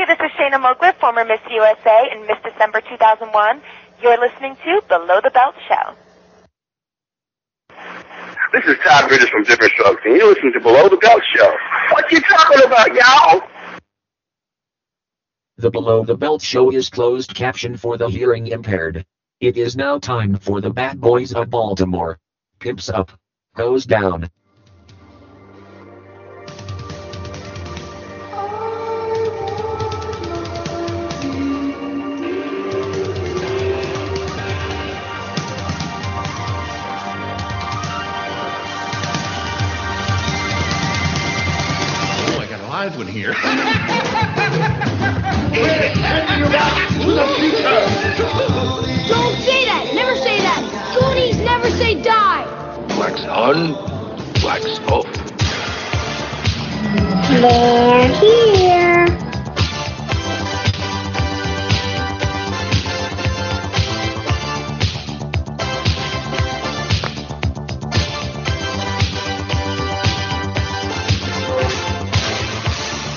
[0.00, 3.60] Hi, this is Shanna Moakler, former Miss USA and Miss December 2001.
[4.00, 5.94] You're listening to Below the Belt Show.
[8.50, 11.52] This is Todd Bridges from Diff'rent Strokes, and you're listening to Below the Belt Show.
[11.90, 13.42] What you talking about, y'all?
[15.58, 19.04] The Below the Belt show is closed caption for the hearing impaired.
[19.40, 22.18] It is now time for the Bad Boys of Baltimore.
[22.58, 23.10] Pimps up.
[23.54, 24.30] Goes down.
[42.80, 43.34] I got a live one here.
[49.06, 49.90] Don't say that!
[49.94, 50.62] Never say that!
[50.98, 52.46] Goonies never say die!
[52.98, 53.74] Wax on,
[54.42, 55.04] wax off.
[57.28, 58.59] They're here!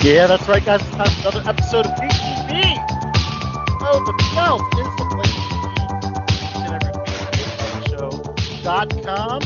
[0.03, 0.81] Yeah, that's right, guys.
[0.81, 2.75] It's time for another episode of BTB.
[3.85, 5.33] Oh, the belt is the place
[8.27, 8.99] week.
[8.99, 9.41] Show.com.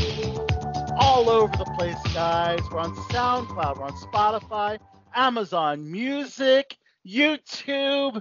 [1.00, 2.60] All over the place, guys.
[2.72, 4.80] We're on SoundCloud, we're on Spotify,
[5.14, 8.20] Amazon Music, YouTube.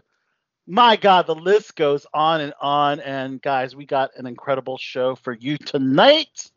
[0.66, 3.00] My God, the list goes on and on.
[3.00, 6.50] And guys, we got an incredible show for you tonight.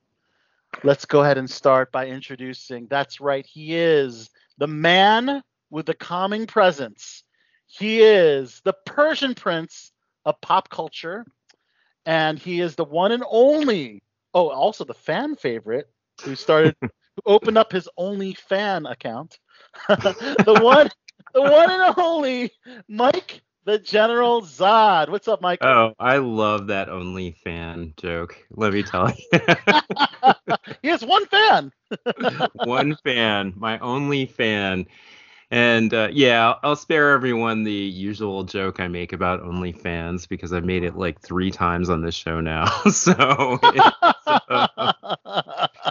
[0.83, 2.87] Let's go ahead and start by introducing.
[2.87, 7.23] That's right, he is the man with the calming presence.
[7.67, 9.91] He is the Persian prince
[10.25, 11.25] of pop culture,
[12.05, 14.01] and he is the one and only.
[14.33, 15.89] Oh, also the fan favorite
[16.23, 19.39] who started, who opened up his only fan account.
[19.87, 20.89] the one,
[21.33, 22.51] the one and only
[22.87, 25.09] Mike, the General Zod.
[25.09, 25.59] What's up, Mike?
[25.63, 28.35] Oh, I love that only fan joke.
[28.51, 29.39] Let me tell you.
[30.81, 31.71] he has one fan.
[32.63, 34.87] One fan, my only fan.
[35.51, 40.65] And uh, yeah, I'll spare everyone the usual joke I make about OnlyFans because I've
[40.65, 42.65] made it like three times on this show now.
[42.91, 43.57] so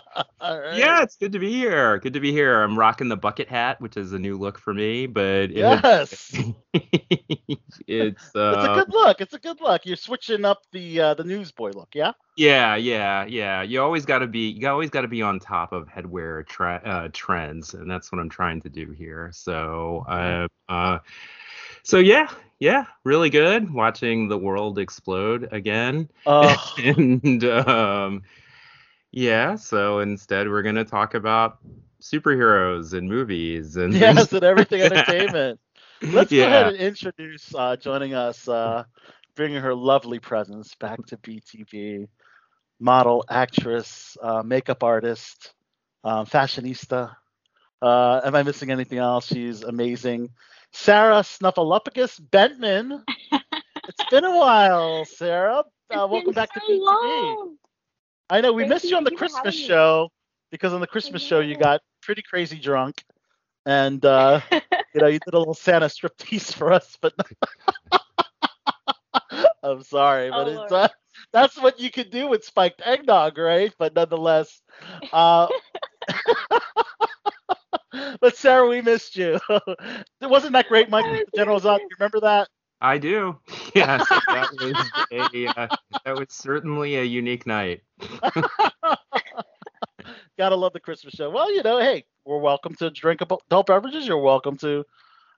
[0.57, 0.79] right.
[0.79, 1.99] yeah, it's good to be here.
[1.99, 2.63] Good to be here.
[2.63, 6.33] I'm rocking the bucket hat, which is a new look for me, but Yes.
[6.75, 9.21] it's It's a uh, good look.
[9.21, 9.85] It's a good look.
[9.85, 12.13] You're switching up the uh, the newsboy look, yeah?
[12.37, 13.63] Yeah, yeah, yeah.
[13.63, 16.45] You always got to be you always got to be on top of headwear
[16.85, 19.31] uh, trends, and that's what I'm trying to do here.
[19.33, 20.99] So, uh, uh,
[21.83, 22.29] so yeah,
[22.61, 23.71] yeah, really good.
[23.73, 28.23] Watching the world explode again, Oh, and um,
[29.13, 29.57] yeah.
[29.57, 31.59] So instead, we're gonna talk about
[32.01, 35.61] superheroes and movies and yes, and everything entertainment.
[36.03, 38.85] Let's go ahead and introduce uh, joining us, uh,
[39.35, 42.09] bringing her lovely presence back to BTB,
[42.79, 45.53] model, actress, uh, makeup artist,
[46.05, 47.15] um, fashionista.
[47.83, 49.27] Uh, am I missing anything else?
[49.27, 50.31] She's amazing.
[50.73, 53.03] Sarah Snuffleupagus Bentman.
[53.89, 55.65] it's been a while, Sarah.
[55.91, 56.81] Uh, welcome been back to so BTB.
[56.85, 57.57] long.
[58.31, 58.97] I know we missed you.
[58.97, 60.11] on the Thank you for Christmas show
[60.51, 63.05] because on the Christmas show you got pretty crazy drunk,
[63.67, 66.97] and uh, you know you did a little Santa striptease for us.
[67.01, 67.15] But
[69.63, 70.89] I'm sorry, but Oh, it's uh,
[71.33, 73.73] that's what you can do with spiked eggnog, right?
[73.79, 74.63] But nonetheless,
[75.13, 75.49] uh,
[78.21, 79.39] but Sarah, we missed you.
[80.21, 81.05] It wasn't that great, Mike?
[81.07, 81.65] Was General's.
[81.65, 82.49] You remember that?
[82.81, 83.39] I do.
[83.75, 84.75] Yes, that was
[85.13, 85.69] a uh,
[86.05, 87.83] that was certainly a unique night.
[90.39, 91.31] Gotta love the Christmas show.
[91.31, 94.07] Well, you know, hey, we're welcome to drink adult beverages.
[94.07, 94.85] You're welcome to,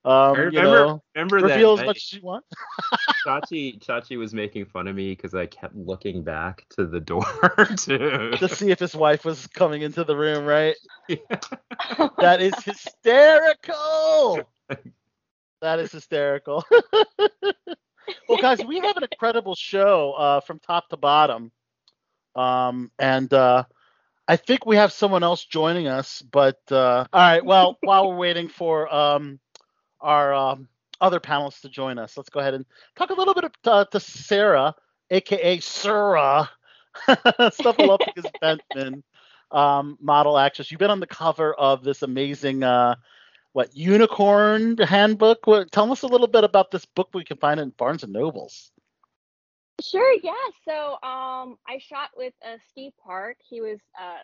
[0.05, 2.45] um, you remember know, remember reveal that as much as you want.
[3.27, 7.25] Chachi Chachi was making fun of me because I kept looking back to the door
[7.56, 10.77] to to see if his wife was coming into the room, right?
[12.19, 14.41] That is hysterical.
[15.60, 16.64] That is hysterical.
[18.29, 21.52] well, guys, we have an incredible show uh, from top to bottom.
[22.35, 23.64] Um, and uh,
[24.26, 26.23] I think we have someone else joining us.
[26.23, 29.38] But uh, all right, well, while we're waiting for um,
[30.00, 30.69] our um,
[31.00, 32.64] other panelists to join us, let's go ahead and
[32.96, 34.75] talk a little bit uh, to Sarah,
[35.11, 36.49] aka Sarah
[37.08, 39.02] Snuffleupagus Bentman,
[39.50, 40.70] um, model actress.
[40.70, 42.94] You've been on the cover of this amazing, uh,
[43.52, 45.47] what unicorn handbook?
[45.47, 48.12] What, tell us a little bit about this book we can find in Barnes and
[48.12, 48.70] Nobles.
[49.82, 50.32] Sure, yeah.
[50.69, 53.38] So um, I shot with uh, Steve Parke.
[53.49, 54.19] He was uh,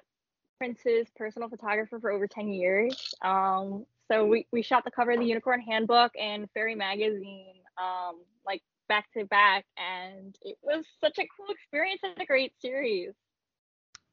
[0.59, 3.15] Prince's personal photographer for over 10 years.
[3.23, 8.23] Um, So we, we shot the cover of the Unicorn Handbook and Fairy Magazine, um,
[8.47, 13.13] like back to back, and it was such a cool experience and a great series.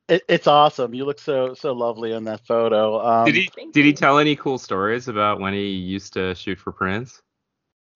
[0.08, 0.94] It, it's awesome.
[0.94, 3.00] You look so so lovely in that photo.
[3.06, 6.36] Um, did he thank did he tell any cool stories about when he used to
[6.36, 7.22] shoot for Prince?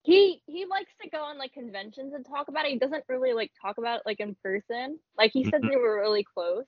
[0.02, 2.72] He he likes to go on like conventions and talk about it.
[2.72, 4.98] He doesn't really like talk about it like in person.
[5.16, 5.70] Like he said Mhm.
[5.70, 6.64] they were really close.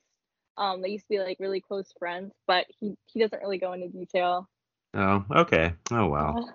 [0.57, 3.73] Um, they used to be like really close friends, but he he doesn't really go
[3.73, 4.47] into detail.
[4.93, 5.73] Oh, okay.
[5.91, 6.37] Oh wow.
[6.37, 6.51] Uh,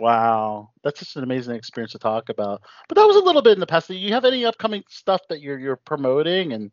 [0.00, 2.62] Wow, that's just an amazing experience to talk about.
[2.88, 3.88] But that was a little bit in the past.
[3.88, 6.70] Do you have any upcoming stuff that you're you're promoting and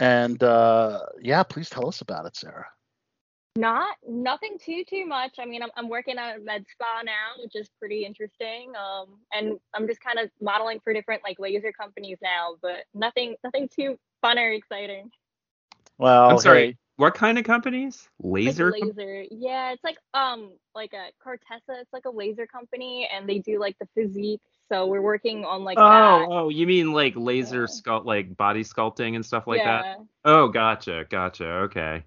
[0.00, 2.66] and uh, yeah, please tell us about it, Sarah.
[3.56, 5.36] Not nothing too too much.
[5.38, 8.72] I mean, I'm I'm working on a med spa now, which is pretty interesting.
[8.76, 13.36] Um, and I'm just kind of modeling for different like laser companies now, but nothing
[13.44, 15.10] nothing too fun or exciting.
[15.98, 16.66] Well, I'm sorry.
[16.68, 18.08] hey, What kind of companies?
[18.22, 18.70] Like Laser.
[18.70, 21.80] com- laser, yeah, it's like um like a Cartessa.
[21.80, 24.40] It's like a laser company, and they do like the physique.
[24.72, 26.30] So we're working on like Oh, that.
[26.30, 27.66] oh, you mean like laser Yeah.
[27.66, 29.64] sculpt, like body sculpting and stuff like yeah.
[29.64, 29.86] that?
[30.24, 31.46] Oh, gotcha, gotcha.
[31.68, 32.04] Okay.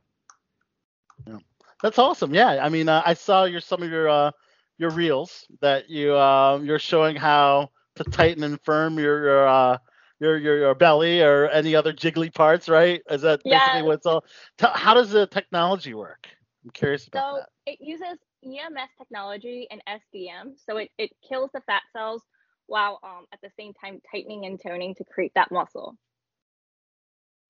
[1.27, 1.37] Yeah.
[1.81, 2.33] that's awesome.
[2.33, 4.31] Yeah, I mean, uh, I saw your some of your uh,
[4.77, 9.77] your reels that you um, you're showing how to tighten and firm your your uh,
[10.19, 13.01] your, your your belly or any other jiggly parts, right?
[13.09, 13.83] Is that basically Yeah.
[13.83, 14.23] what it's all?
[14.57, 16.27] T- how does the technology work?
[16.63, 17.49] I'm curious about So that.
[17.65, 20.55] it uses EMS technology and SDM.
[20.57, 22.23] So it, it kills the fat cells
[22.73, 25.95] while um, at the same time tightening and toning to create that muscle.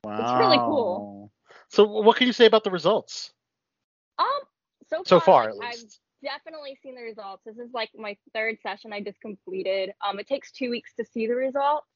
[0.03, 0.19] Wow.
[0.19, 1.31] It's really cool.
[1.69, 3.31] So, what can you say about the results
[4.19, 4.27] Um,
[4.89, 5.83] so far, so far, at like, I've
[6.21, 7.41] definitely seen the results.
[7.45, 9.91] This is like my third session I just completed.
[10.05, 11.87] Um, it takes two weeks to see the results.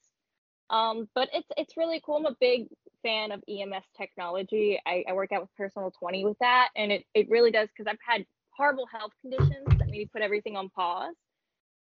[0.70, 2.16] Um, but it's it's really cool.
[2.16, 2.68] I'm a big
[3.04, 4.80] fan of EMS technology.
[4.86, 7.92] I, I work out with Personal 20 with that, and it, it really does because
[7.92, 11.14] I've had horrible health conditions that maybe put everything on pause.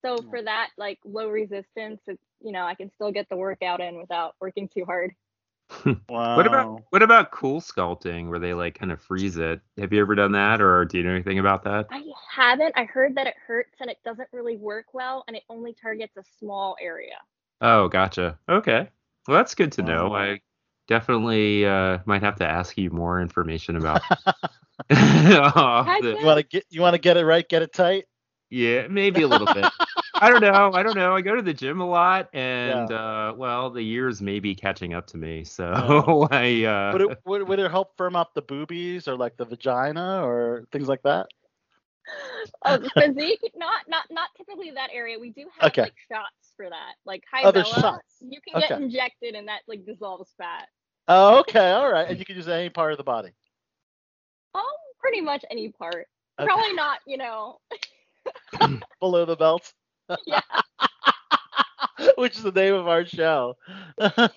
[0.05, 0.31] So Mm.
[0.31, 3.99] for that, like low resistance, it's you know I can still get the workout in
[3.99, 5.13] without working too hard.
[6.09, 6.37] Wow.
[6.37, 9.61] What about what about cool sculpting, where they like kind of freeze it?
[9.79, 11.87] Have you ever done that, or do you know anything about that?
[11.91, 12.75] I haven't.
[12.77, 16.17] I heard that it hurts and it doesn't really work well, and it only targets
[16.17, 17.17] a small area.
[17.61, 18.39] Oh, gotcha.
[18.49, 18.89] Okay.
[19.29, 20.09] Well, that's good to know.
[20.09, 20.17] Wow.
[20.17, 20.41] I
[20.89, 24.03] definitely uh, might have to ask you more information about.
[24.91, 28.05] off the- You want to get you want to get it right, get it tight.
[28.51, 29.73] yeah, maybe a little bit.
[30.23, 30.71] I don't know.
[30.73, 31.17] I don't know.
[31.17, 34.95] I go to the gym a lot, and uh, well, the years may be catching
[34.95, 35.45] up to me.
[35.53, 36.65] So I.
[36.65, 40.25] Uh, Would it would, would it help firm up the boobies or like the vagina
[40.25, 41.27] or things like that?
[42.65, 45.19] Uh, physique, not not not typically that area.
[45.19, 45.83] We do have Okay.
[45.83, 48.15] like shots for that, like high Oh, there's shots.
[48.21, 50.69] You can get injected, and that like dissolves fat.
[51.09, 52.09] Oh, okay, all right.
[52.09, 53.31] And you can use any part of the body.
[54.55, 54.63] Um,
[55.01, 56.07] pretty much any part.
[56.39, 56.47] Okay.
[56.47, 57.59] Probably not, you know.
[59.01, 59.73] Below the belt.
[60.27, 60.41] Yeah.
[62.17, 63.57] Which is the name of our show.
[64.01, 64.29] okay,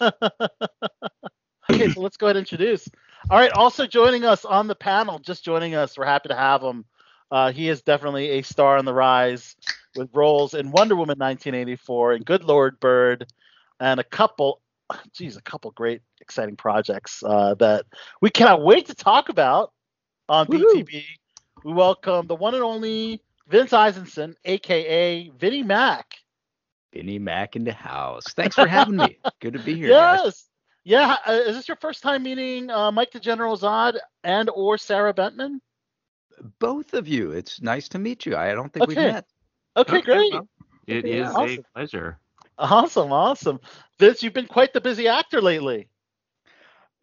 [1.91, 2.87] so let's go ahead and introduce.
[3.29, 6.61] All right, also joining us on the panel, just joining us, we're happy to have
[6.61, 6.85] him.
[7.31, 9.55] Uh, he is definitely a star on the rise
[9.95, 13.25] with roles in Wonder Woman 1984 and Good Lord Bird,
[13.79, 14.61] and a couple,
[15.13, 17.85] geez, a couple great, exciting projects uh, that
[18.21, 19.73] we cannot wait to talk about
[20.29, 20.83] on Woohoo.
[20.83, 21.03] BTB.
[21.63, 26.15] We welcome the one and only Vince Eisenson, aka Vinnie Mac.
[26.93, 28.23] Vinnie Mac in the house.
[28.35, 29.17] Thanks for having me.
[29.41, 29.89] Good to be here.
[29.89, 30.21] guys.
[30.23, 30.49] Yes.
[30.83, 31.17] Yeah.
[31.27, 35.13] Uh, is this your first time meeting uh, Mike the General Zod and or Sarah
[35.13, 35.59] Bentman?
[36.59, 37.31] Both of you.
[37.31, 38.35] It's nice to meet you.
[38.35, 39.11] I don't think we've Okay.
[39.11, 39.25] met.
[39.77, 40.33] Okay, great.
[40.33, 40.47] well,
[40.87, 41.29] it Yeah.
[41.29, 41.59] is Awesome.
[41.59, 42.19] a pleasure.
[42.57, 43.59] Awesome, awesome.
[43.99, 45.89] Vince, you've been quite the busy actor lately.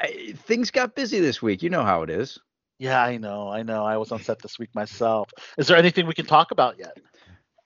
[0.01, 1.63] I, things got busy this week.
[1.63, 2.39] You know how it is.
[2.83, 3.85] Yeah, I know, I know.
[3.85, 5.31] I was on set this week myself.
[5.57, 6.99] Is there anything we can talk about yet?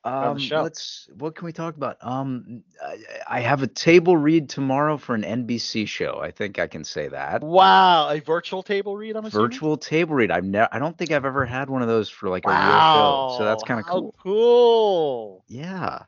[0.04, 1.08] Um, let's.
[1.16, 1.96] What can we talk about?
[2.02, 6.20] Um, I, I have a table read tomorrow for an NBC show.
[6.22, 7.42] I think I can say that.
[7.42, 9.16] Wow, a virtual table read.
[9.16, 9.48] I'm assuming?
[9.48, 10.30] Virtual table read.
[10.30, 10.68] I've never.
[10.70, 13.34] I don't think I've ever had one of those for like a real show.
[13.38, 14.14] So that's kind of how cool.
[14.22, 15.44] Cool.
[15.48, 16.00] Yeah.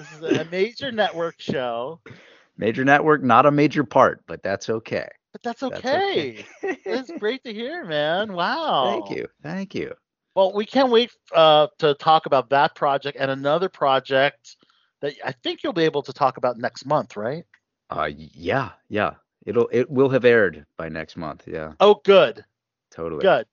[0.00, 2.00] This is a major network show,
[2.56, 5.08] Major network, not a major part, but that's okay.
[5.32, 6.44] But that's That's okay.
[6.64, 6.78] okay.
[6.84, 8.32] it's great to hear, man.
[8.32, 9.00] Wow.
[9.06, 9.26] Thank you.
[9.42, 9.94] Thank you.
[10.34, 14.56] Well, we can't wait uh, to talk about that project and another project
[15.00, 17.44] that I think you'll be able to talk about next month, right?
[17.90, 19.14] Uh, yeah, yeah.
[19.46, 21.48] It'll it will have aired by next month.
[21.48, 22.44] Yeah, Oh, good,
[22.90, 23.22] totally.
[23.22, 23.46] good.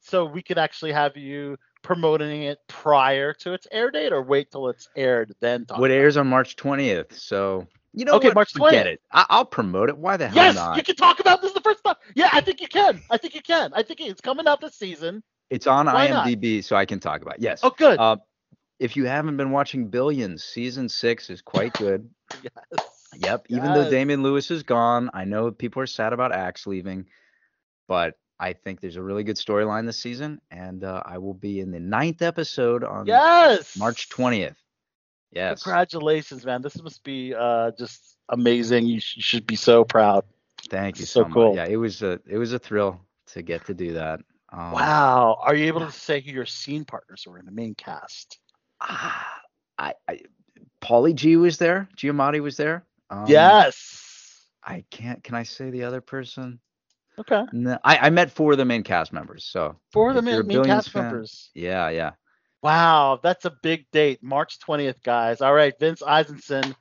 [0.00, 4.50] So we could actually have you promoting it prior to its air date, or wait
[4.50, 5.78] till it's aired then talk.
[5.78, 7.12] What airs on March 20th.
[7.12, 8.34] So you know Okay, what?
[8.34, 8.92] March Forget 20th.
[8.92, 9.00] it.
[9.12, 9.96] I- I'll promote it.
[9.96, 10.28] Why the it?
[10.32, 10.76] hell Yes, not?
[10.76, 11.94] you can talk about this the first time.
[12.14, 13.00] Yeah, I think you can.
[13.10, 13.72] I think you can.
[13.74, 15.22] I think it's coming out this season.
[15.50, 16.26] It's on Why not?
[16.26, 17.36] IMDb, so I can talk about.
[17.36, 17.42] It.
[17.42, 17.60] Yes.
[17.62, 17.98] Oh, good.
[17.98, 18.16] Uh,
[18.80, 22.10] if you haven't been watching Billions, season six is quite good.
[22.42, 22.52] yes.
[23.16, 23.46] Yep.
[23.48, 23.90] Even though Yes.
[23.90, 27.06] Damian Lewis is gone, I know people are sad about Axe leaving,
[27.86, 31.60] but I think there's a really good storyline this season, and uh, I will be
[31.60, 33.76] in the ninth episode on Yes.
[33.76, 34.56] March 20th.
[35.34, 35.62] Yes.
[35.62, 36.62] Congratulations, man.
[36.62, 38.86] This must be uh, just amazing.
[38.86, 40.24] You, sh- you should be so proud.
[40.70, 41.48] Thank you So so, cool.
[41.50, 41.56] much.
[41.56, 43.00] Yeah, it was a it was a thrill
[43.32, 44.20] to get to do that.
[44.52, 45.38] Um, Wow.
[45.42, 48.38] Are you able to say who your scene partners were in the main cast?
[48.80, 49.40] ah,
[49.78, 50.20] I, I
[50.80, 51.88] Paulie G was there.
[51.96, 52.84] Giamatti was there.
[53.10, 54.46] Um, yes.
[54.62, 55.22] I can't.
[55.24, 56.60] Can I say the other person?
[57.18, 57.42] Okay.
[57.52, 59.44] No, I, I met four of the main cast members.
[59.44, 61.50] So Four of the if you're a main, main cast fan- members.
[61.54, 62.12] yeah, yeah.
[62.64, 64.22] Wow, that's a big date.
[64.22, 65.42] March 20th, guys.
[65.42, 66.74] All right, Vince Eisenson,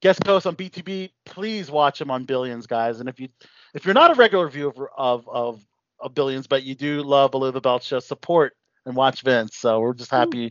[0.00, 1.10] guest host on BTB.
[1.24, 3.00] Please watch him on Billions, guys.
[3.00, 3.28] And if you
[3.74, 5.60] if you're not a regular viewer of of,
[5.98, 8.52] of Billions, but you do love Below the Belt show, support
[8.84, 9.56] and watch Vince.
[9.56, 10.48] So we're just happy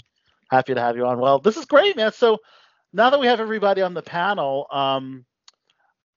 [0.51, 1.19] happy to have you on.
[1.19, 2.11] Well, this is great, man.
[2.11, 2.39] So
[2.91, 5.23] now that we have everybody on the panel, um,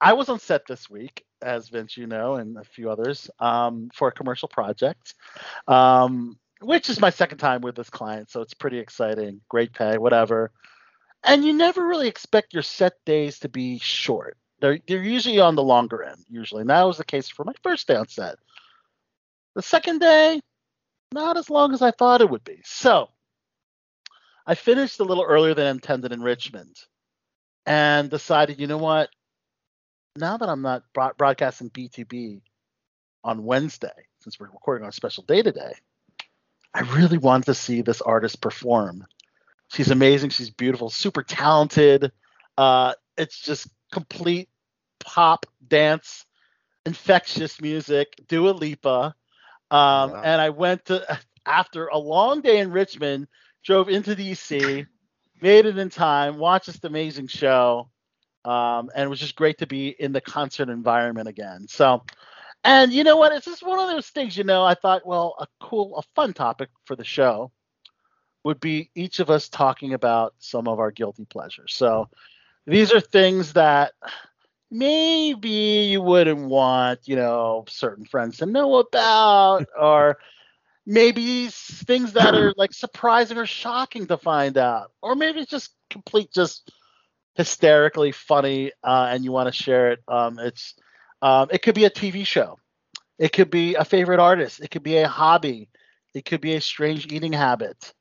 [0.00, 3.88] I was on set this week, as Vince, you know, and a few others, um,
[3.94, 5.14] for a commercial project.
[5.68, 9.40] Um, which is my second time with this client, so it's pretty exciting.
[9.48, 10.50] Great pay, whatever.
[11.24, 14.36] And you never really expect your set days to be short.
[14.60, 16.62] They're they're usually on the longer end, usually.
[16.62, 18.36] And that was the case for my first day on set.
[19.54, 20.40] The second day,
[21.12, 22.60] not as long as I thought it would be.
[22.64, 23.08] So
[24.46, 26.76] I finished a little earlier than intended in Richmond
[27.66, 29.10] and decided, you know what?
[30.16, 32.40] Now that I'm not broad- broadcasting BTB
[33.24, 35.74] on Wednesday, since we're recording on a special day today,
[36.74, 39.06] I really wanted to see this artist perform.
[39.68, 40.30] She's amazing.
[40.30, 42.12] She's beautiful, super talented.
[42.56, 44.48] Uh, it's just complete
[44.98, 46.24] pop, dance,
[46.86, 48.14] infectious music.
[48.28, 49.14] Dua Lipa.
[49.70, 50.22] Um, Wow.
[50.24, 53.28] And I went to after a long day in Richmond,
[53.64, 54.86] drove into DC,
[55.40, 57.90] made it in time, watched this amazing show,
[58.44, 61.66] um, and it was just great to be in the concert environment again.
[61.68, 62.02] So,
[62.64, 63.32] and you know what?
[63.32, 64.36] It's just one of those things.
[64.36, 67.52] You know, I thought, well, a cool, a fun topic for the show
[68.44, 71.74] would be each of us talking about some of our guilty pleasures.
[71.74, 72.08] So,
[72.66, 73.92] these are things that
[74.70, 80.18] maybe you wouldn't want, you know, certain friends to know about, or
[80.86, 85.70] maybe things that are like surprising or shocking to find out, or maybe it's just
[85.90, 86.70] complete, just
[87.34, 90.00] hysterically funny, uh, and you want to share it.
[90.08, 90.74] Um, it's
[91.22, 92.58] um, it could be a TV show,
[93.18, 95.68] it could be a favorite artist, it could be a hobby,
[96.14, 97.92] it could be a strange eating habit.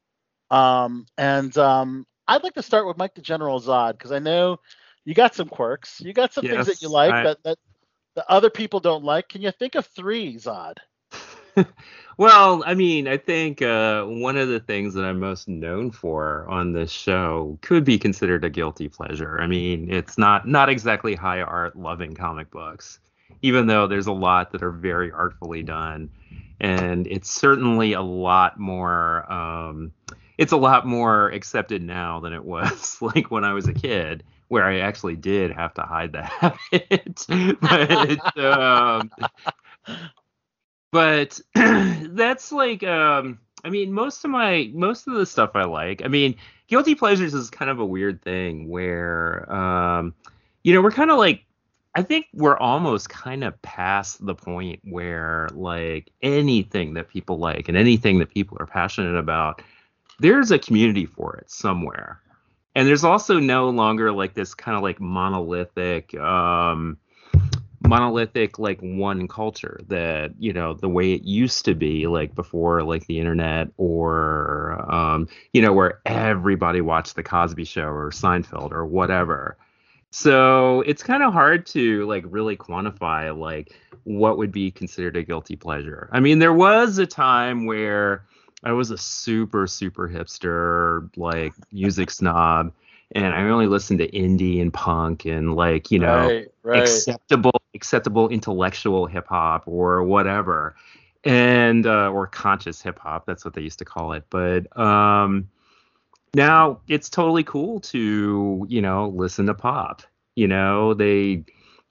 [0.50, 4.58] Um, and um, I'd like to start with Mike the General Zod because I know
[5.06, 7.58] you got some quirks, you got some things that you like I- that that
[8.16, 9.30] the other people don't like.
[9.30, 10.76] Can you think of three, Zod?
[12.18, 16.48] Well, I mean, I think uh, one of the things that I'm most known for
[16.50, 19.40] on this show could be considered a guilty pleasure.
[19.40, 23.00] I mean, it's not not exactly high art loving comic books,
[23.42, 26.10] even though there's a lot that are very artfully done,
[26.60, 29.32] and it's certainly a lot more.
[29.32, 29.92] Um,
[30.38, 34.24] it's a lot more accepted now than it was like when I was a kid,
[34.50, 37.26] where I actually did have to hide the habit.
[37.60, 39.12] but um,
[40.92, 46.04] but that's like um i mean most of my most of the stuff i like
[46.04, 46.36] i mean
[46.68, 50.14] guilty pleasures is kind of a weird thing where um
[50.64, 51.44] you know we're kind of like
[51.98, 57.68] i think we're almost kind of past the point where like anything that people like
[57.68, 59.62] and anything that people are passionate about
[60.20, 62.20] there's a community for it somewhere.
[62.76, 66.98] And there's also no longer like this kind of like monolithic um
[67.88, 72.84] monolithic like one culture that you know the way it used to be like before
[72.84, 78.72] like the internet or um you know where everybody watched the cosby show or seinfeld
[78.72, 79.58] or whatever
[80.18, 85.22] so it's kind of hard to like really quantify like what would be considered a
[85.22, 88.26] guilty pleasure i mean there was a time where
[88.64, 92.74] i was a super super hipster like music snob
[93.12, 96.82] and i only listened to indie and punk and like you know right, right.
[96.82, 100.76] acceptable acceptable intellectual hip hop or whatever
[101.26, 105.48] and uh, or conscious hip hop that's what they used to call it but um
[106.38, 110.04] now it's totally cool to you know listen to pop.
[110.36, 111.44] You know they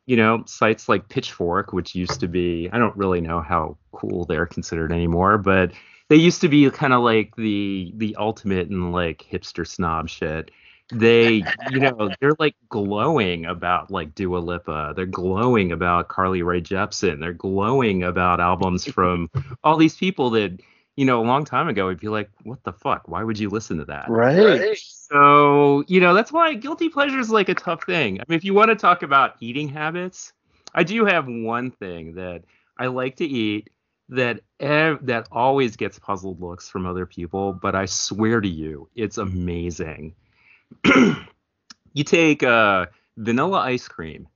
[0.07, 4.25] you know sites like pitchfork which used to be i don't really know how cool
[4.25, 5.73] they're considered anymore but
[6.09, 10.51] they used to be kind of like the the ultimate in like hipster snob shit.
[10.93, 14.93] They you know they're like glowing about like Dua Lipa.
[14.95, 17.21] They're glowing about Carly Rae Jepsen.
[17.21, 19.29] They're glowing about albums from
[19.65, 20.61] all these people that
[20.97, 23.07] you know, a long time ago, we'd be like, what the fuck?
[23.07, 24.09] Why would you listen to that?
[24.09, 24.79] Right.
[24.79, 28.19] So, you know, that's why guilty pleasure is like a tough thing.
[28.19, 30.33] I mean, if you want to talk about eating habits,
[30.75, 32.45] I do have one thing that
[32.79, 33.71] I like to eat
[34.09, 38.89] that ev- that always gets puzzled looks from other people, but I swear to you,
[38.95, 40.15] it's amazing.
[40.85, 42.87] you take uh,
[43.17, 44.29] vanilla ice cream,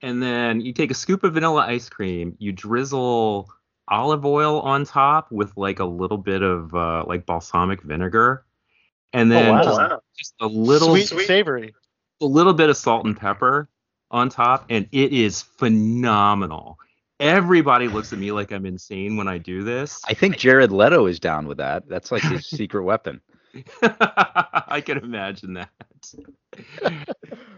[0.00, 3.50] and then you take a scoop of vanilla ice cream, you drizzle
[3.90, 8.44] olive oil on top with like a little bit of uh, like balsamic vinegar,
[9.12, 9.62] and then wow.
[9.62, 10.00] just, Wow.
[10.16, 11.74] just a little Sweet and savory.
[12.20, 13.68] a little bit of salt and pepper
[14.10, 16.78] on top, and it is phenomenal.
[17.20, 20.00] Everybody looks at me like I'm insane when I do this.
[20.06, 21.88] I think Jared Leto is down with that.
[21.88, 23.20] That's like his secret weapon.
[23.82, 25.70] I can imagine that.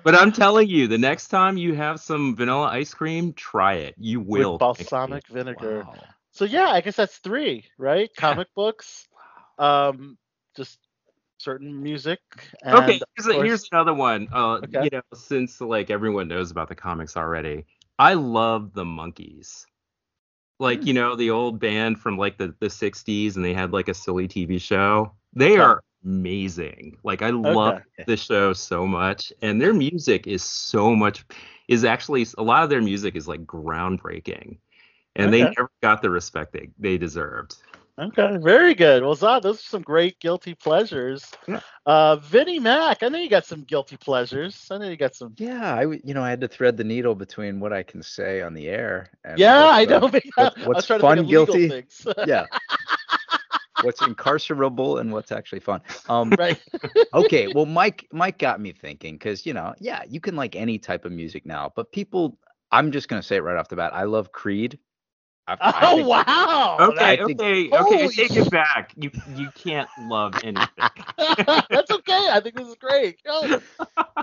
[0.02, 3.94] but I'm telling you, the next time you have some vanilla ice cream, try it.
[3.98, 4.52] You will.
[4.52, 5.84] With balsamic vinegar.
[5.86, 5.94] Wow.
[6.40, 8.08] So yeah, I guess that's three, right?
[8.16, 9.06] Comic books,
[9.58, 10.16] um,
[10.56, 10.78] just
[11.36, 12.20] certain music.
[12.62, 14.28] And okay, here's, a, here's another one.
[14.32, 14.80] Uh, Okay.
[14.80, 17.66] you know, since like everyone knows about the comics already,
[17.98, 19.66] I love the Monkees.
[20.58, 20.86] Like Hmm.
[20.86, 23.94] you know, the old band from like the the '60s, and they had like a
[23.94, 25.12] silly TV show.
[25.34, 25.58] They Okay.
[25.58, 26.98] are amazing.
[27.04, 28.06] Like I love Okay.
[28.06, 31.24] the show so much, and their music is so much.
[31.68, 34.58] Is actually a lot of their music is like groundbreaking,
[35.16, 37.56] and they never got the respect they they deserved.
[37.98, 39.02] Okay, very good.
[39.02, 41.30] Well, Zod, those are some great guilty pleasures.
[41.46, 41.60] Yeah.
[41.84, 44.68] Uh, Vinnie Mac, I know you got some guilty pleasures.
[44.70, 45.34] I know you got some.
[45.36, 48.40] Yeah, I you know I had to thread the needle between what I can say
[48.40, 50.08] on the air and Yeah, what's, I know.
[50.08, 51.86] but what- what's trying fun think of legal guilty?
[52.26, 52.46] yeah.
[53.82, 55.80] what's incarcerable and what's actually fun.
[56.08, 56.60] Um, right.
[57.14, 60.78] okay, well, Mike, Mike got me thinking because you know, yeah, you can like any
[60.78, 62.38] type of music now, but people,
[62.70, 63.92] I'm just gonna say it right off the bat.
[63.94, 64.78] I love Creed.
[65.60, 66.76] I, I Oh think- wow.
[66.80, 68.04] Okay, think- okay, okay.
[68.04, 68.92] I take it back.
[68.96, 70.68] You you can't love anything.
[71.18, 72.28] That's okay.
[72.32, 73.20] I think this is great.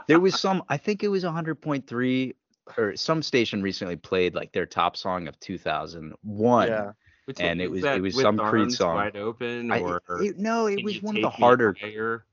[0.07, 2.33] There was some, I think it was 100.3
[2.77, 6.67] or some station recently played like their top song of 2001.
[6.67, 6.91] yeah.
[7.25, 8.95] Which And it was- it was some Creed song.
[8.95, 11.75] Wide open, I- or it- no, it was one of the harder.
[11.79, 12.23] Higher?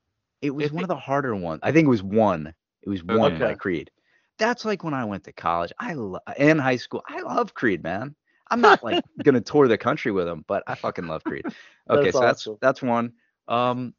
[0.41, 1.61] It was If one it- of the harder ones.
[1.65, 2.55] I think it was one.
[2.83, 3.91] It was one by uh, Creed.
[4.39, 5.73] That's like when I went to college.
[5.79, 7.03] I lo- and high school.
[7.09, 8.15] I love Creed, man.
[8.51, 11.47] I'm not like gonna tour the country with them, but I fucking love Creed.
[11.91, 12.59] Okay, That's so that's awesome.
[12.61, 13.13] that's one.
[13.49, 13.95] Um,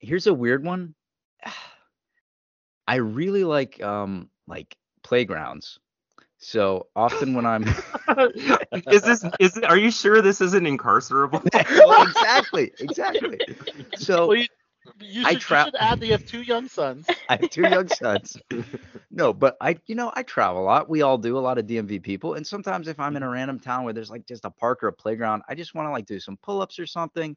[0.00, 0.94] here's a weird one.
[2.86, 5.78] I really like um like playgrounds.
[6.38, 7.64] So often when I'm
[8.90, 11.42] is this is are you sure this isn't incarcerable?
[11.74, 13.40] well, exactly, exactly.
[13.94, 14.36] So Well,
[14.84, 17.06] you, you, I should, you should add that you have two young sons.
[17.28, 18.36] I have two young sons.
[19.14, 20.88] No, but I, you know, I travel a lot.
[20.88, 22.32] We all do a lot of DMV people.
[22.34, 24.88] And sometimes if I'm in a random town where there's like just a park or
[24.88, 27.36] a playground, I just want to like do some pull ups or something.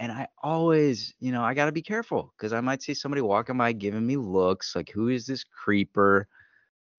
[0.00, 3.22] And I always, you know, I got to be careful because I might see somebody
[3.22, 6.26] walking by giving me looks like, who is this creeper?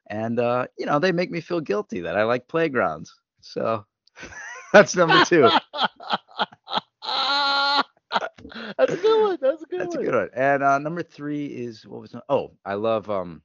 [0.10, 3.13] And, uh, you know, they make me feel guilty that I like playgrounds.
[3.41, 3.86] So
[4.74, 5.50] that's number two.
[8.77, 9.38] That's a good one.
[9.41, 9.86] That's a good one.
[9.86, 10.29] That's a good one.
[10.34, 12.21] And uh, number three is what was it?
[12.29, 13.41] oh I love um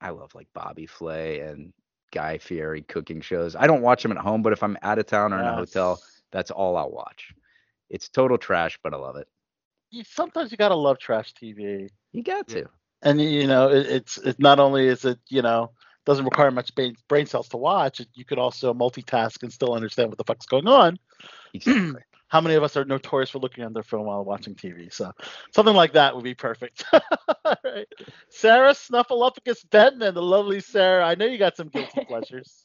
[0.00, 1.72] I love like Bobby Flay and
[2.12, 3.56] Guy Fieri cooking shows.
[3.56, 5.54] I don't watch them at home, but if I'm out of town or in a
[5.54, 7.32] hotel, that's all I'll watch.
[7.88, 9.28] It's total trash, but I love it.
[9.90, 12.66] You, sometimes you gotta love trash TV, You got to.
[13.02, 15.72] and you know it, it's it's not only is it you know
[16.04, 18.00] doesn't require much brain, brain cells to watch.
[18.14, 20.98] You could also multitask and still understand what the fuck's going on.
[21.54, 22.00] Exactly.
[22.32, 24.90] How many of us are notorious for looking on their phone while watching TV?
[24.90, 25.12] So
[25.54, 26.84] something like that would be perfect.
[27.64, 27.86] Right.
[28.28, 31.04] Sarah Snuffleupagus Benton, the lovely Sarah.
[31.04, 32.64] I know you got some guilty pleasures.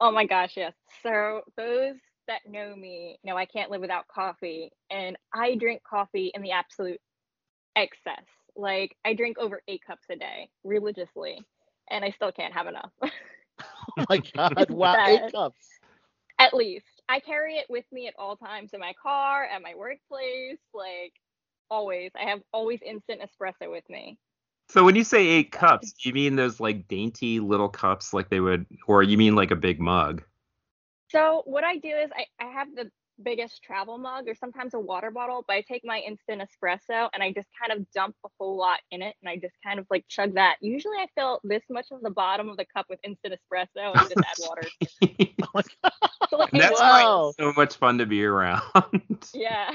[0.00, 0.74] Oh my gosh, yes.
[1.02, 6.30] So those that know me know I can't live without coffee, and I drink coffee
[6.34, 7.00] in the absolute
[7.76, 8.24] excess.
[8.56, 11.40] Like I drink over eight cups a day religiously,
[11.90, 12.90] and I still can't have enough.
[13.98, 14.70] Oh my God!
[14.70, 15.66] Wow, eight cups.
[16.38, 19.74] at least I carry it with me at all times in my car, at my
[19.74, 21.14] workplace, like
[21.70, 22.10] always.
[22.14, 24.18] I have always instant espresso with me.
[24.68, 28.28] So when you say eight cups, do you mean those like dainty little cups like
[28.28, 30.22] they would, or you mean like a big mug?
[31.10, 32.90] So what I do is I, I have the
[33.22, 37.22] biggest travel mug or sometimes a water bottle, but I take my instant espresso and
[37.22, 39.86] I just kind of dump a whole lot in it and I just kind of
[39.90, 40.56] like chug that.
[40.60, 44.08] Usually I fill this much of the bottom of the cup with instant espresso and
[44.08, 44.72] just add water.
[46.30, 47.32] So, like, that's Wow.
[47.40, 48.62] so much fun to be around.
[49.34, 49.70] yeah.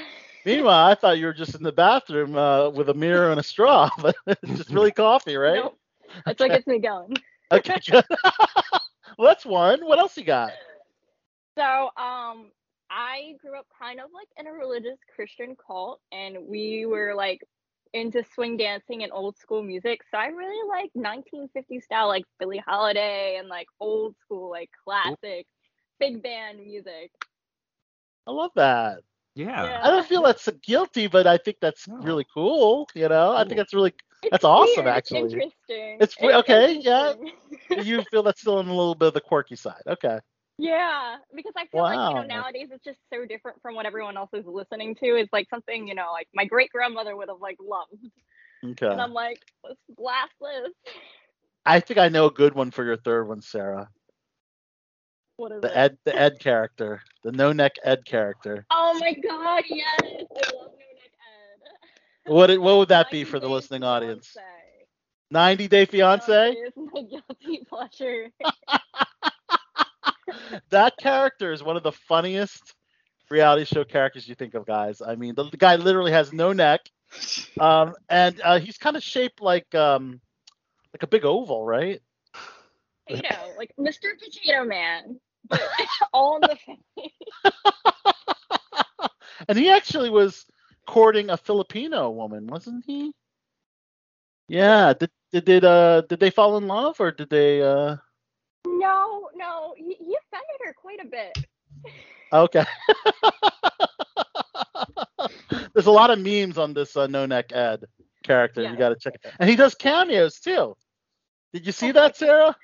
[0.45, 3.43] Meanwhile, I thought you were just in the bathroom uh, with a mirror and a
[3.43, 5.63] straw, but it's just really coffee, right?
[5.63, 5.77] Nope.
[6.25, 7.13] That's what gets me going.
[7.51, 8.06] Okay, good.
[9.17, 9.86] well, that's one.
[9.86, 10.51] What else you got?
[11.58, 12.51] So um
[12.93, 17.41] I grew up kind of like in a religious Christian cult, and we were like
[17.93, 20.01] into swing dancing and old school music.
[20.12, 25.47] So I really like 1950s style, like Billie Holiday and like old school, like classic
[25.99, 27.12] big band music.
[28.27, 28.99] I love that.
[29.36, 29.82] Yeah.
[29.84, 32.88] I don't feel that's guilty, but I think that's really cool.
[32.93, 35.21] You know, I think that's really It's That's awesome, weird, actually.
[35.21, 35.97] It's interesting.
[35.99, 37.13] It's we- okay, yeah.
[37.84, 39.82] you feel that's still in a little bit of the quirky side.
[39.88, 40.19] Okay.
[40.57, 44.17] Yeah, because I feel like you know nowadays it's just so different from what everyone
[44.17, 45.05] else is listening to.
[45.15, 48.09] It's like something you know like my great grandmother would have like loved,
[48.63, 48.87] Okay.
[48.89, 50.73] and I'm like, let's blast this.
[51.65, 53.89] I think I know a good one for your third one, Sarah.
[55.37, 55.77] What is The it?
[55.77, 58.67] Ed, the Ed character, the no neck Ed character.
[58.71, 59.99] Oh my god, yes!
[60.01, 61.61] I love No Neck Ed.
[62.25, 64.37] What it- what would that be for the listening audience?
[65.31, 66.57] 90 Day Fiance.
[66.67, 68.29] Is my guilty pleasure.
[70.69, 72.75] that character is one of the funniest
[73.29, 75.01] reality show characters you think of, guys.
[75.01, 76.81] I mean, the, the guy literally has no neck,
[77.59, 80.21] um, and uh, he's kind of shaped like um,
[80.93, 82.01] like a big oval, right?
[83.09, 84.17] You know, like Mr.
[84.17, 85.62] Potato Man, but
[86.13, 87.12] all in the face.
[89.47, 90.45] and he actually was
[90.88, 93.12] courting a Filipino woman, wasn't he?
[94.47, 94.93] Yeah.
[94.93, 97.97] Did did did uh did they fall in love or did they uh?
[98.65, 101.38] No, no, he, he offended her quite a bit.
[102.32, 102.65] Okay.
[105.73, 107.86] There's a lot of memes on this uh, no neck Ed
[108.23, 108.62] character.
[108.63, 109.34] You got to check it.
[109.39, 110.76] And he does cameos too.
[111.54, 112.56] Did you see that, Sarah?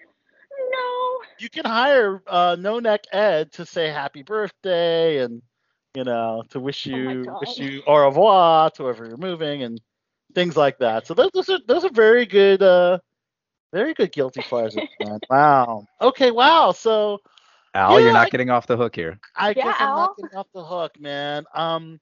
[0.72, 1.20] No.
[1.40, 5.42] You can hire uh, no neck Ed to say happy birthday and
[5.96, 7.38] you know to wish Oh you God.
[7.42, 9.80] wish you au revoir to wherever you're moving and
[10.36, 11.08] things like that.
[11.08, 13.00] So those, those are those are very good uh
[13.72, 15.20] very good guilty pleasures, man.
[15.30, 15.86] Wow.
[16.02, 16.32] Okay.
[16.32, 16.72] Wow.
[16.72, 17.20] So
[17.74, 19.20] Al, you're not I- getting off the hook here.
[19.36, 19.96] I Yeah, guess I'm Al.
[19.96, 21.46] not getting off the hook, man.
[21.54, 22.00] Um,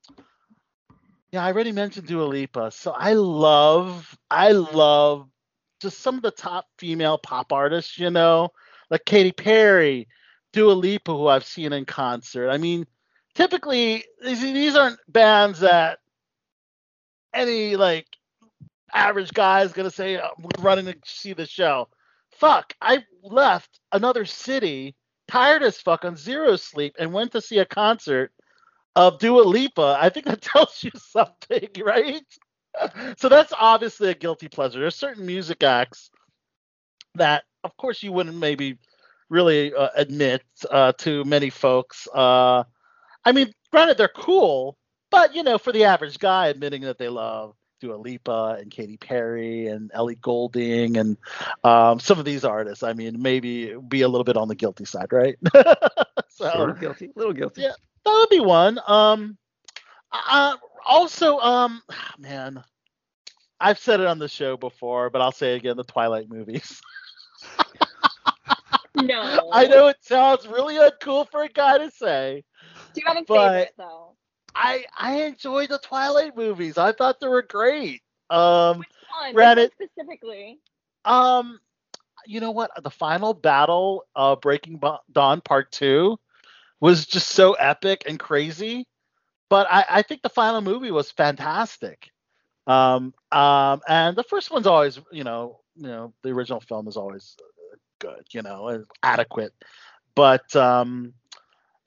[1.32, 5.30] yeah, I already mentioned Dua Lipa, so I love, I love
[5.82, 8.50] just some of the top female pop artists, you know,
[8.90, 10.08] like Katy Perry,
[10.54, 12.50] Dua Lipa, who I've seen in concert.
[12.50, 12.86] I mean,
[13.36, 16.00] typically these, these aren't bands that
[17.34, 18.08] any like
[18.94, 21.90] average guy is gonna say "I'm running to see the show.
[22.32, 24.96] Fuck, I left another city
[25.28, 28.32] tired as fuck on zero sleep and went to see a concert
[28.98, 32.24] of Dua Lipa, I think that tells you something, right?
[33.18, 34.80] so that's obviously a guilty pleasure.
[34.80, 36.10] There's certain music acts
[37.16, 38.78] that, of course, you wouldn't maybe
[39.30, 42.08] really uh, admit uh, to many folks.
[42.14, 42.64] Uh,
[43.26, 44.78] I mean, granted, they're cool,
[45.12, 48.98] but you know, for the average guy, admitting that they love Dua Lipa and Katy
[48.98, 51.18] Perry and Ellie Goulding and
[51.64, 54.86] um, some of these artists, I mean, maybe be a little bit on the guilty
[54.86, 55.38] side, right?
[56.30, 57.62] so Sort of guilty, a little guilty.
[57.62, 57.74] Yeah.
[58.06, 58.80] that would be one.
[58.88, 59.38] Um,
[60.12, 61.82] uh, also, um,
[62.18, 62.64] man,
[63.60, 66.82] I've said it on the show before, but I'll say it again: the Twilight movies.
[69.04, 69.52] No.
[69.54, 72.44] I know it sounds really uncool for a guy to say.
[72.94, 74.17] Do you have a but- favorite though?
[74.58, 76.78] I I enjoyed the Twilight movies.
[76.78, 78.02] I thought they were great.
[78.30, 78.88] Um, Which
[79.22, 79.36] one?
[79.36, 79.72] Reddit.
[79.72, 80.60] specifically?
[81.06, 81.60] um,
[82.26, 82.72] you know what?
[82.84, 86.20] The final battle, uh, Breaking Dawn Part Two,
[86.80, 88.86] was just so epic and crazy.
[89.50, 92.10] But I, I think the final movie was fantastic.
[92.66, 96.98] Um, um, and the first one's always, you know, you know, the original film is
[96.98, 97.38] always
[98.00, 99.54] good, you know, adequate.
[100.16, 101.14] But um,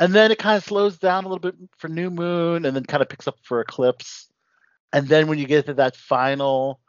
[0.00, 2.84] and then it kind of slows down a little bit for New Moon, and then
[2.84, 4.28] kind of picks up for Eclipse.
[4.92, 6.80] And then when you get to that final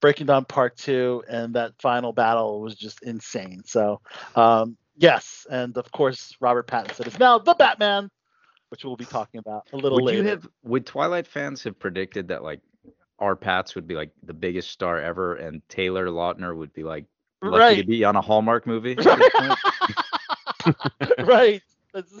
[0.00, 3.62] Breaking Dawn Part Two, and that final battle was just insane.
[3.66, 4.00] So
[4.36, 8.10] um, yes, and of course Robert Pattinson is now the Batman,
[8.68, 10.22] which we'll be talking about a little Would later.
[10.22, 10.48] you have?
[10.62, 12.60] Would Twilight fans have predicted that like
[13.18, 17.06] R-Patz would be like the biggest star ever, and Taylor Lautner would be like
[17.42, 18.92] lucky right, to be on a Hallmark movie?
[18.92, 20.78] at this point?
[21.26, 21.62] right.
[21.96, 22.12] That's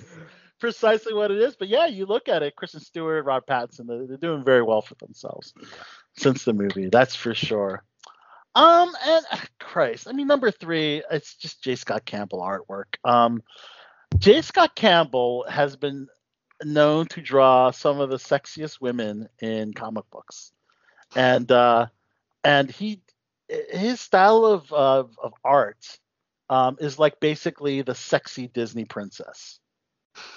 [0.58, 1.54] precisely what it is.
[1.54, 4.80] But yeah, you look at it, Kristen Stewart, Rob Pattinson, they're, they're doing very well
[4.80, 5.52] for themselves
[6.16, 6.88] since the movie.
[6.88, 7.84] That's for sure.
[8.54, 11.76] Um, and ah, Christ, I mean, number three, it's just J.
[11.76, 12.96] Scott Campbell artwork.
[13.04, 13.42] Um,
[14.16, 14.40] J.
[14.40, 16.06] Scott Campbell has been
[16.64, 20.52] known to draw some of the sexiest women in comic books,
[21.14, 21.88] and uh,
[22.44, 23.02] and he
[23.46, 25.98] his style of of, of art
[26.48, 29.60] um, is like basically the sexy Disney princess.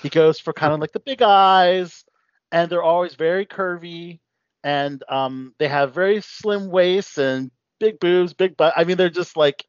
[0.02, 2.06] He goes for kind of like the big eyes,
[2.52, 4.20] and they're always very curvy,
[4.63, 8.74] and um, they have very slim waists and big boobs, big butt.
[8.76, 9.65] I mean, they're just like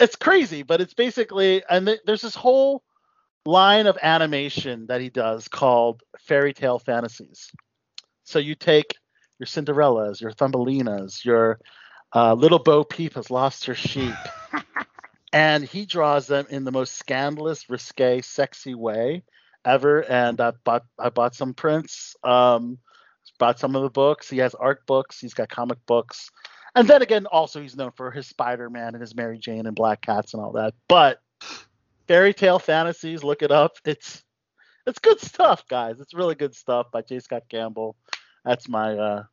[0.00, 2.82] it's crazy, but it's basically and th- there's this whole
[3.44, 7.50] line of animation that he does called Fairy Tale Fantasies.
[8.24, 8.96] So you take
[9.38, 11.58] your Cinderellas, your Thumbelinas, your
[12.14, 14.14] uh, Little Bo Peep has lost her sheep,
[15.32, 19.22] and he draws them in the most scandalous, risque, sexy way
[19.68, 20.00] ever.
[20.00, 22.78] And I bought I bought some prints, um,
[23.38, 24.28] bought some of the books.
[24.28, 25.20] He has art books.
[25.20, 26.30] He's got comic books,
[26.74, 29.76] and then again, also he's known for his Spider Man and his Mary Jane and
[29.76, 30.74] Black Cats and all that.
[30.88, 31.20] But
[32.06, 33.76] fairy tale fantasies, look it up.
[33.84, 34.24] It's
[34.86, 36.00] it's good stuff, guys.
[36.00, 37.20] It's really good stuff by J.
[37.20, 37.96] Scott Campbell.
[38.44, 39.24] That's my uh,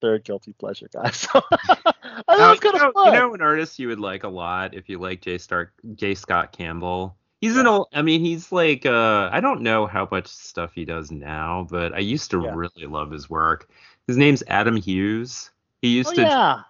[0.00, 1.26] third guilty pleasure, guys.
[1.34, 1.94] I thought
[2.28, 3.12] it was you, kind know, of fun.
[3.12, 5.38] you know an artist you would like a lot if you like J.
[5.38, 6.14] Stark J.
[6.14, 7.16] Scott Campbell.
[7.40, 7.88] He's an old.
[7.92, 8.86] I mean, he's like.
[8.86, 12.54] Uh, I don't know how much stuff he does now, but I used to Yeah.
[12.54, 13.68] really love his work.
[14.06, 15.50] His name's Adam Hughes.
[15.82, 16.22] He used oh, to.
[16.22, 16.60] yeah,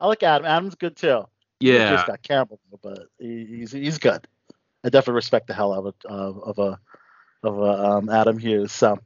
[0.00, 0.46] I like Adam.
[0.46, 1.24] Adam's good too.
[1.60, 1.96] Yeah.
[1.96, 2.02] J.
[2.02, 4.26] Scott Campbell, but he, he's he's good.
[4.84, 6.80] I definitely respect the hell out of a of a
[7.44, 8.72] of a um, Adam Hughes.
[8.72, 8.98] So,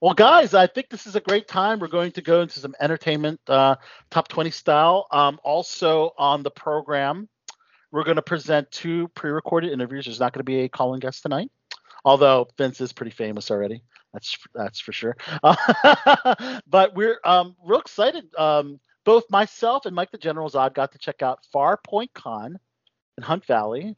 [0.00, 1.78] well, guys, I think this is a great time.
[1.78, 3.76] We're going to go into some entertainment, uh,
[4.10, 5.06] top 20 style.
[5.10, 7.28] Um, also on the program,
[7.94, 10.06] we're going to present two pre-recorded interviews.
[10.06, 11.52] There's not going to be a calling guest tonight,
[12.04, 13.84] although Vince is pretty famous already.
[14.12, 15.16] That's that's for sure.
[16.66, 18.24] but we're um, real excited.
[18.36, 22.58] Um, both myself and Mike the General Zod got to check out Farpoint Con
[23.16, 23.94] in Hunt Valley.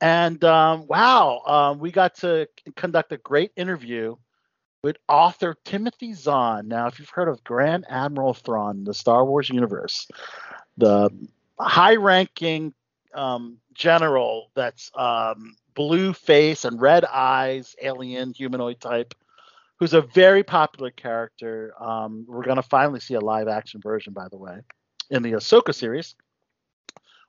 [0.00, 4.16] And um, wow, um, we got to conduct a great interview
[4.82, 6.66] with author Timothy Zahn.
[6.66, 10.08] Now, if you've heard of Grand Admiral Thrawn the Star Wars universe,
[10.78, 11.10] the
[11.58, 12.72] high ranking
[13.14, 19.14] um, general that's um, blue face and red eyes, alien humanoid type,
[19.78, 21.72] who's a very popular character.
[21.80, 24.60] Um, we're going to finally see a live action version, by the way,
[25.10, 26.14] in the Ahsoka series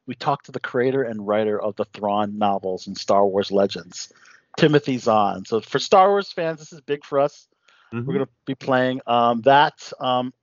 [0.10, 4.12] we talked to the creator and writer of the Thrawn novels and Star Wars Legends,
[4.58, 5.46] Timothy Zahn.
[5.46, 7.48] So for Star Wars fans, this is big for us.
[7.94, 8.08] Mhm.
[8.08, 10.34] We're going to be playing um, that um,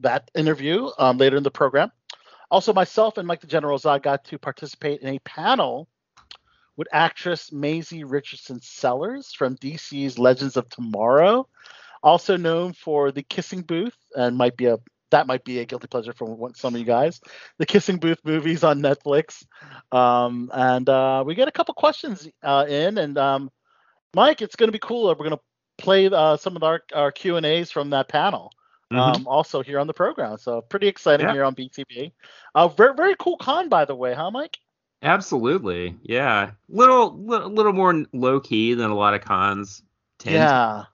[0.00, 1.90] that interview um, later in the program.
[2.50, 5.88] Also, myself and Mike the General Zod got to participate in a panel
[6.76, 11.48] with actress Maisie Richardson Sellers from DC's Legends of Tomorrow,
[12.02, 14.78] also known for the Kissing Booth, and might be a
[15.10, 17.20] that might be a guilty pleasure for some of you guys.
[17.58, 19.44] The Kissing Booth movies on Netflix,
[19.92, 23.50] um, and uh, we get a couple questions uh, in, and um,
[24.14, 25.06] Mike, it's going to be cool.
[25.06, 25.40] We're going to
[25.78, 28.50] play uh, some of our, our Q and A's from that panel.
[28.92, 28.98] Mhm.
[29.16, 31.32] Um, also here on the program, so pretty exciting Yeah.
[31.32, 32.12] here on BTB.
[32.54, 34.58] Uh, very very cool con, by the way, huh, Mike?
[35.02, 35.96] Absolutely.
[36.02, 36.52] Yeah.
[36.68, 39.82] Little, little, little more low key than a lot of cons
[40.18, 40.36] tend.
[40.36, 40.84] Yeah,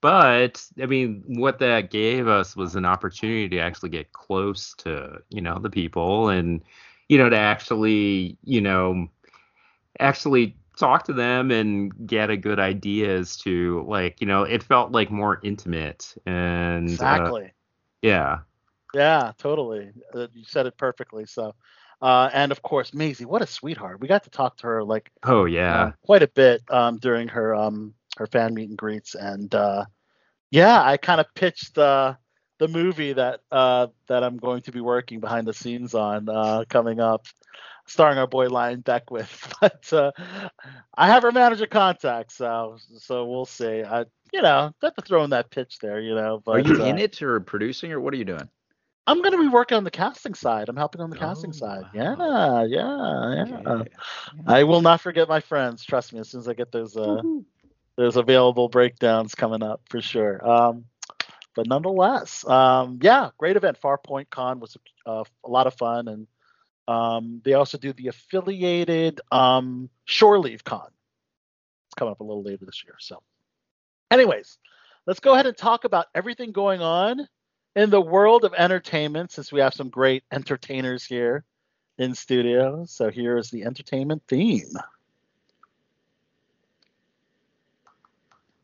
[0.00, 5.22] But I mean, what that gave us was an opportunity to actually get close to,
[5.30, 6.62] you know, the people and,
[7.08, 9.08] you know, to actually, you know,
[9.98, 14.62] actually talk to them and get a good idea as to like, you know, it
[14.62, 17.52] felt like more intimate and uh, exactly.
[18.02, 18.40] yeah.
[18.94, 19.90] Yeah, totally.
[20.14, 21.26] Uh, you said it perfectly.
[21.26, 21.54] So,
[22.00, 24.00] uh, and of course, Maisie, what a sweetheart.
[24.00, 25.92] We got to talk to her like Oh uh, yeah.
[26.04, 29.84] quite a bit um, during her um, her fan meet and greets, and uh,
[30.50, 32.14] yeah, I kind of pitched uh,
[32.58, 36.64] the movie that uh, that I'm going to be working behind the scenes on uh,
[36.68, 37.26] coming up,
[37.86, 39.52] starring our boy Lion Beckwith.
[39.60, 40.12] But uh,
[40.96, 43.82] I have her manager contact, so so we'll see.
[43.82, 46.42] I you know have to throw in that pitch there, you know.
[46.44, 48.48] But Are you uh, in it or producing or what are you doing?
[49.06, 50.68] I'm going to be working on the casting side.
[50.68, 51.86] I'm helping on the casting Oh, side.
[51.88, 51.92] wow.
[51.92, 53.58] Yeah, yeah, yeah.
[53.66, 53.90] Okay.
[54.46, 55.84] I will not forget my friends.
[55.84, 56.20] Trust me.
[56.20, 57.22] As soon as I get those uh,
[57.96, 60.46] those available breakdowns coming up for sure.
[60.48, 60.84] Um,
[61.54, 63.78] but nonetheless, um, yeah, great event.
[63.80, 66.26] Farpoint Con was uh, a lot of fun, and
[66.88, 70.88] um, they also do the affiliated um, Shore Leave Con.
[71.86, 72.94] It's coming up a little later this year.
[72.98, 73.22] So,
[74.10, 74.58] anyways,
[75.06, 77.26] let's go ahead and talk about everything going on
[77.74, 81.44] in the world of entertainment, since we have some great entertainers here
[81.98, 82.84] in studio.
[82.86, 84.72] So here is the entertainment theme.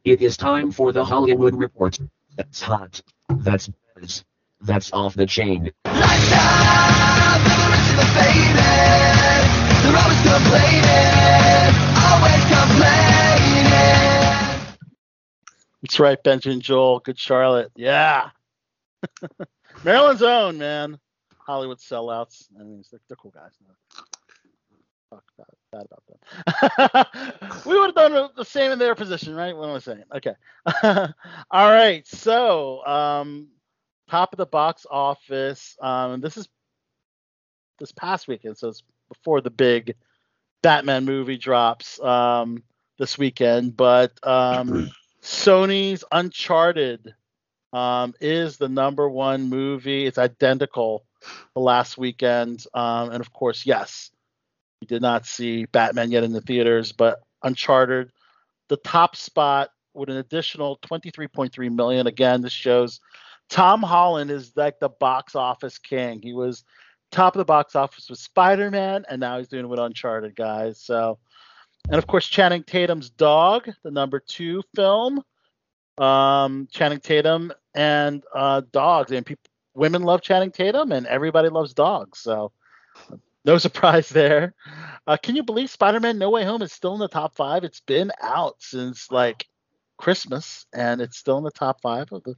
[0.04, 1.98] It is time for the Hollywood Report.
[2.36, 3.02] That's hot.
[3.28, 4.24] That's buzz.
[4.60, 5.72] That's off the chain.
[15.82, 17.00] That's right, Benjamin Joel.
[17.00, 17.72] Good Charlotte.
[17.76, 18.30] Yeah.
[19.84, 20.98] Maryland's own, man.
[21.38, 22.44] Hollywood sellouts.
[22.58, 23.52] I mean, they're, they're cool guys.
[25.10, 25.24] Talk
[25.72, 29.56] about about we would have done the same in their position, right?
[29.56, 30.04] What am I saying?
[30.14, 30.34] Okay.
[31.50, 32.06] All right.
[32.06, 33.48] So, um,
[34.10, 35.76] top of the box office.
[35.80, 36.48] Um, this is
[37.78, 39.94] this past weekend, so it's before the big
[40.62, 42.00] Batman movie drops.
[42.00, 42.62] Um,
[42.98, 44.90] this weekend, but um,
[45.22, 47.14] Sony's Uncharted
[47.72, 50.04] um, is the number one movie.
[50.04, 51.04] It's identical
[51.54, 54.10] to last weekend, um, and of course, yes,
[54.80, 58.10] we did not see Batman yet in the theaters, but Uncharted,
[58.68, 62.06] the top spot with an additional 23.3 million.
[62.06, 63.00] Again, this shows
[63.48, 66.20] Tom Holland is like the box office king.
[66.20, 66.64] He was
[67.10, 70.36] top of the box office with Spider Man, and now he's doing it with Uncharted,
[70.36, 70.80] guys.
[70.80, 71.18] So,
[71.88, 75.22] and of course, Channing Tatum's Dog, the number two film.
[75.96, 79.42] Um, Channing Tatum and uh, dogs, and people,
[79.74, 82.20] women love Channing Tatum, and everybody loves dogs.
[82.20, 82.52] So,
[83.44, 84.54] no surprise there.
[85.06, 87.64] Uh, can you believe Spider Man No Way Home is still in the top five?
[87.64, 89.46] It's been out since like
[89.96, 92.34] Christmas, and it's still in the top five of the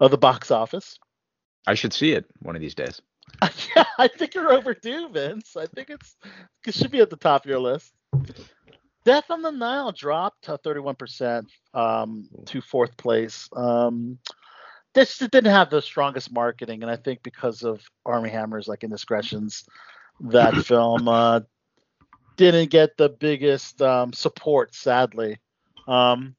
[0.00, 0.98] of the box office.
[1.66, 3.00] I should see it one of these days.
[3.76, 5.56] Yeah, I think you're overdue, Vince.
[5.56, 6.16] I think it's
[6.66, 7.92] it should be at the top of your list.
[9.04, 13.48] Death on the Nile dropped to 31% um, to fourth place.
[13.54, 14.18] Um,
[14.94, 19.64] this didn't have the strongest marketing, and I think because of Armie Hammer's like indiscretions,
[20.20, 21.40] that film uh,
[22.36, 25.38] didn't get the biggest um, support, sadly.
[25.86, 26.34] Um,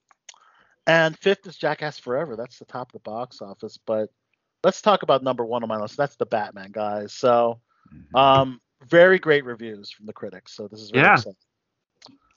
[0.87, 2.35] and fifth is Jackass Forever.
[2.35, 3.77] That's the top of the box office.
[3.85, 4.09] But
[4.65, 5.95] let's talk about number one on my list.
[5.95, 7.13] That's the Batman, guys.
[7.13, 7.59] So,
[7.93, 8.15] Mm-hmm.
[8.15, 10.53] um, very great reviews from the critics.
[10.53, 11.13] So this is very Yeah.
[11.13, 11.35] exciting.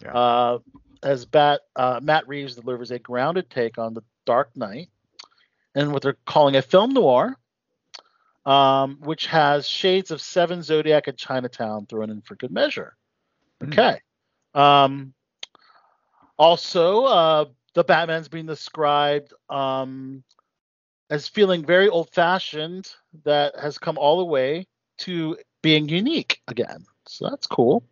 [0.03, 0.13] Yeah.
[0.13, 0.59] Uh,
[1.03, 4.91] as Bat, uh, Matt Reeves delivers a grounded take on the Dark Knight,
[5.75, 7.35] and what they're calling a film noir,
[8.45, 12.95] um, which has shades of Seven Zodiac and Chinatown thrown in for good measure.
[13.63, 13.73] Hmm.
[13.73, 14.01] Okay.
[14.55, 15.15] Um,
[16.39, 20.23] also, uh, the Batman's being described um,
[21.11, 22.93] as feeling very old fashioned,
[23.25, 24.67] that has come all the way
[24.99, 26.85] to being unique again.
[27.07, 27.83] So that's cool.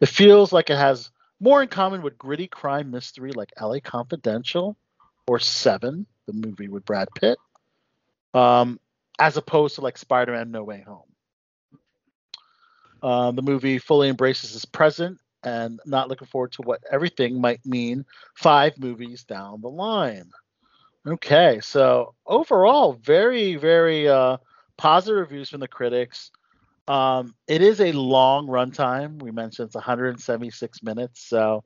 [0.00, 4.76] It feels like it has more in common with gritty crime mystery like LA Confidential
[5.26, 7.38] or Seven, the movie with Brad Pitt,
[8.34, 8.80] um,
[9.18, 11.02] as opposed to like Spider Man No Way Home.
[13.02, 17.64] Um, the movie fully embraces his present and not looking forward to what everything might
[17.64, 20.30] mean five movies down the line.
[21.08, 24.36] Okay, so overall, very, very uh,
[24.76, 26.30] positive reviews from the critics.
[26.88, 29.22] Um, it is a long runtime.
[29.22, 31.64] We mentioned it's 176 minutes, so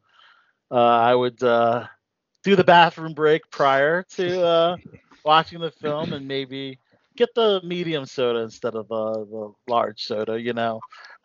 [0.71, 1.87] uh, I would uh,
[2.45, 4.77] do the bathroom break prior to uh,
[5.25, 6.79] watching the film and maybe
[7.17, 10.81] get the medium soda instead of the, the large soda, you know,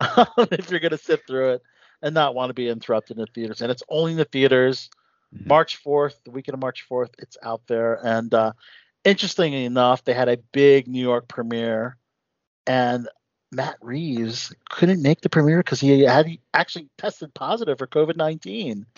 [0.52, 1.62] if you're going to sit through it
[2.02, 3.62] and not want to be interrupted in the theaters.
[3.62, 4.90] And it's only in the theaters.
[5.34, 5.46] Mhm.
[5.46, 7.94] March 4th, the weekend of March 4th, it's out there.
[8.04, 8.52] And uh,
[9.04, 11.96] interestingly enough, they had a big New York premiere,
[12.66, 13.08] and
[13.50, 18.86] Matt Reeves couldn't make the premiere because he had actually tested positive for COVID 19.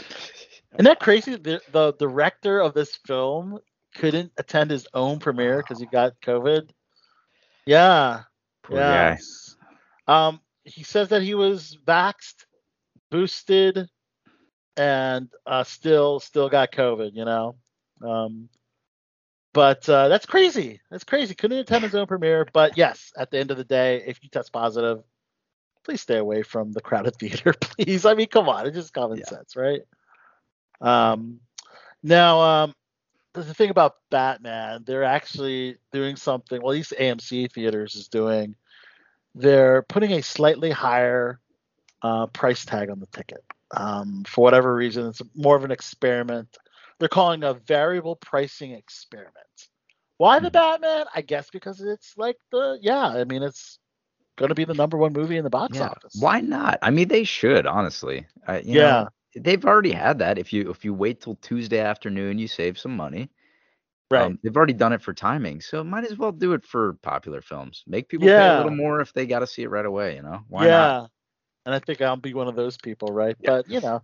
[0.74, 1.36] Isn't that crazy?
[1.36, 3.58] The, the director of this film
[3.96, 6.70] couldn't attend his own premiere because he got COVID.
[7.66, 8.22] Yeah.
[8.62, 9.16] Poor yeah.
[10.06, 12.46] Um, he says that he was vaxxed,
[13.10, 13.88] boosted,
[14.76, 17.14] and uh, still still got COVID.
[17.14, 17.56] You know,
[18.02, 18.48] um,
[19.52, 20.80] but uh, that's crazy.
[20.90, 21.34] That's crazy.
[21.34, 22.46] Couldn't attend his own premiere.
[22.52, 25.02] But yes, at the end of the day, if you test positive,
[25.84, 28.06] please stay away from the crowded theater, please.
[28.06, 29.24] I mean, come on, it's just common Yeah.
[29.24, 29.80] sense, right?
[30.80, 31.40] Um,
[32.02, 32.74] now, um,
[33.32, 36.60] the thing about Batman, they're actually doing something.
[36.60, 38.54] Well, at least AMC theaters is doing.
[39.34, 41.38] They're putting a slightly higher
[42.02, 43.44] uh, price tag on the ticket.
[43.76, 46.56] Um, for whatever reason, it's more of an experiment.
[46.98, 49.34] They're calling a variable pricing experiment.
[50.18, 50.52] Why the Hmm.
[50.52, 51.06] Batman?
[51.14, 53.06] I guess because it's like the yeah.
[53.08, 53.78] I mean, it's
[54.36, 55.88] going to be the number one movie in the box Yeah.
[55.88, 56.16] office.
[56.20, 56.78] Why not?
[56.82, 58.26] I mean, they should honestly.
[58.46, 59.04] I, you Yeah.
[59.04, 60.38] know, they've already had that.
[60.38, 63.30] If you if you wait till Tuesday afternoon, you save some money.
[64.10, 64.26] Right.
[64.26, 67.40] Um, they've already done it for timing, so might as well do it for popular
[67.40, 67.84] films.
[67.86, 70.16] Make people pay a little more if they got to see it right away.
[70.16, 70.70] You know, why yeah.
[70.70, 71.10] not?
[71.66, 73.36] And I think I'll be one of those people, right?
[73.40, 73.50] Yeah.
[73.50, 74.02] But you know,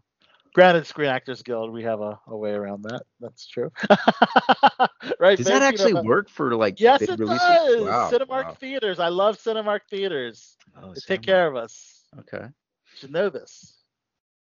[0.54, 3.02] granted, Screen Actors Guild, we have a, a way around that.
[3.20, 3.70] That's true.
[5.18, 5.36] right?
[5.36, 6.80] Does that You know actually work for like?
[6.80, 7.48] Yes, it releases?
[7.48, 7.84] does.
[7.86, 8.10] Wow.
[8.10, 8.56] Cinemark wow.
[8.60, 8.98] theaters.
[8.98, 10.56] I love Cinemark theaters.
[10.76, 12.04] Oh, They take care of us.
[12.20, 12.44] Okay.
[12.46, 13.74] You should know this.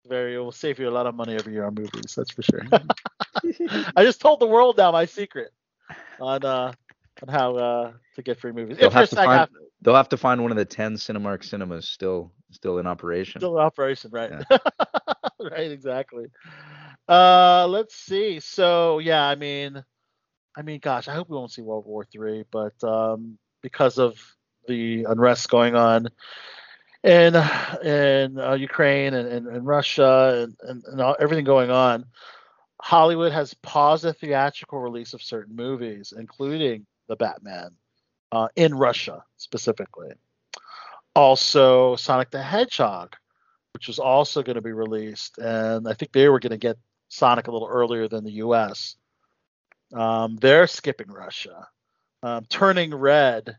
[0.07, 2.14] Very, it will save you a lot of money every year on movies.
[2.16, 2.62] That's for sure.
[3.96, 5.50] I just told the world now my secret
[6.20, 6.72] on uh
[7.22, 8.78] on how uh to get free movies.
[8.78, 9.48] They'll If have to find.
[9.82, 13.40] They'll have to find one of the ten Cinemark cinemas still still in operation.
[13.40, 14.32] Still in operation, right?
[15.40, 16.26] right, exactly.
[17.08, 18.40] Uh, let's see.
[18.40, 19.84] So yeah, I mean,
[20.56, 24.18] I mean, gosh, I hope we won't see World War Three, but um, because of
[24.66, 26.08] the unrest going on
[27.02, 27.34] in
[27.84, 32.06] in uh, Ukraine and, and, and Russia and, and, and all, everything going on,
[32.80, 37.70] Hollywood has paused the theatrical release of certain movies, including the Batman,
[38.32, 40.12] uh, in Russia specifically.
[41.14, 43.14] Also, Sonic the Hedgehog,
[43.72, 46.78] which was also going to be released, and I think they were going to get
[47.09, 48.96] Sonic a little earlier than the U.S.
[49.92, 51.68] Um, they're skipping Russia.
[52.22, 53.57] Um, Turning Red,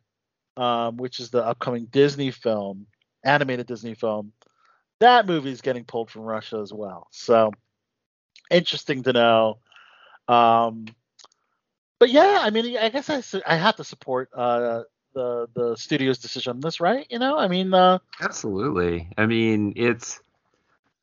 [0.57, 2.87] um, which is the upcoming Disney film,
[3.23, 4.33] animated Disney film,
[4.99, 7.07] that movie is getting pulled from Russia as well.
[7.11, 7.51] So
[8.49, 9.57] interesting to know.
[10.27, 10.85] Um,
[11.99, 14.83] but yeah, I mean, I guess I, su- I have to support uh,
[15.13, 17.05] the the studio's decision on this, right?
[17.09, 19.09] You know, I mean, uh, Absolutely.
[19.17, 20.19] I mean, it's.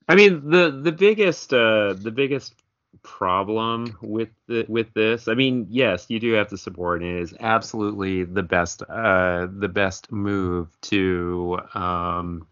[0.09, 2.55] I mean, the the biggest uh, the biggest
[3.03, 5.28] problem with the with this.
[5.28, 9.47] I mean, yes, you do have to support, and it is absolutely the best uh,
[9.51, 12.47] the best move to um,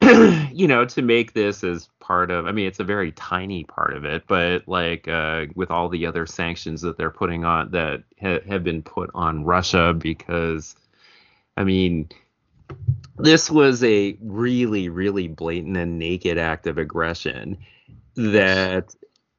[0.52, 2.46] you know to make this as part of.
[2.46, 6.06] I mean, it's a very tiny part of it, but like uh, with all the
[6.06, 10.74] other sanctions that they're putting on that ha- have been put on Russia because.
[11.58, 12.10] I mean,
[13.18, 17.56] this was a really, really blatant and naked act of aggression
[18.16, 18.94] that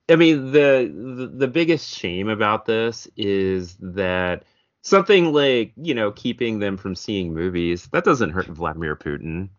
[0.10, 4.44] I mean the, the the biggest shame about this is that
[4.82, 9.50] something like, you know, keeping them from seeing movies, that doesn't hurt Vladimir Putin.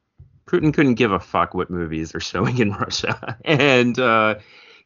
[0.48, 3.38] Putin couldn't give a fuck what movies are showing in Russia.
[3.44, 4.36] And uh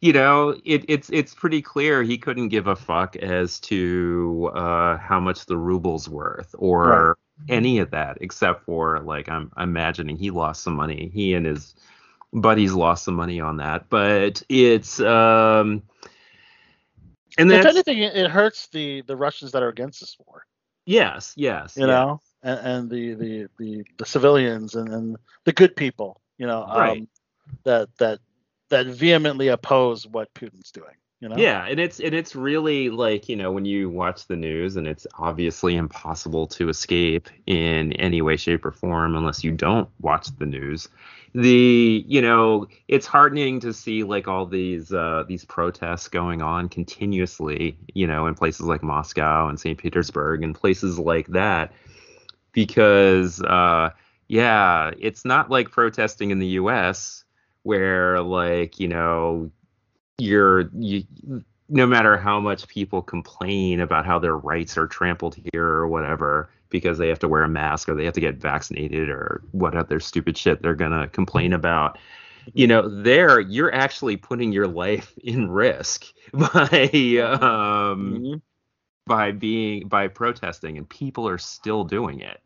[0.03, 4.99] you know, it, it's it's pretty clear he couldn't give a fuck as to uh,
[4.99, 7.17] how much the ruble's worth or
[7.49, 11.09] any of that, except for like I'm, I'm imagining he lost some money.
[11.15, 11.77] He and his
[12.33, 15.85] buddies lost some money on that, but it's um,
[17.39, 20.45] and if anything, it hurts the the Russians that are against this war.
[20.85, 21.87] yes, yes, You yeah.
[21.87, 26.21] know, and, and the, the the the civilians and, and the good people.
[26.39, 27.09] You know, um, Right.
[27.65, 28.21] that that
[28.71, 30.95] that vehemently oppose what Putin's doing.
[31.21, 31.37] You know.
[31.37, 34.89] Yeah, and it's and it's really like you know when you watch the news, and
[34.89, 40.29] it's obviously impossible to escape in any way, shape, or form unless you don't watch
[40.39, 40.89] the news.
[41.35, 46.69] The you know it's heartening to see like all these uh, these protests going on
[46.69, 49.79] continuously, you know, in places like Moscow and St.
[49.79, 51.73] Petersburg and places like that,
[52.53, 53.91] because uh,
[54.29, 57.25] yeah, it's not like protesting in the U.S.
[57.63, 59.51] where like you know
[60.19, 61.05] you're you
[61.69, 66.51] no matter how much people complain about how their rights are trampled here or whatever
[66.69, 69.77] because they have to wear a mask or they have to get vaccinated or what
[69.77, 71.99] other stupid shit they're gonna complain about
[72.55, 76.91] you know there you're actually putting your life in risk by
[77.41, 78.43] um
[79.07, 82.41] by being by protesting and people are still doing it.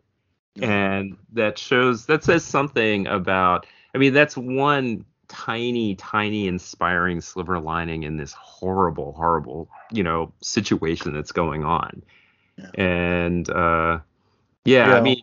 [0.61, 7.59] And that shows that says something about i mean that's one tiny tiny inspiring sliver
[7.59, 12.03] lining in this horrible horrible you know situation that's going on.
[12.75, 13.99] And uh
[14.65, 14.97] yeah, Yeah.
[14.97, 15.23] i mean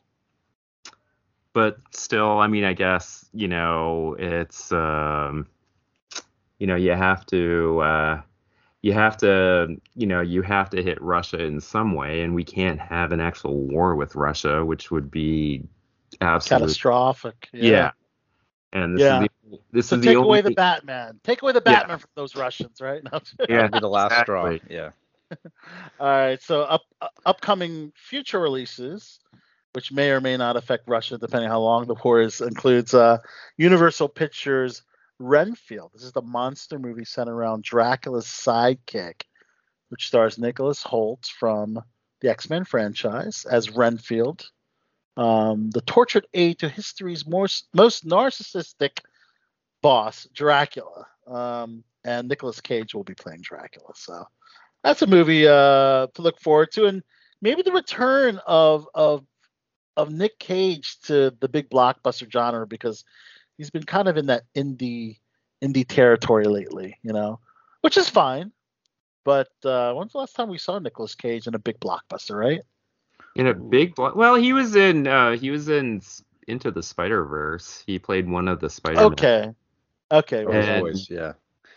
[1.54, 5.48] but still i mean i guess you know it's um
[6.60, 8.22] you know you have to uh
[8.84, 12.46] you have to you know you have to hit russia in some way and we
[12.46, 15.64] can't have an actual war with russia which would be
[16.22, 17.50] absolutely Catastrophic.
[17.54, 17.92] yeah.
[18.74, 19.12] And this Yeah.
[19.12, 19.30] is the
[19.72, 21.20] this So is take the away only the Batman.
[21.24, 21.82] Take away the Yeah.
[21.82, 23.02] Batman from those Russians, right?
[23.12, 23.20] No.
[23.48, 24.52] Yeah, Be the last straw.
[24.70, 24.92] Yeah.
[26.00, 26.42] All right.
[26.42, 29.20] So up uh, upcoming future releases,
[29.74, 33.20] which may or may not affect Russia depending how long the war is, includes uh,
[33.58, 34.84] Universal Pictures
[35.20, 35.92] Renfield.
[35.94, 39.24] This is the monster movie centered around Dracula's sidekick,
[39.90, 41.82] which stars Nicholas Hoult from
[42.22, 44.50] the X-Men franchise as Renfield,
[45.18, 49.00] um, the tortured aide to history's most, most narcissistic
[49.82, 51.06] boss, Dracula.
[51.28, 53.92] Um, and Nicolas Cage will be playing Dracula.
[53.96, 54.26] So
[54.84, 57.04] that's a movie uh, to look forward to, and
[57.42, 59.26] maybe the return of of
[59.96, 63.04] of Nick Cage to the big blockbuster genre because
[63.64, 65.20] he's been kind of in that indie
[65.64, 67.40] indie territory lately, you know,
[67.80, 68.52] which is fine.
[69.24, 72.62] But uh, when's the last time we saw Nicolas Cage in a big blockbuster, right?
[73.36, 74.16] in a big block.
[74.16, 76.02] Well, he was in uh he was in
[76.48, 77.82] Into the Spider Verse.
[77.88, 79.00] He played one of the Spider.
[79.00, 79.52] Okay,
[80.12, 80.56] okay, right.
[80.56, 81.34] his And- voice, yeah.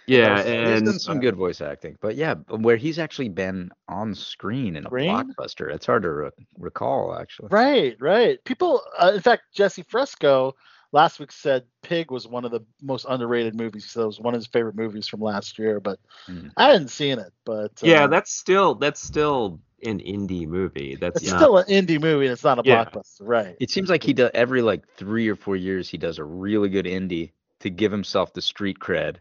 [0.09, 3.73] Yeah, he's and done some uh, good voice acting, but yeah, where he's actually been
[3.89, 5.11] on screen in a Screen?
[5.11, 7.49] blockbuster, it's hard to re- recall actually.
[7.51, 8.39] Right, right.
[8.45, 10.55] People, uh, in fact, Jesse Fresco
[10.93, 13.85] last week said Pig was one of the most underrated movies.
[13.85, 16.53] He said it was one of his favorite movies from last year, but Mhm.
[16.57, 17.33] I hadn't seen it.
[17.45, 20.97] But uh, yeah, that's still that's still an indie movie.
[20.97, 22.27] That's It's not, still an indie movie.
[22.27, 22.85] and It's not a Yeah.
[22.85, 23.57] blockbuster, right?
[23.61, 26.69] It seems like he does every like three or four years he does a really
[26.69, 29.17] good indie to give himself the street cred.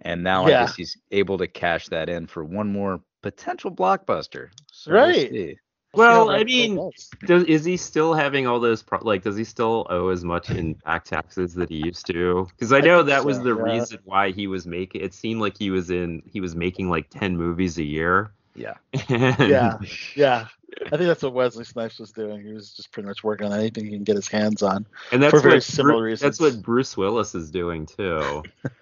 [0.00, 0.46] And now Yeah.
[0.46, 4.50] I guess he's able to cash that in for one more potential blockbuster.
[4.72, 5.04] So Right.
[5.04, 5.63] We'll see how
[5.96, 6.90] Well, I mean,
[7.26, 9.22] does, is he still having all those pro- like?
[9.22, 12.48] Does he still owe as much in back taxes that he used to?
[12.50, 13.62] Because I I know think that was so, the yeah.
[13.62, 15.02] reason why he was making.
[15.02, 16.22] It seemed like he was in.
[16.30, 18.32] He was making like ten movies a year.
[18.54, 18.74] Yeah.
[19.08, 19.78] yeah,
[20.14, 20.46] yeah.
[20.86, 22.42] I think that's what Wesley Snipes was doing.
[22.42, 24.86] He was just pretty much working on anything he can get his hands on.
[25.12, 26.38] and that's For very similar reasons.
[26.38, 28.42] That's what Bruce Willis is doing too.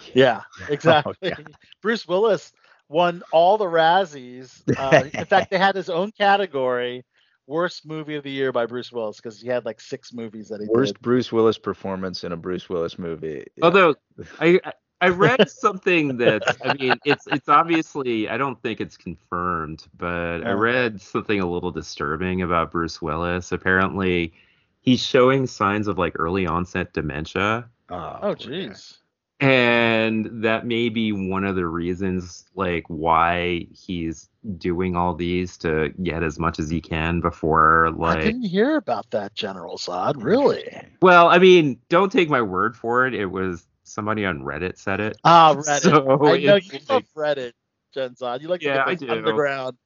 [0.00, 1.16] Oh, yeah, exactly.
[1.22, 1.54] God.
[1.82, 2.52] Bruce Willis
[2.88, 4.62] won all the Razzies.
[4.78, 7.04] Uh, in fact, they had his own category,
[7.46, 10.60] worst movie of the year by Bruce Willis, because he had like six movies that
[10.60, 11.02] he Worst did.
[11.02, 13.44] Bruce Willis performance in a Bruce Willis movie.
[13.56, 13.64] Yeah.
[13.64, 13.94] Although
[14.40, 18.96] I I- I read something that I mean it's it's obviously I don't think it's
[18.96, 23.52] confirmed, but I read something a little disturbing about Bruce Willis.
[23.52, 24.32] Apparently,
[24.80, 28.44] he's showing signs of like early onset dementia, Oh, poor guy.
[28.44, 28.98] jeez.
[29.40, 35.90] And that may be one of the reasons like why he's doing all these to
[36.02, 40.22] get as much as he can before I didn't hear about that, General Zod.
[40.22, 40.64] Really?
[41.02, 45.00] well i mean don't take my word for it it was somebody on reddit said
[45.00, 45.80] it Ah, Reddit.
[45.82, 47.52] So I know you like- love Reddit,
[47.94, 48.40] Gen Zod.
[48.42, 49.08] You like Yeah, I do.
[49.08, 49.76] underground,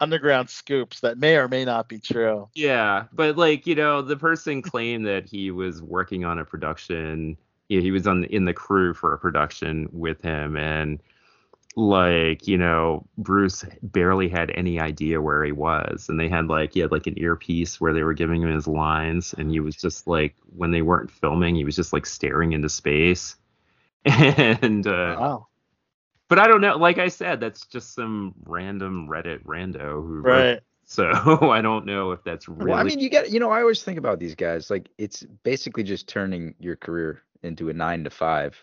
[0.00, 2.48] underground scoops that may or may not be true.
[2.54, 7.36] Yeah, but like you know, the person claimed that he was working on a production.
[7.68, 11.00] Yeah, he was on in the crew for a production with him, and
[11.76, 16.72] like you know, Bruce barely had any idea where he was, and they had like
[16.74, 19.74] he had like an earpiece where they were giving him his lines, and he was
[19.76, 23.36] just like when they weren't filming, he was just like staring into space.
[24.06, 25.46] And uh, Wow.
[26.28, 26.76] but I don't know.
[26.76, 30.60] Like I said, that's just some random Reddit rando who Right.
[30.84, 31.04] so
[31.50, 32.70] I don't know if that's really.
[32.72, 35.22] Well, I mean, you get, you know, I always think about these guys like it's
[35.42, 38.56] basically just turning your career into a nine to five,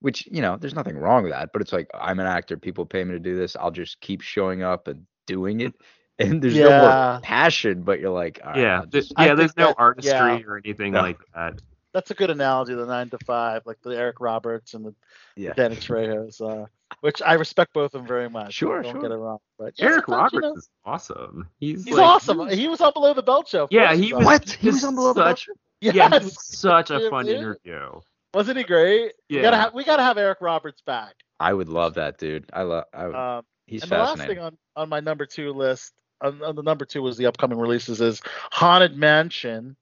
[0.00, 1.50] which, you know, there's nothing wrong with that.
[1.52, 2.56] But it's like, I'm an actor.
[2.56, 3.56] People pay me to do this.
[3.56, 5.74] I'll just keep showing up and doing it.
[6.18, 9.34] And there's no more passion, but you're like, all right, yeah, just- yeah.
[9.34, 10.40] There's no that- artistry yeah.
[10.46, 11.02] or anything No.
[11.02, 11.60] like that.
[11.92, 14.94] That's a good analogy, the nine to five, like the Eric Roberts and the
[15.36, 15.52] yeah.
[15.52, 16.64] Danny Trejos, uh,
[17.00, 18.54] which I respect both of them very much.
[18.54, 19.02] Sure, don't sure.
[19.02, 19.40] get it wrong.
[19.58, 21.48] But Eric sometimes, you Roberts know, is awesome.
[21.60, 22.48] He's he's like- awesome.
[22.48, 23.68] He was on Below the Belt Show.
[23.70, 24.24] Yeah, he was.
[24.24, 24.48] What?
[24.50, 25.50] He was on Below the Belt such,
[25.82, 25.94] Yes.
[25.94, 27.90] Yeah, he was such a fun interview.
[28.36, 29.14] Wasn't he great?
[29.30, 29.42] We Yeah.
[29.42, 31.14] gotta have we gotta have Eric Roberts back.
[31.40, 32.44] I would love that, dude.
[32.52, 35.54] I love, I would, Um, he's and the last thing on, on my number two
[35.54, 38.20] list, on, on the number two was the upcoming releases is
[38.52, 39.74] Haunted Mansion,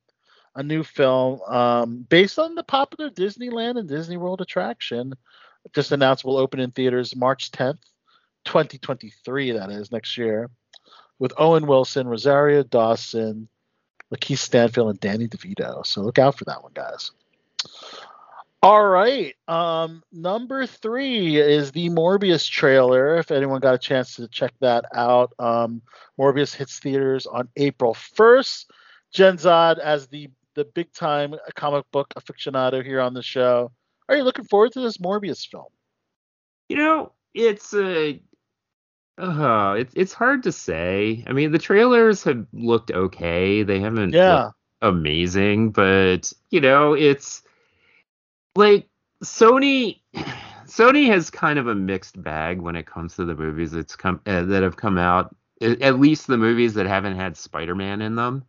[0.54, 5.14] a new film um, based on the popular Disneyland and Disney World attraction.
[5.74, 7.82] Just announced will open in theaters March 10th,
[8.44, 9.50] 2023.
[9.50, 10.48] That is next year,
[11.18, 13.48] with Owen Wilson, Rosario Dawson,
[14.14, 15.84] Lakeith Stanfield, and Danny DeVito.
[15.84, 17.10] So look out for that one, guys.
[18.64, 19.34] All right.
[19.46, 23.18] Um, number three is the Morbius trailer.
[23.18, 25.82] If anyone got a chance to check that out, um,
[26.18, 28.64] Morbius hits theaters on April 1st.
[29.12, 33.70] Gen Zod, as the the big time comic book aficionado here on the show,
[34.08, 35.70] are you looking forward to this Morbius film?
[36.70, 38.22] You know, it's a.
[39.18, 41.22] Uh, it's it's hard to say.
[41.28, 43.62] I mean, the trailers have looked okay.
[43.62, 44.26] They haven't Yeah.
[44.26, 47.43] looked amazing, but you know, it's
[48.56, 48.88] like
[49.22, 50.00] Sony.
[50.66, 54.20] Sony has kind of a mixed bag when it comes to the movies that's come
[54.26, 55.34] uh, that have come out.
[55.60, 58.44] At least the movies that haven't had Spider-Man in them.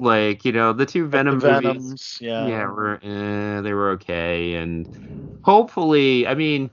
[0.00, 2.18] Like you know, the two Venom the movies.
[2.20, 2.46] Yeah.
[2.46, 6.70] yeah, were eh, they were okay, and hopefully, I mean,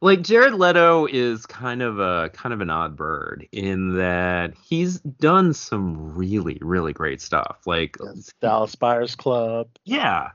[0.00, 5.00] like Jared Leto is kind of a kind of an odd bird in that he's
[5.00, 7.62] done some really really great stuff.
[7.66, 9.68] Like, Yes, Dallas Buyers Club.
[9.84, 10.30] yeah,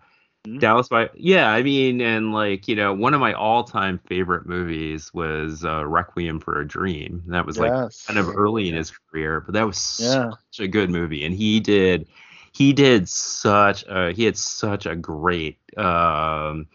[0.48, 0.60] Mhm.
[0.60, 4.46] Dallas by yeah, I mean, and like you know, one of my all time favorite
[4.46, 7.24] movies was uh, Requiem for a Dream.
[7.28, 8.08] That was like yes.
[8.08, 10.32] kind of early in his career, but that was Yeah.
[10.52, 12.08] such a good movie, and he did
[12.54, 16.68] he did such a he had such a great um,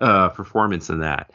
[0.00, 1.30] uh, performance in that.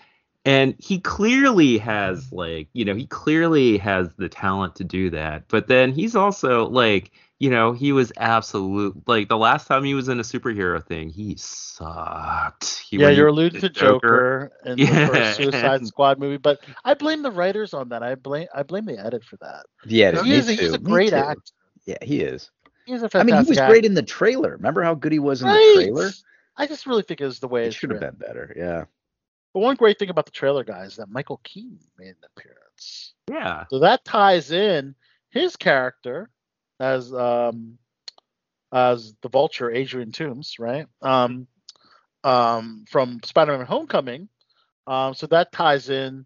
[0.45, 5.47] And he clearly has like, you know, he clearly has the talent to do that.
[5.47, 9.93] But then he's also like, you know, he was absolute like the last time he
[9.93, 12.79] was in a superhero thing, he sucked.
[12.89, 16.93] He, yeah, you're alluding to Joker, in Yeah, the first Suicide Squad movie, but I
[16.93, 18.03] blame the writers on that.
[18.03, 19.65] I blame I blame the edit for that.
[19.85, 21.41] Yeah, He me is he's a great actor.
[21.85, 22.51] Yeah, he is.
[22.85, 23.71] He's a I fantastic I mean, he was actor.
[23.73, 24.51] great in the trailer.
[24.51, 25.73] Remember how good he was in Right.
[25.77, 26.11] the trailer?
[26.57, 28.53] I just really think it was the way It it's should have been better.
[28.55, 28.85] Yeah.
[29.53, 33.13] But one great thing about the trailer, guys, is that Michael Keaton made an appearance.
[33.29, 33.65] Yeah.
[33.69, 34.95] So that ties in
[35.29, 36.29] his character
[36.79, 37.77] as um
[38.71, 40.87] as the Vulture, Adrian Toomes, right?
[41.01, 41.47] Um,
[42.23, 44.27] um, from Spider-Man: Homecoming.
[44.87, 46.25] Um, so that ties in,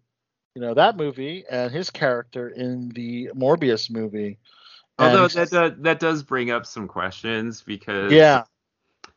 [0.54, 4.38] you know, that movie and his character in the Morbius movie.
[4.98, 8.44] Although And- that does, that does bring up some questions because yeah,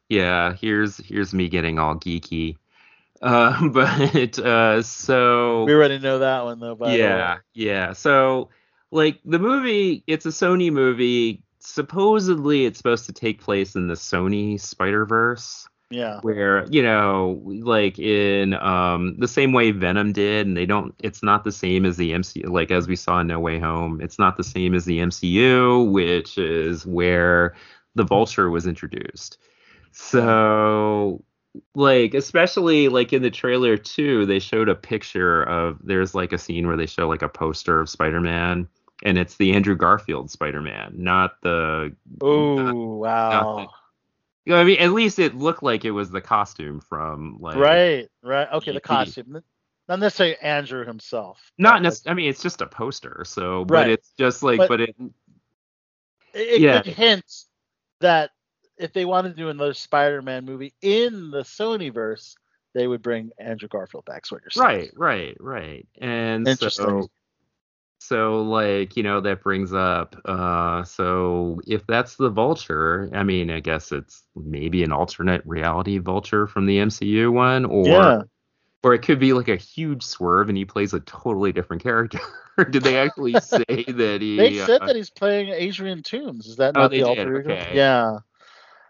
[0.08, 2.56] yeah here's here's me getting all geeky
[3.22, 6.76] uh, but uh so we already know that one though.
[6.76, 8.50] By the yeah yeah so
[8.94, 11.44] like the movie it's a sony movie.
[11.60, 17.40] Supposedly it's supposed to take place in the sony spider verse yeah, where you know
[17.46, 21.86] like in um the same way venom did and they don't it's not the same
[21.86, 24.74] as the mcu like as we saw in no way home it's not the same
[24.74, 27.54] as the mcu which is where
[27.96, 29.38] the vulture was introduced.
[29.92, 31.24] So
[31.76, 36.40] like especially like in the trailer too they showed a picture of there's like a
[36.40, 38.68] scene where they show like a poster of spider-man
[39.04, 43.70] and it's the andrew garfield spider-man not the Oh wow.
[44.46, 47.56] you know I mean, at least it looked like it was the costume from like
[47.58, 48.48] Right, right.
[48.54, 49.42] Okay, the costume.
[49.90, 51.40] Not necessarily Andrew himself.
[51.58, 52.14] Not necessarily.
[52.14, 53.24] I mean, it's just a poster.
[53.26, 54.96] So, but it's just like, But- but, it.
[56.34, 56.82] It, it Yeah.
[56.82, 57.44] could hint
[58.00, 58.32] that
[58.78, 62.36] if they wanted to do another Spider-Man movie in the Sonyverse,
[62.74, 64.26] they would bring Andrew Garfield back.
[64.30, 64.66] What you're saying?
[64.66, 65.88] Right, right, right.
[66.00, 66.86] And Interesting.
[66.86, 67.10] so,
[68.08, 70.16] so like you know that brings up.
[70.26, 75.98] Uh, so if that's the Vulture, I mean, I guess it's maybe an alternate reality
[76.00, 78.24] Vulture from the MCU one, or Yeah.
[78.84, 82.20] or it could be like a huge swerve and he plays a totally different character.
[82.72, 84.38] Did they actually say that he?
[84.38, 86.48] They said uh, that he's playing Adrian Toomes.
[86.48, 87.40] Is that Oh, not they the alter ego?
[87.40, 87.70] okay.
[87.72, 88.20] Yeah.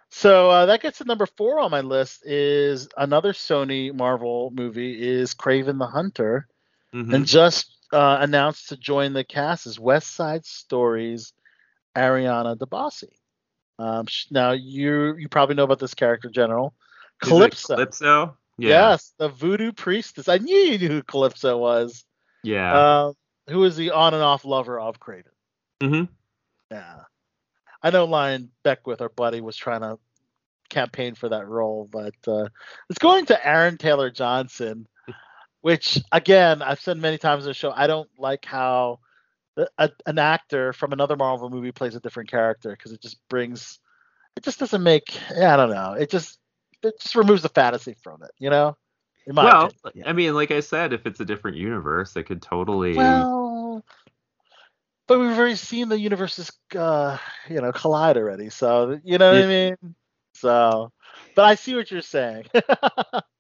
[0.10, 2.26] So uh, that gets to number four on my list.
[2.26, 6.48] Is another Sony Marvel movie is Kraven the Hunter,
[6.94, 7.12] mhm.
[7.12, 11.34] and just uh, announced to join the cast is West Side Story's
[11.96, 13.06] Ariana DeBose.
[13.80, 16.74] Um, sh- now you you probably know about this character, General
[17.22, 17.76] Calypso.
[17.76, 18.38] Calypso.
[18.58, 18.70] Yeah.
[18.92, 20.28] Yes, the voodoo priestess.
[20.28, 22.06] I knew you knew who Calypso was.
[22.44, 23.06] Yeah.
[23.06, 23.14] Um,
[23.50, 25.24] who is the on and off lover of Kraven?
[25.82, 26.04] hmm
[26.72, 27.02] Yeah.
[27.82, 29.98] I know Lion Beckwith, our buddy, was trying to
[30.70, 32.48] campaign for that role, but uh,
[32.90, 34.88] it's going to Aaron Taylor Johnson,
[35.64, 39.00] which, again, I've said many times in the show, I don't like how
[39.56, 43.18] the, a, an actor from another Marvel movie plays a different character because it just
[43.30, 43.80] brings,
[44.36, 46.38] it just doesn't make, I don't know, it just,
[46.84, 48.76] it just removes the fantasy from it, you know?
[49.26, 50.10] Well, opinion.
[50.10, 52.98] I mean, like I said, if it's a different universe, it could totally.
[52.98, 53.86] Well,
[55.08, 57.18] but we've already seen the universes, uh,
[57.50, 58.50] you know, collide already.
[58.50, 59.76] So you know what I mean.
[60.34, 60.92] So,
[61.36, 62.48] but I see what you're saying.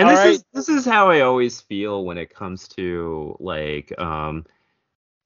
[0.00, 0.34] and All this right.
[0.34, 4.46] is this is how I always feel when it comes to like um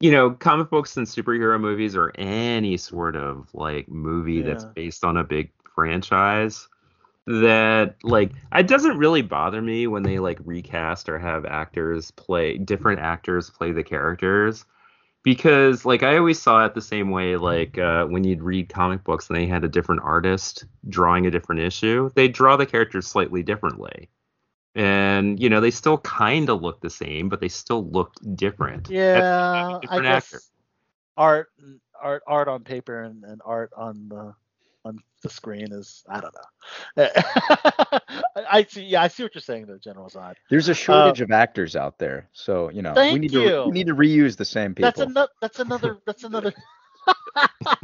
[0.01, 5.05] you know comic books and superhero movies or any sort of like movie that's based
[5.05, 6.67] on a big franchise
[7.27, 12.57] that like it doesn't really bother me when they like recast or have actors play
[12.57, 14.65] different actors play the characters.
[15.23, 19.03] Because like I always saw it the same way like uh, when you'd read comic
[19.03, 23.07] books and they had a different artist drawing a different issue they draw the characters
[23.07, 24.09] slightly differently
[24.75, 28.89] and you know they still kind of look the same but they still looked different
[28.89, 30.41] yeah, I guess actor.
[31.17, 31.47] art,
[32.01, 34.33] art, art on paper and, and art on the
[34.85, 37.07] on the screen is I don't know.
[38.35, 38.83] I, I see.
[38.83, 40.35] Yeah, I see what you're saying, though, General Zod.
[40.49, 43.65] There's a um, shortage of actors out there, so you know we Thank need to
[43.65, 44.85] we need to reuse the same people.
[44.85, 45.29] That's another.
[45.41, 45.97] That's another.
[46.05, 46.53] That's another.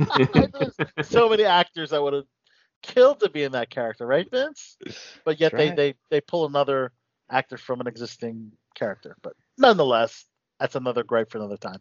[0.33, 2.25] There's so many actors I would have
[2.81, 4.77] killed to be in that character, right, Vince?
[5.25, 5.75] But yet they right.
[5.75, 6.91] they they pull another
[7.29, 9.15] actor from an existing character.
[9.21, 10.25] But nonetheless,
[10.59, 11.79] that's another gripe for another time.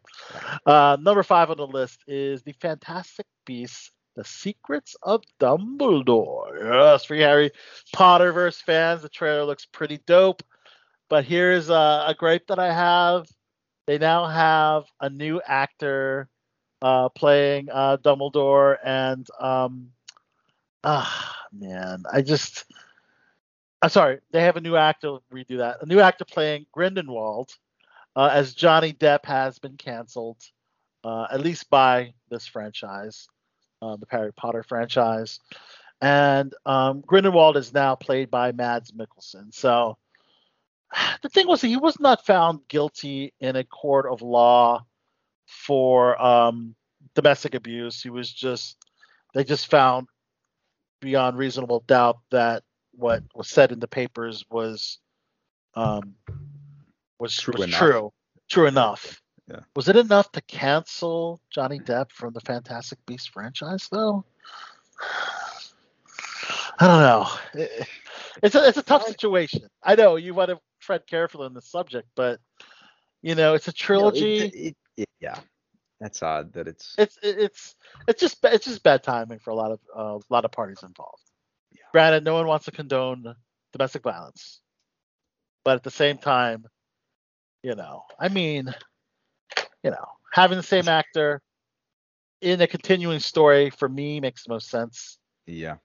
[0.65, 6.59] Uh, number five on the list is the Fantastic Beasts: The Secrets of Dumbledore.
[6.63, 7.51] Yes, for Harry
[7.95, 10.43] Potterverse fans, the trailer looks pretty dope.
[11.09, 13.27] But here's a, a gripe that I have.
[13.87, 16.29] They now have a new actor
[16.83, 19.89] uh, playing uh, Dumbledore, and um,
[20.85, 22.65] ah, man, I just,
[23.83, 25.19] I'm sorry, they have a new actor.
[25.33, 25.83] Redo that.
[25.83, 27.51] A new actor playing Grindelwald,
[28.17, 30.43] uh, as Johnny Depp has been canceled,
[31.05, 33.29] uh, at least by this franchise,
[33.83, 35.41] uh, the Harry Potter franchise,
[36.01, 39.53] and um, Grindelwald is now played by Mads Mikkelsen.
[39.53, 39.99] So
[41.23, 44.85] the thing was he was not found guilty in a court of law
[45.47, 46.75] for um,
[47.15, 48.03] domestic abuse.
[48.03, 48.77] He was just
[49.35, 50.09] they just found
[51.01, 54.99] beyond reasonable doubt that what was said in the papers was
[55.75, 56.15] um,
[57.19, 57.79] was True was enough.
[57.79, 58.13] true.
[58.49, 59.21] True enough.
[59.49, 59.61] Yeah.
[59.75, 64.25] Was it enough to cancel Johnny Depp from the Fantastic Beasts franchise, though?
[66.79, 67.29] I don't know.
[67.55, 67.89] It-
[68.43, 69.63] It's a it's a tough situation.
[69.83, 72.41] I know you want to tread carefully on the subject, but
[73.23, 74.39] you know it's a You know, trilogy.
[74.39, 75.39] it- it- yeah,
[76.01, 76.95] that's odd that it's.
[76.99, 77.75] it's it's
[78.09, 80.83] it's just it's just bad timing for a lot of uh, a lot of parties
[80.83, 81.23] involved.
[81.93, 83.35] Granted, no one wants to condone
[83.73, 84.61] domestic violence,
[85.65, 86.65] but at the same time,
[87.63, 88.73] you know, I mean,
[89.83, 91.43] you know, having the same actor
[92.41, 95.19] in a continuing story for me makes the most sense.
[95.47, 95.77] yeah.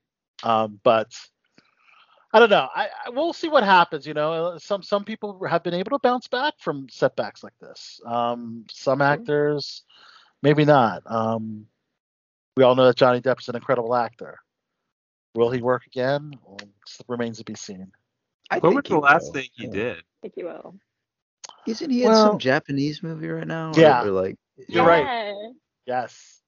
[0.43, 1.11] Um, but
[2.35, 2.67] I don't know.
[2.75, 4.05] I, I we'll see what happens.
[4.05, 8.01] You know, some some people have been able to bounce back from setbacks like this.
[8.05, 9.83] Um, some actors,
[10.43, 11.01] maybe not.
[11.05, 11.65] Um,
[12.57, 14.37] we all know that Johnny Depp's an incredible actor.
[15.33, 16.33] Will he work again?
[16.45, 17.89] Well, it remains to be seen.
[18.51, 19.71] I What was the last will, thing he yeah.
[19.71, 19.97] did?
[19.99, 20.75] I think you will.
[21.65, 23.71] Isn't he in some Japanese movie right now?
[23.75, 24.03] Yeah.
[24.03, 24.35] or like.
[24.67, 25.33] You're right.
[25.85, 26.41] Yes,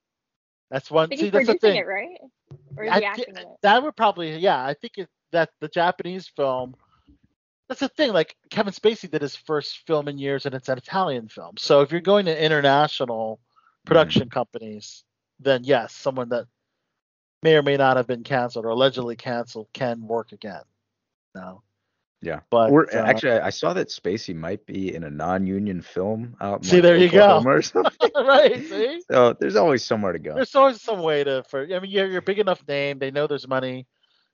[0.69, 1.07] that's I one.
[1.07, 1.77] think See, he's that's the thing.
[1.77, 2.17] it, right?
[2.75, 3.47] Or is I he acting in it?
[3.61, 6.75] that would probably yeah i think it, that the japanese film
[7.67, 10.77] that's the thing like kevin spacey did his first film in years and it's an
[10.77, 13.39] italian film so if you're going to international
[13.85, 15.03] production companies
[15.39, 16.45] then yes someone that
[17.43, 20.63] may or may not have been canceled or allegedly canceled can work again
[21.35, 21.61] no
[22.21, 22.39] Yeah.
[22.49, 26.35] but Or uh, actually, I I saw that Spacey might be in a non-union film
[26.41, 26.65] out.
[26.65, 27.43] See, like, there you go.
[28.15, 30.33] Right see So there's always somewhere to go.
[30.33, 33.11] there's always some way to for i mean you're, you're a big enough name they
[33.11, 33.85] know there's money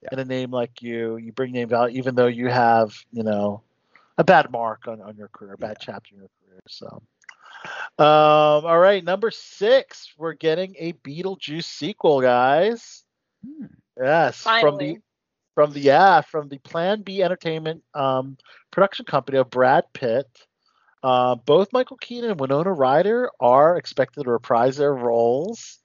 [0.03, 0.09] Yeah.
[0.11, 3.61] in a name like you you bring name value even though you have you know
[4.17, 7.01] a bad mark on, on your career a bad chapter in your career so.
[7.97, 13.03] Um all right number six we're getting a beetlejuice sequel guys.
[13.45, 13.65] Hmm.
[13.97, 14.97] yes from the
[15.55, 18.37] from the yeah from the plan b entertainment um
[18.71, 20.27] production company of brad pitt.
[21.03, 25.82] Uh, both Michael Keaton and Winona Ryder are expected to reprise their roles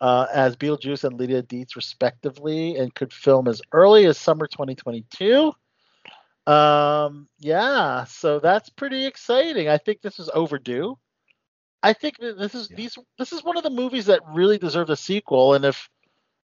[0.00, 5.52] uh, as Beetlejuice and Lydia Deetz, respectively, and could film as early as summer 2022.
[6.46, 9.68] Um, yeah, so that's pretty exciting.
[9.68, 10.96] I think this is overdue.
[11.82, 12.76] I think this is Yeah.
[12.76, 15.88] these this is one of the movies that really deserve a sequel, and if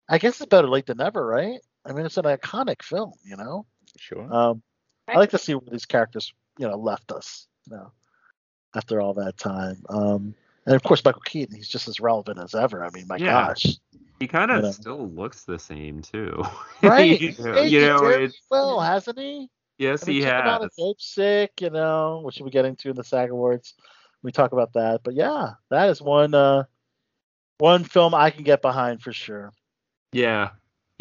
[0.08, 1.58] I guess it's better late than never, right?
[1.84, 3.66] I mean, it's an iconic film, you know.
[3.96, 4.32] Sure.
[4.32, 4.62] Um,
[5.08, 7.92] I like to see where these characters, you know, left us, you know,
[8.74, 9.82] after all that time.
[9.88, 10.34] Um,
[10.66, 12.84] and of course, Michael Keaton, he's just as relevant as ever.
[12.84, 13.48] I mean, my Yeah.
[13.48, 13.76] gosh,
[14.20, 14.70] He kind of You know.
[14.70, 16.42] still looks the same too.
[16.82, 17.20] right?
[17.20, 19.50] you know, you know, it's well, hasn't he?
[19.78, 20.70] yes, I mean, he check him out has.
[20.78, 23.74] in Dopesick, you know, which we get into in the SAG Awards.
[24.22, 26.64] We talk about that, but yeah, that is one uh,
[27.58, 29.52] one film I can get behind for sure.
[30.12, 30.50] Yeah.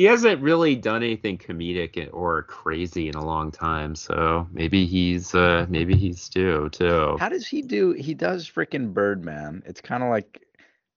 [0.04, 5.34] He hasn't really done anything comedic or crazy in a long time, so maybe he's
[5.34, 7.22] uh maybe he's due too.
[7.22, 7.94] How does he do?
[7.94, 9.64] He does freaking Birdman.
[9.66, 10.46] It's kind of like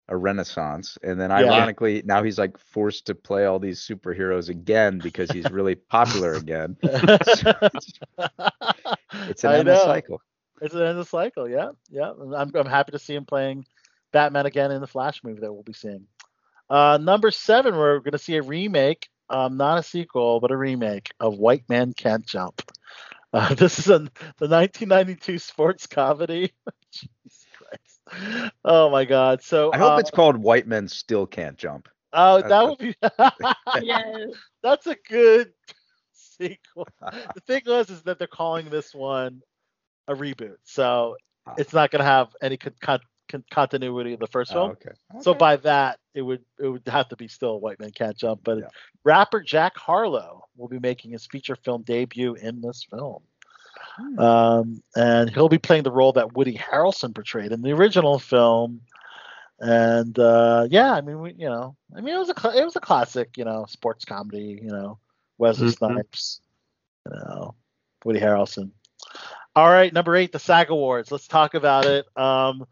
[0.08, 1.52] a renaissance, and then Yeah.
[1.52, 6.34] ironically, now he's like forced to play all these superheroes again because he's really popular
[6.34, 6.76] again.
[9.28, 10.20] It's an I endless cycle.
[10.60, 11.48] It's an endless cycle.
[11.48, 12.10] Yeah, yeah.
[12.10, 13.66] I'm I'm happy to see him playing
[14.12, 16.08] Batman again in the Flash movie that we'll be seeing.
[16.68, 20.56] Uh, number seven, we're going to see a remake, um, not a sequel, but a
[20.56, 22.62] remake of White Man Can't Jump.
[23.32, 23.98] Uh, this is a,
[24.38, 26.52] the 1992 sports comedy.
[26.90, 28.52] Jesus Christ.
[28.64, 29.42] Oh my God.
[29.42, 31.88] So I hope uh, it's called White Men Still Can't Jump.
[32.12, 32.94] Oh, That's that would be.
[33.84, 34.30] Yes.
[34.62, 35.52] That's a good
[36.12, 36.88] sequel.
[37.00, 39.42] the thing was is that they're calling this one
[40.08, 41.16] a reboot, so
[41.58, 43.00] it's not going to have any con- con-
[43.36, 44.70] con- continuity of the first Oh, film.
[44.72, 44.90] okay.
[45.22, 48.40] So by that, it would it would have to be still White Man Can't Jump.
[48.44, 48.68] But Yeah.
[49.04, 53.22] rapper Jack Harlow will be making his feature film debut in this film.
[53.96, 54.18] Hmm.
[54.18, 58.80] Um, and he'll be playing the role that Woody Harrelson portrayed in the original film.
[59.58, 62.64] And uh, yeah, I mean, we, you know, I mean, it was a cl- it
[62.64, 64.98] was a classic, you know, sports comedy, you know,
[65.38, 65.76] Wesley Mhm.
[65.76, 66.40] Snipes,
[67.06, 67.54] you know,
[68.04, 68.70] Woody Harrelson.
[69.54, 71.10] All right, number eight, the SAG Awards.
[71.10, 72.04] Let's talk about it.
[72.18, 72.66] Um,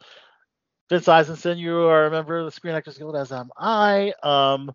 [0.90, 4.12] Vince Eisenson, you are a member of the Screen Actors Guild, as am I.
[4.22, 4.72] Um,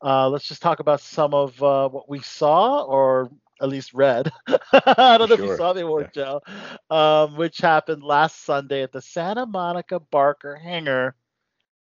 [0.00, 3.28] uh, let's just talk about some of uh, what we saw, or
[3.60, 4.30] at least read.
[4.46, 6.42] I don't know if you saw the award show,
[6.90, 11.16] um, which happened last Sunday at the Santa Monica Barker Hangar.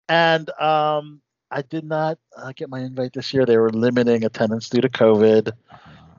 [0.10, 1.22] And um,
[1.52, 3.46] I did not uh, get my invite this year.
[3.46, 5.52] They were limiting attendance due to COVID.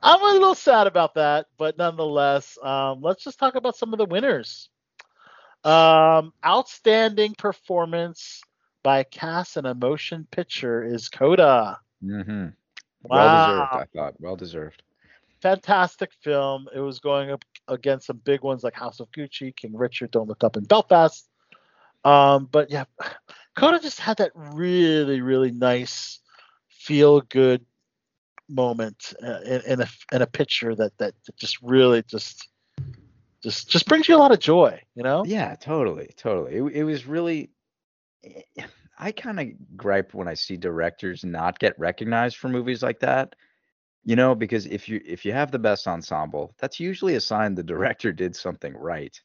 [0.01, 3.97] I'm a little sad about that, but nonetheless, um, let's just talk about some of
[3.97, 4.69] the winners.
[5.63, 8.41] Um, outstanding performance
[8.83, 11.79] by cast and a motion picture is Coda.
[12.03, 12.47] Mm-hmm.
[13.03, 13.09] Wow.
[13.09, 14.13] Well deserved, I thought.
[14.19, 14.83] Well deserved.
[15.41, 16.67] fantastic film.
[16.73, 20.27] It was going up against some big ones like House of Gucci, King Richard, Don't
[20.27, 21.27] Look Up in Belfast.
[22.03, 22.85] Um, but yeah,
[23.55, 26.19] Coda just had that really, really nice,
[26.69, 27.65] feel good
[28.49, 32.47] moment uh, in, in a in a picture that that just really just
[33.47, 35.27] just just brings you a lot of joy, you know?
[35.27, 36.55] Yeah, totally, totally.
[36.57, 37.51] It, it was really.
[38.23, 38.67] eh,
[38.99, 43.35] I kind of gripe when I see directors not get recognized for movies like that.
[44.05, 47.55] You know, because if you if you have the best ensemble, that's usually a sign
[47.55, 49.19] the director did something right.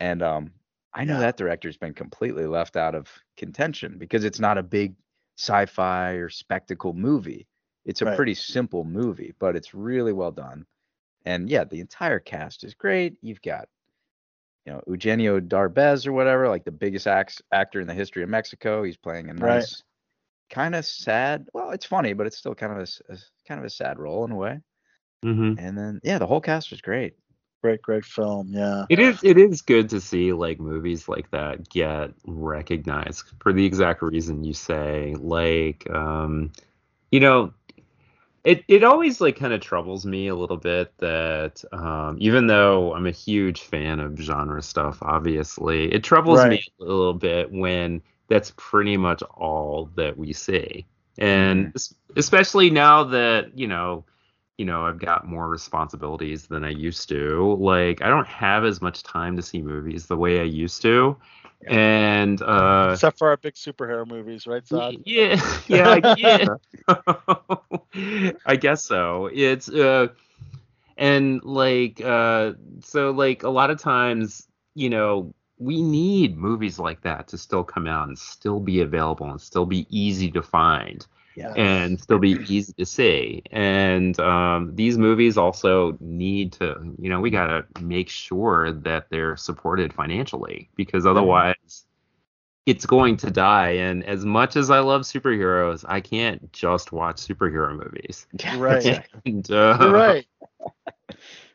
[0.00, 0.52] And um,
[0.94, 1.20] I know Yeah.
[1.20, 4.96] that director's been completely left out of contention because it's not a big
[5.38, 7.48] sci-fi or spectacle movie.
[7.86, 8.16] It's a Right.
[8.16, 10.66] pretty simple movie, but it's really well done.
[11.24, 13.16] And yeah, the entire cast is great.
[13.22, 13.68] You've got
[14.66, 18.28] you know, Eugenio Derbez or whatever, like the biggest act- actor in the history of
[18.28, 18.82] Mexico.
[18.82, 19.42] He's playing a Right.
[19.56, 19.82] nice,
[20.50, 21.48] kind of sad.
[21.52, 22.78] Well, it's funny, but it's still kind of
[23.10, 23.16] a
[23.48, 24.60] kind of a sad role in a way.
[25.22, 27.14] hmm And then yeah, the whole cast was great.
[27.62, 28.48] Great, great film.
[28.52, 28.86] Yeah.
[28.88, 33.64] It is it is good to see like movies like that get recognized for the
[33.64, 35.14] exact reason you say.
[35.18, 36.52] Like um
[37.10, 37.52] you know
[38.44, 42.92] it it always like kind of troubles me a little bit that um even though
[42.94, 48.02] I'm a huge fan of genre stuff obviously, it troubles me a little bit when
[48.28, 50.86] that's pretty much all that we see.
[51.18, 54.04] And es- especially now that, you know,
[54.58, 57.56] you know, I've got more responsibilities than I used to.
[57.60, 61.16] Like, I don't have as much time to see movies the way I used to.
[61.66, 64.94] And uh Except for our big superhero movies, right, Zod?
[65.04, 66.56] yeah, yeah, yeah.
[68.46, 69.28] I guess so.
[69.32, 70.08] It's uh
[70.96, 77.02] and like uh so like a lot of times, you know, we need movies like
[77.02, 81.06] that to still come out and still be available and still be easy to find
[81.34, 81.52] Yeah.
[81.56, 83.42] and still be easy to see.
[83.50, 89.06] And um, these movies also need to, you know, we got to make sure that
[89.10, 91.86] they're supported financially because otherwise
[92.66, 93.70] it's going to die.
[93.70, 98.26] And as much as I love superheroes, I can't just watch superhero movies.
[98.56, 99.06] Right.
[99.24, 100.26] And, uh, You're right.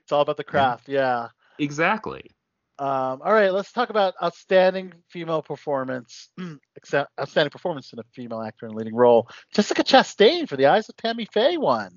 [0.04, 0.88] It's all about the craft.
[0.88, 1.28] Yeah.
[1.60, 2.32] Exactly.
[2.80, 6.30] Um, all right, let's talk about outstanding female performance.
[6.76, 9.28] except outstanding performance in a female actor in a leading role.
[9.54, 11.92] Jessica Chastain for The Eyes of Tammy Faye won.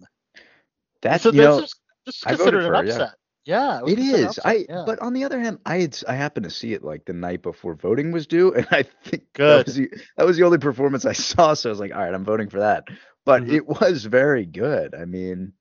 [1.03, 1.75] That's so you this know, is
[2.07, 3.15] this is considered an her, upset.
[3.45, 4.39] Yeah, was it an is.
[4.45, 4.85] I yeah.
[4.87, 7.43] but on the other hand, I had I happened to see it like the night
[7.43, 9.61] before voting was due, and I think Good.
[9.61, 11.55] that was the, that was the only performance I saw.
[11.55, 12.85] So I was like, all right, I'm voting for that.
[13.25, 13.53] But Mhm.
[13.53, 14.95] it was very good.
[14.95, 15.53] I mean,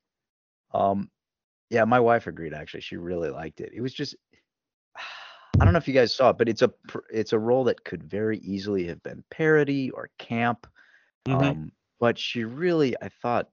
[0.73, 1.09] um,
[1.69, 2.53] yeah, my wife agreed.
[2.53, 3.71] Actually, she really liked it.
[3.73, 4.15] It was just,
[5.59, 6.71] I don't know if you guys saw it, but it's a
[7.11, 10.67] it's a role that could very easily have been parody or camp.
[11.27, 11.41] Mhm.
[11.41, 13.49] Um, but she really, I thought,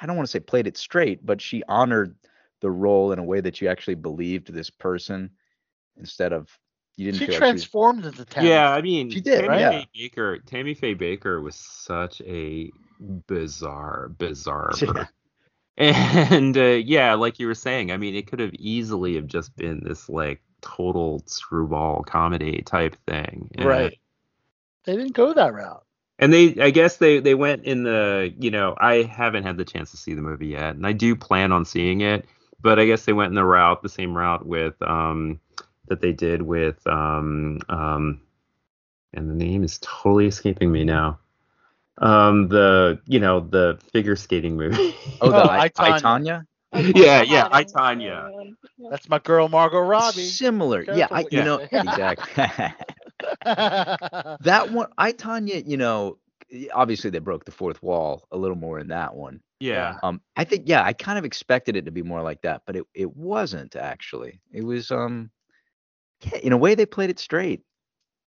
[0.00, 2.14] I don't want to say played it straight, but she honored
[2.60, 5.30] the role in a way that you actually believed this person
[5.96, 6.48] instead of
[6.96, 8.50] you didn't she feel like she was, transformed into Tammy.
[8.50, 9.88] Yeah, I mean, She did, Tammy right?
[9.94, 10.44] Faye Bakker.
[10.46, 12.70] Tammy Faye Bakker was such a
[13.26, 15.06] bizarre, bizarre Yeah.
[16.30, 19.56] And uh, yeah, like you were saying, I mean, it could have easily have just
[19.56, 23.50] been this like total screwball comedy type thing.
[23.54, 23.98] And- right.
[24.84, 25.84] They didn't go that route.
[26.18, 29.64] And they, I guess they they went in the, you know, I haven't had the
[29.64, 32.26] chance to see the movie yet, and I do plan on seeing it,
[32.60, 35.40] but I guess they went in the route, the same route with um
[35.88, 38.20] that they did with um um,
[39.12, 41.18] and the name is totally escaping me now.
[41.98, 44.94] Um, the you know the figure skating movie.
[45.20, 46.42] oh, the Oh, I, I, I,
[46.74, 46.92] Tonya.
[46.92, 46.96] Tanya?
[46.96, 48.30] yeah, yeah, I Tonya.
[48.90, 50.22] That's my girl Margot Robbie.
[50.22, 50.84] Similar.
[50.88, 52.44] Yeah, I, you you know, exactly.
[53.44, 56.18] that one, I Tonya, you know,
[56.72, 59.40] obviously they broke the fourth wall a little more in that one.
[59.60, 59.98] Yeah.
[60.02, 62.76] Um, I think yeah, I kind of expected it to be more like that, but
[62.76, 64.40] it it wasn't actually.
[64.52, 65.30] It was um,
[66.22, 67.62] yeah, in a way they played it straight,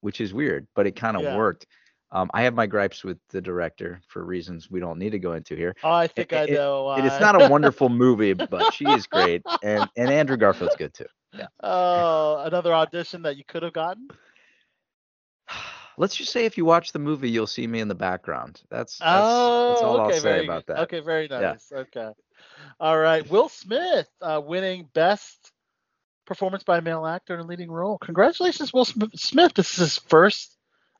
[0.02, 1.36] which is weird, but it kind of Yeah.
[1.38, 1.66] worked.
[2.12, 5.34] Um, I have my gripes with the director for reasons we don't need to go
[5.34, 5.76] into here.
[5.84, 6.90] oh, I think I It- it- know.
[6.92, 10.94] And it's not a wonderful movie, but she is great, and and Andrew Garfield's good
[10.94, 11.08] too.
[11.34, 11.48] Yeah.
[11.62, 14.08] Oh, another audition that you could have gotten.
[15.98, 18.62] Let's just say if you watch the movie, you'll see me in the background.
[18.70, 20.80] That's that's, oh, that's all okay, I'll say very about that.
[20.82, 21.40] Okay, very Yeah.
[21.40, 21.72] nice.
[21.74, 22.10] Okay.
[22.80, 23.28] All right.
[23.30, 25.52] Will Smith uh, winning Best
[26.26, 27.98] Performance by a Male Actor in a Leading Role.
[28.00, 29.54] Congratulations, Will Smith.
[29.54, 30.55] This is his first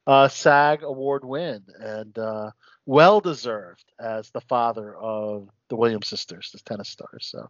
[0.08, 2.52] uh, SAG award win, and uh,
[2.86, 7.28] well deserved as the father of the Williams sisters, the tennis stars.
[7.32, 7.50] So,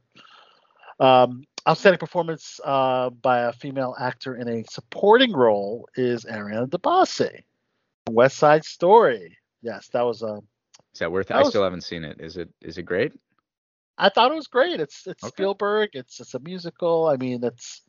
[1.06, 7.44] um, outstanding performance uh, by a female actor in a supporting role is Ariana DeBose.
[8.10, 9.38] West Side Story.
[9.62, 10.40] Yes, that was a
[10.94, 11.28] Is that worth?
[11.28, 12.22] That I was- still haven't seen it.
[12.22, 13.14] Is it is it great?
[13.98, 14.80] I thought it was great.
[14.80, 15.32] It's it's Okay.
[15.32, 15.90] Spielberg.
[15.94, 17.08] It's it's a musical.
[17.08, 17.82] I mean, it's.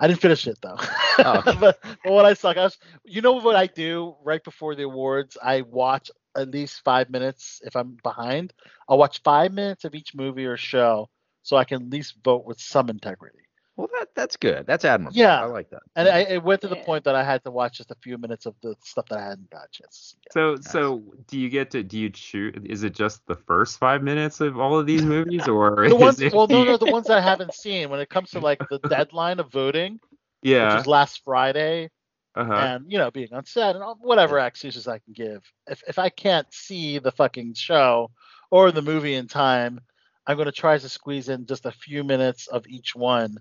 [0.00, 0.76] I didn't finish it though.
[1.18, 1.42] Oh.
[1.60, 4.82] but, but what I suck, I was, you know what I do right before the
[4.84, 5.38] awards?
[5.42, 8.52] I watch at least five minutes if I'm behind.
[8.88, 11.08] I'll watch five minutes of each movie or show
[11.42, 13.43] so I can at least vote with some integrity.
[13.76, 14.66] Well, that that's good.
[14.66, 15.16] That's admirable.
[15.16, 15.42] Yeah.
[15.42, 15.82] I like that.
[15.96, 16.84] And I, it went to the Yeah.
[16.84, 19.24] point that I had to watch just a few minutes of the stuff that I
[19.30, 20.18] hadn't got a chance to see.
[20.24, 20.32] yet.
[20.32, 22.54] So so do you get to do you choose?
[22.64, 26.20] Is it just the first five minutes of all of these movies, or The ones,
[26.20, 27.90] it, well, no, no, the ones I haven't seen.
[27.90, 30.00] When it comes to like the deadline of voting,
[30.42, 31.90] yeah, which yeah, was last Friday,
[32.36, 32.52] uh-huh.
[32.52, 35.42] and you know being on set and all, whatever excuses I can give.
[35.66, 38.10] If if I can't see the fucking show
[38.50, 39.80] or the movie in time,
[40.26, 43.38] I'm going to try to squeeze in just a few minutes of each one.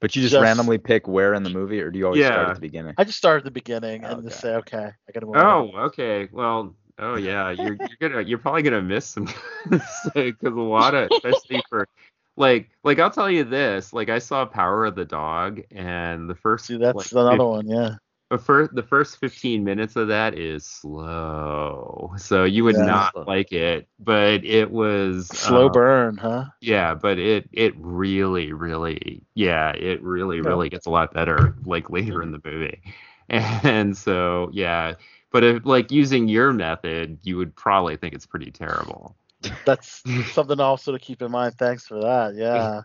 [0.00, 2.48] But you just, Just- randomly pick where in the movie, or do you always start
[2.50, 2.94] at the beginning?
[2.98, 4.28] I just start at the beginning and Okay.
[4.28, 5.36] just say, okay, I got to move.
[5.36, 5.84] Oh, on.
[5.86, 6.28] okay.
[6.30, 9.28] Well, oh yeah, you're you're gonna you're probably gonna miss some
[9.70, 11.88] because a lot of especially for
[12.36, 16.34] like like I'll tell you this like I saw Power of the Dog and the
[16.34, 17.66] first See, that's like, another one.
[17.68, 17.96] Yeah.
[18.30, 22.78] The first the first 15 minutes of that is slow so you would Yeah.
[22.78, 26.46] not like it but it was Slow uh, burn, huh?
[26.60, 30.42] yeah but it it really really yeah it really Yeah.
[30.42, 32.82] really gets a lot better like later in the movie
[33.28, 34.94] and so yeah
[35.32, 39.16] but if like using your method you would probably think it's pretty terrible
[39.64, 41.54] That's something also to keep in mind.
[41.58, 42.34] Thanks for that.
[42.34, 42.82] Yeah.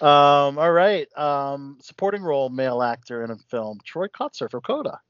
[0.00, 1.06] Um, all right.
[1.16, 5.00] Um, supporting role male actor in a film, Troy Kotsur for Coda.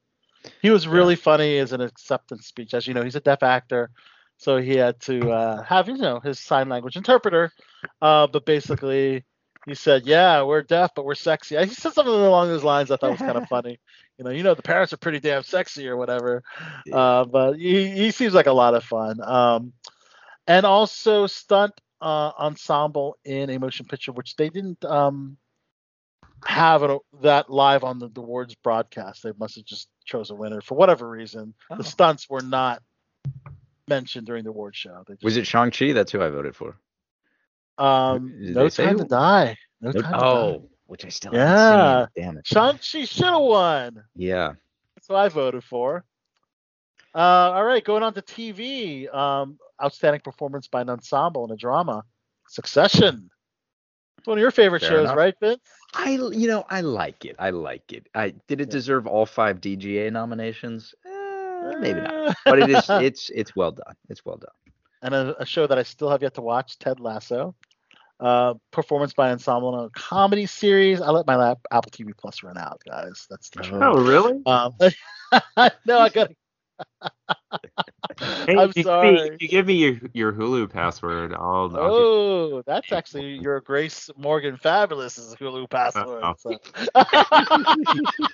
[0.62, 2.74] He was really funny as an acceptance speech.
[2.74, 3.91] As you know, he's a deaf actor,
[4.36, 7.53] so he had to uh, have you know his sign language interpreter.
[8.01, 9.24] Uh, but basically,
[9.66, 12.91] he said, "Yeah, we're deaf, but we're sexy." He said something along those lines.
[12.91, 13.78] I thought was kind of funny.
[14.16, 16.43] You know, you know, the parents are pretty damn sexy or whatever.
[16.91, 19.20] Uh, but he, he seems like a lot of fun.
[19.22, 19.72] Um,
[20.49, 25.36] and also stunt uh, ensemble in a motion picture, which they didn't um,
[26.44, 29.22] have it, that live on the, the awards broadcast.
[29.22, 31.55] They must have just chose a winner for whatever reason.
[31.70, 31.76] Oh.
[31.76, 32.82] The stunts were not
[33.86, 35.05] mentioned during the award show.
[35.07, 35.92] They just, Was it Shang Chi?
[35.92, 36.76] That's who I voted for.
[37.76, 39.57] Um, did no they say time to die.
[39.80, 40.03] No Nope.
[40.03, 40.26] time to die.
[40.26, 41.46] Oh, which I still Yeah.
[41.46, 42.24] haven't seen.
[42.24, 42.46] Damn it.
[42.46, 44.05] Shang-Chi should have won.
[44.16, 44.55] Yeah.
[44.96, 46.05] That's what I voted for.
[47.19, 49.12] Uh, all right, going on to TV.
[49.12, 52.05] Um, outstanding performance by an ensemble in a drama.
[52.49, 53.29] Succession.
[54.19, 55.16] It's one of your favorite Fair shows, enough.
[55.16, 55.61] right, Vince?
[55.95, 57.35] I you know I like it.
[57.39, 58.07] I like it.
[58.14, 58.73] I did it Yeah.
[58.73, 60.95] deserve all five DGA nominations?
[61.07, 62.37] Eh, maybe not.
[62.45, 63.95] But it is it's it's well done.
[64.09, 64.51] It's well done.
[65.03, 67.55] and a, a show that I still have yet to watch, Ted Lasso.
[68.21, 71.01] Uh, performance by ensemble in a comedy series.
[71.01, 73.27] I let my lap, Apple TV Plus run out, guys.
[73.31, 73.83] That's the truth.
[73.83, 74.75] oh really Um,
[75.87, 76.31] no, I got.
[78.20, 79.37] Hey, I'm you Give me, sorry.
[79.41, 84.11] you give me your, your hulu password i'll, I'll give- Oh, that's actually your Grace
[84.16, 86.24] Morgan Fabulous is Hulu password.
[86.24, 86.35] Uh-oh.
[86.39, 86.59] so.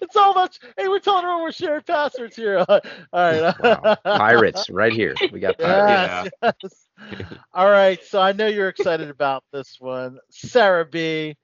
[0.00, 0.58] it's all much.
[0.76, 2.58] Hey, we're telling everyone we're sharing passwords here.
[2.68, 2.80] All
[3.12, 3.54] right.
[3.60, 3.96] Wow.
[4.04, 5.14] Pirates right here.
[5.32, 6.30] We got pirates.
[6.42, 6.86] Yes, yes.
[7.52, 8.02] All right.
[8.04, 10.18] So I know you're excited about this one.
[10.30, 11.36] Sarah B,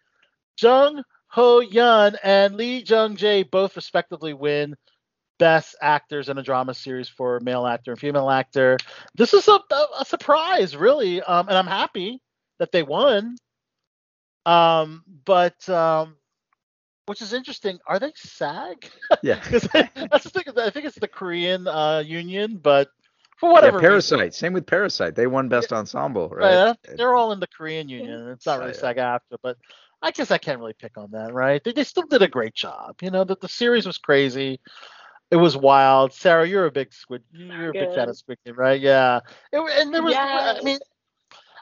[0.60, 4.74] Jung Ho Yeon, and Lee Jung Jae both respectively win
[5.38, 8.76] Best Actors in a Drama Series for male actor and female actor.
[9.14, 9.60] This is a,
[10.00, 12.20] a, surprise, really, um, and I'm happy
[12.58, 13.36] that they won.
[14.46, 16.16] Um, but um,
[17.06, 17.78] which is interesting.
[17.86, 18.90] Are they SAG?
[19.22, 19.40] Yeah.
[19.40, 20.44] 'Cause that's the thing.
[20.58, 22.88] I think it's the Korean uh, union, but
[23.38, 24.34] for Yeah, whatever reason, Parasite.
[24.34, 25.14] Same with Parasite.
[25.14, 26.58] They won Best Ensemble, right, right?
[26.70, 28.28] uh, they're all in the Korean union.
[28.28, 28.78] It's not really Yeah.
[28.80, 29.56] SAG after, but
[30.02, 31.62] I guess I can't really pick on that, right?
[31.64, 32.96] They, they still did a great job.
[33.02, 34.60] You know, that the series was crazy.
[35.30, 36.12] It was wild.
[36.12, 37.22] Sarah, you're a big squid.
[37.32, 38.80] You're a big fan of Squid Game, right?
[38.80, 39.20] Yeah.
[39.52, 40.78] It, and there was, I mean,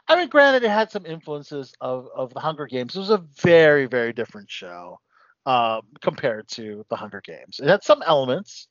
[0.07, 2.95] I mean, granted, it had some influences of of the Hunger Games.
[2.95, 4.99] It was a very, very different show
[5.45, 7.59] um, compared to the Hunger Games.
[7.59, 8.67] It had some elements,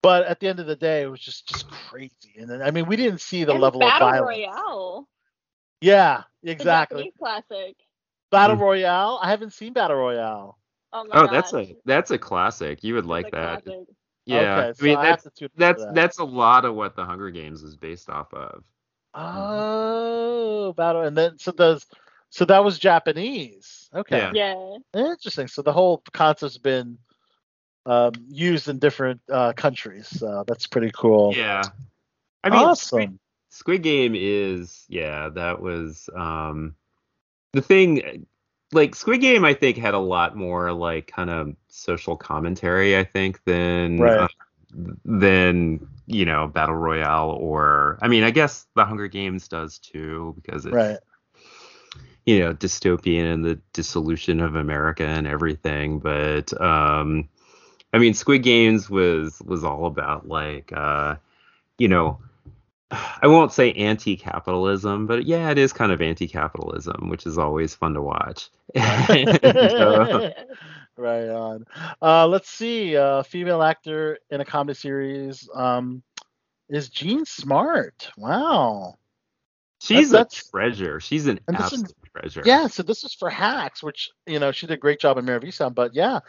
[0.00, 2.34] but at the end of the day, it was just just crazy.
[2.38, 4.38] And then, I mean, we didn't see the And level Battle of violence.
[4.38, 5.08] Royale.
[5.80, 7.12] Yeah, exactly.
[7.18, 7.76] Classic.
[8.30, 8.56] Battle.
[8.56, 9.18] Royale.
[9.20, 10.56] I haven't seen Battle Royale.
[10.92, 11.32] Oh my oh gosh.
[11.32, 13.86] that's a that's a classic you would It's like that classic.
[14.26, 15.90] yeah Okay, so i mean I that's to that's that.
[15.90, 18.64] that's a lot of what the hunger games is based off of
[19.14, 21.86] Oh, battle, and then so does
[22.30, 23.90] so that was Japanese.
[23.94, 24.32] Okay, Yeah.
[24.32, 24.76] Yeah.
[24.94, 25.48] interesting.
[25.48, 26.98] So the whole concept's been
[27.86, 30.08] um, used in different uh, countries.
[30.08, 31.34] So that's pretty cool.
[31.36, 31.70] yeah
[32.44, 33.18] i mean Squid, awesome.
[33.50, 36.74] Squid game is yeah that was um
[37.52, 38.26] the thing
[38.72, 43.04] like squid game i think had a lot more like kind of social commentary i
[43.04, 44.20] think than Right.
[44.20, 44.28] uh,
[45.04, 50.34] than you know battle royale or I mean I guess the Hunger Games does too
[50.36, 50.98] because it's Right.
[52.24, 55.98] you know dystopian and the dissolution of America and everything.
[55.98, 57.28] But um,
[57.92, 61.16] I mean Squid Games was was all about like uh,
[61.78, 62.18] you know.
[62.92, 67.94] I won't say anti-capitalism, but yeah, it is kind of anti-capitalism, which is always fun
[67.94, 68.50] to watch.
[68.76, 69.06] Uh,
[70.96, 71.64] right on.
[72.00, 72.96] Uh, let's see.
[72.96, 76.02] Uh, female actor in a comedy series um,
[76.68, 78.10] is Jean Smart.
[78.18, 78.96] Wow.
[79.80, 81.00] she's That's- a treasure.
[81.00, 82.42] She's an this is- absolute treasure.
[82.44, 82.66] Yeah.
[82.66, 85.42] So this is for Hacks, which you know she did a great job in of
[85.42, 85.74] Easttown.
[85.74, 86.20] But yeah,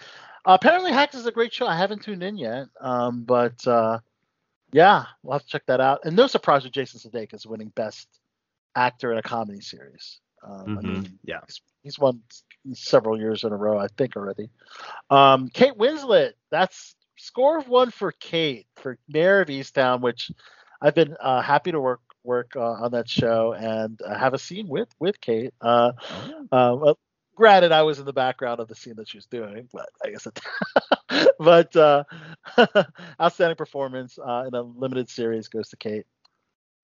[0.46, 1.68] apparently Hacks is a great show.
[1.68, 2.68] I haven't tuned in yet.
[2.80, 4.00] Um, but uh,
[4.74, 6.02] yeah, we'll have to check that out.
[6.06, 8.08] And no surprise with Jason Sudeikis is winning Best
[8.76, 10.22] Actor in a Comedy Series.
[10.44, 10.84] Um, I Mhm.
[10.84, 11.42] mean, Yeah.
[11.48, 12.22] he's, he's won
[12.74, 14.50] several years in a row, I think already.
[15.10, 20.32] Um, Kate Winslet, that's score of one for Kate for Mare of Easttown, which
[20.82, 24.40] I've been uh, happy to work work uh, on that show and uh, have a
[24.40, 25.54] scene with with Kate.
[25.62, 25.94] Uh,
[26.52, 27.00] uh, well,
[27.36, 30.10] granted, I was in the background of the scene that she was doing, but I
[30.12, 30.40] guess it.
[31.40, 32.04] but uh,
[33.22, 36.06] outstanding performance uh, in a limited series goes to Kate.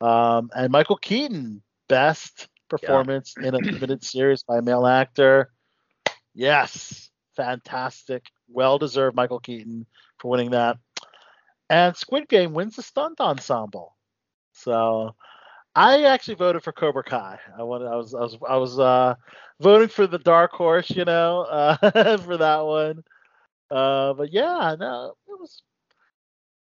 [0.02, 5.52] Um, and Michael Keaton, best performance in a limited series by a male actor.
[6.34, 9.86] Yes, fantastic, well deserved Michael Keaton
[10.20, 10.78] for winning that.
[11.70, 13.96] And Squid Game wins the stunt ensemble.
[14.54, 15.16] So
[15.76, 17.40] I actually voted for Cobra Kai.
[17.58, 19.16] I wanted, I was, I was, I was uh,
[19.60, 23.04] voting for the dark horse, you know, uh, for that one.
[23.72, 25.62] Uh, but yeah, no, it was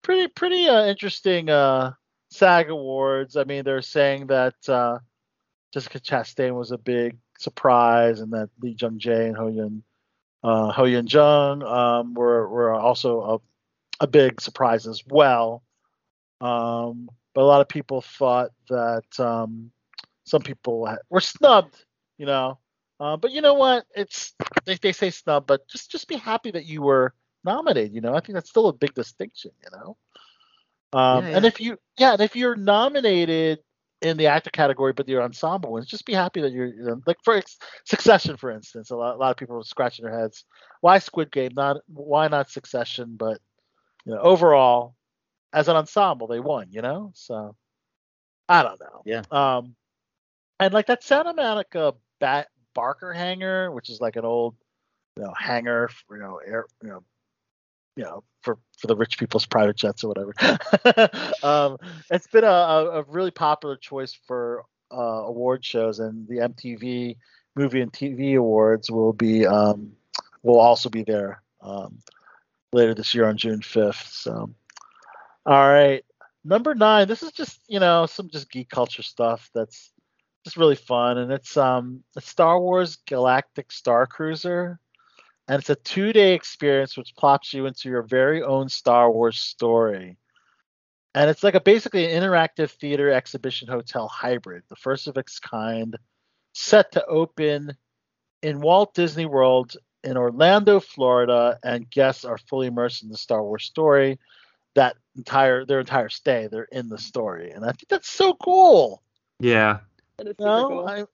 [0.03, 1.49] pretty, pretty uh, interesting.
[1.49, 1.93] Uh,
[2.31, 3.35] SAG Awards.
[3.35, 4.99] I mean, they're saying that uh,
[5.73, 9.81] Jessica Chastain was a big surprise, and that Lee Jung Jae and Ho Yeon,
[10.43, 13.21] uh, Ho Yeon Jung um, were were also
[13.99, 15.61] a, a big surprise as well.
[16.39, 19.71] Um, but a lot of people thought that um,
[20.25, 21.85] some people were snubbed,
[22.17, 22.57] you know.
[23.01, 23.85] Uh, but you know what?
[23.95, 24.35] It's
[24.65, 27.95] they, they say snub, but just just be happy that you were nominated.
[27.95, 29.51] You know, I think that's still a big distinction.
[29.63, 29.97] You know.
[30.99, 33.59] Um, Yeah, And if you yeah, and if you're nominated
[34.01, 37.01] in the actor category, but your ensemble wins, just be happy that you're you know,
[37.07, 38.91] like for ex- Succession, for instance.
[38.91, 40.45] A lot, a lot of people were scratching their heads.
[40.81, 41.51] Why Squid Game?
[41.55, 43.15] Not why not Succession?
[43.17, 43.39] But
[44.05, 44.95] you know, overall,
[45.53, 46.67] as an ensemble, they won.
[46.71, 47.55] You know, so
[48.49, 49.01] I don't know.
[49.05, 49.23] Yeah.
[49.31, 49.75] Um,
[50.59, 54.55] and like that Santa Monica bat Barker Hangar, which is like an old,
[55.17, 57.03] you know, hangar, for, you know, air, you know,
[57.95, 60.33] you know, for for the rich people's private jets or whatever.
[61.43, 61.77] um,
[62.09, 67.17] it's been a, a, a really popular choice for uh, award shows, and the MTV
[67.55, 69.91] Movie and TV Awards will be um,
[70.43, 71.99] will also be there um,
[72.73, 74.09] later this year on June fifth.
[74.11, 74.49] So,
[75.45, 76.03] all right,
[76.43, 77.07] number nine.
[77.07, 79.91] This is just you know some just geek culture stuff that's
[80.43, 84.79] just really fun, and it's um the Star Wars Galactic Star Cruiser
[85.51, 90.17] and it's a two-day experience which plops you into your very own Star Wars story.
[91.13, 95.39] And it's like a basically an interactive theater exhibition hotel hybrid, the first of its
[95.39, 95.97] kind,
[96.53, 97.75] set to open
[98.41, 99.75] in Walt Disney World
[100.05, 104.19] in Orlando, Florida, and guests are fully immersed in the Star Wars story.
[104.75, 109.03] That entire their entire stay, they're in the story, and I think that's so cool.
[109.37, 109.79] Yeah.
[110.23, 110.87] That is You super cool.
[110.87, 111.05] I,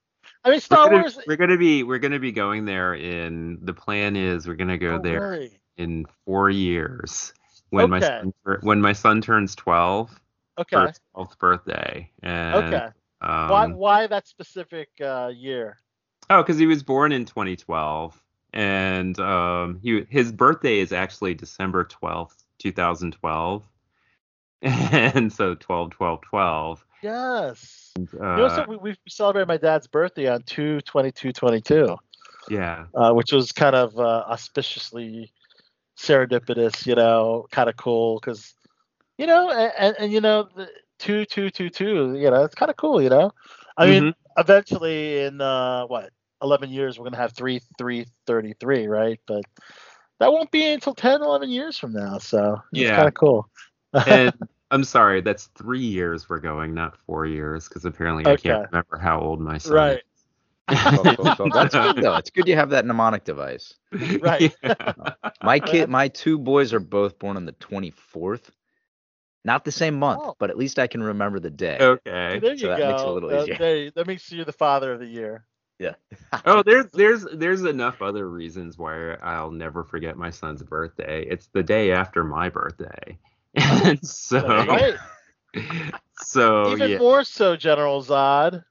[0.43, 1.19] I mean, Star we're gonna, Wars.
[1.27, 4.99] we're gonna be we're gonna be going there in the plan is we're gonna go
[4.99, 5.51] there really?
[5.77, 7.33] in four years
[7.69, 10.19] when my son when my son turns twelve
[10.57, 10.87] Okay.
[11.13, 12.11] twelfth birthday.
[12.21, 12.87] And, Okay.
[13.21, 15.77] Um, why why that specific uh, year?
[16.29, 18.21] Oh, because he was born in 2012,
[18.53, 23.65] and um, he his birthday is actually December 12th, 2012,
[24.61, 26.85] and so 12, 12, 12.
[27.01, 27.93] Yes.
[28.19, 31.95] Uh, you know, so we, we celebrated my dad's birthday on 2 22 22,
[32.49, 35.31] yeah, uh, which was kind of uh, auspiciously
[35.97, 38.55] serendipitous, you know, kind of cool because,
[39.17, 40.69] you know, and, and, you know, the
[40.99, 43.31] 2 2 2 2, you know, it's kind of cool, you know.
[43.77, 44.13] I mean, Mhm.
[44.37, 46.11] eventually in uh, what,
[46.43, 49.19] 11 years, we're going to have 3 3 33, right?
[49.27, 49.45] But
[50.19, 52.17] that won't be until 10, 11 years from now.
[52.19, 52.91] So it's Yeah.
[52.91, 53.47] kind of cool.
[54.05, 54.33] and
[54.71, 58.97] I'm sorry, that's three years we're going, not four years, because apparently I can't remember
[58.97, 60.03] how old my son Right.
[60.67, 62.15] That's good though.
[62.17, 63.75] It's good you have that mnemonic device.
[64.19, 64.53] Right.
[64.61, 64.73] Yeah.
[65.41, 68.49] My kid, my two boys are both born on the 24th.
[69.45, 70.35] Not the same month, Oh.
[70.39, 71.77] but at least I can remember the day.
[71.79, 72.39] Okay.
[72.39, 72.89] There you So that go.
[72.91, 73.55] makes it a little easier.
[73.57, 75.45] there- that makes you the father of the year.
[75.79, 75.93] Yeah.
[76.45, 81.25] Oh, there's there's there's enough other reasons why I'll never forget my son's birthday.
[81.29, 83.17] It's the day after my birthday,
[83.57, 84.95] and so Right.
[86.19, 86.97] so Even yeah.
[86.97, 88.63] more so, General Zod.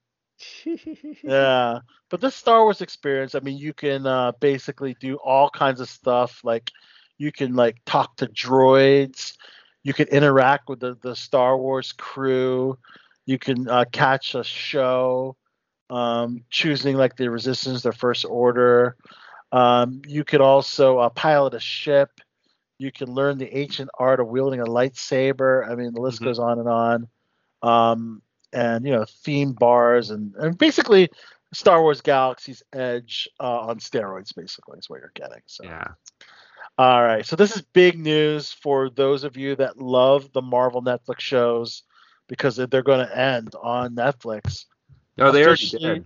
[1.22, 1.80] yeah.
[2.10, 5.88] But this star wars experience i mean you can uh, basically do all kinds of
[5.88, 6.40] stuff.
[6.44, 6.70] Like
[7.18, 9.34] you can like talk to droids.
[9.82, 12.78] You can interact with the, the star wars crew.
[13.26, 15.36] You can uh, catch a show
[15.90, 18.96] um, choosing like the resistance the first order.
[19.52, 22.10] Um, you could also uh, pilot a ship
[22.78, 26.24] you can learn the ancient art of wielding a lightsaber i mean the list Mhm.
[26.24, 27.08] goes on and on
[27.62, 28.22] um,
[28.52, 31.08] and you know theme bars and, and basically
[31.52, 34.34] Star Wars Galaxy's Edge uh, on steroids.
[34.34, 35.40] Basically, is what you're getting.
[35.46, 35.86] So, yeah
[36.78, 37.24] all right.
[37.24, 41.84] So this is big news for those of you that love the Marvel Netflix shows
[42.28, 44.66] because they're going to end on Netflix.
[45.16, 46.04] No, they already did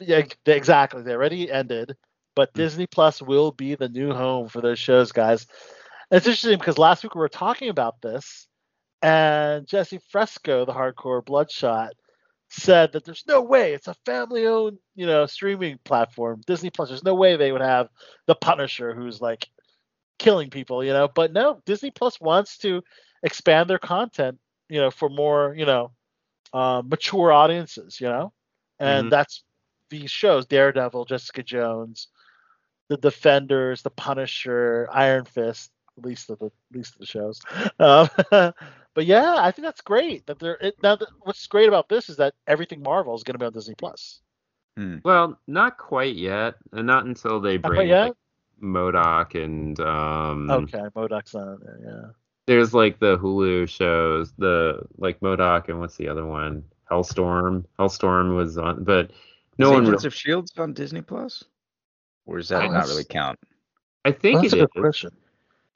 [0.00, 1.02] Yeah, they- exactly.
[1.02, 1.96] They already ended,
[2.34, 5.46] but Disney Plus will be the new home for those shows, guys.
[6.12, 8.48] It's interesting because last week we were talking about this,
[9.02, 11.94] and Jesse Fresco, the hardcore Bloodshot,
[12.50, 16.90] said that there's no way it's a family-owned, you know, streaming platform, Disney Plus.
[16.90, 17.88] There's no way they would have
[18.26, 19.48] the Punisher, who's like
[20.18, 21.08] killing people, you know.
[21.08, 22.82] But no, Disney Plus wants to
[23.24, 24.38] expand their content,
[24.70, 25.92] you know, for more, you know,
[26.54, 28.32] uh, mature audiences, you know,
[28.80, 29.10] and Mhm.
[29.10, 29.44] that's
[29.90, 32.08] these shows: Daredevil, Jessica Jones,
[32.88, 35.72] The Defenders, The Punisher, Iron Fist.
[35.98, 37.40] At least of the least of the shows.
[37.78, 38.08] Um,
[38.94, 40.26] but yeah, I think that's great.
[40.26, 40.98] That they're it, now.
[41.22, 44.20] What's great about this is that everything Marvel is going to be on Disney Plus.
[45.04, 48.02] well not quite yet and not until they Not quite bring yet?
[48.08, 48.12] like
[48.62, 51.78] MODOK and um Okay, MODOK's on there.
[51.84, 52.10] Yeah.
[52.46, 58.34] there's like the hulu shows the like MODOK and what's the other one Helstrom Helstrom
[58.34, 59.10] was on but
[59.58, 61.44] no Is one Agents really, of Shields on Disney Plus,
[62.24, 63.38] or does that Oh, not that's- really count?
[64.06, 65.10] i think Well, that's it a is question.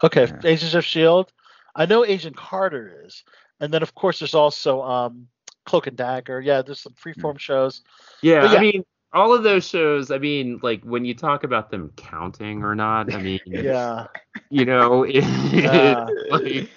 [0.04, 0.40] Okay, Yeah.
[0.44, 1.32] Agents of Shield.
[1.74, 3.24] I know Agent Carter is,
[3.60, 5.28] and then of course there's also um,
[5.64, 6.40] Cloak and Dagger.
[6.40, 7.82] Yeah, there's some freeform shows.
[8.22, 8.58] Yeah, yeah.
[8.58, 10.10] I mean, all of those shows.
[10.10, 13.12] I mean, like when you talk about them counting or not.
[13.12, 14.06] I mean, Yeah,
[14.50, 15.16] you know, it,
[15.52, 16.06] Yeah.
[16.08, 16.70] it's like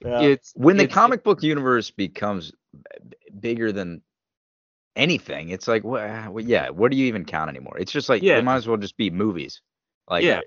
[0.00, 0.20] yeah.
[0.20, 2.52] it's When the it's- comic book universe becomes
[3.38, 4.02] bigger than
[4.96, 7.78] anything, it's like, well, yeah, what do you even count anymore?
[7.78, 8.36] It's just like Yeah.
[8.36, 9.60] they might as well just be movies.
[10.08, 10.40] Like, Yeah.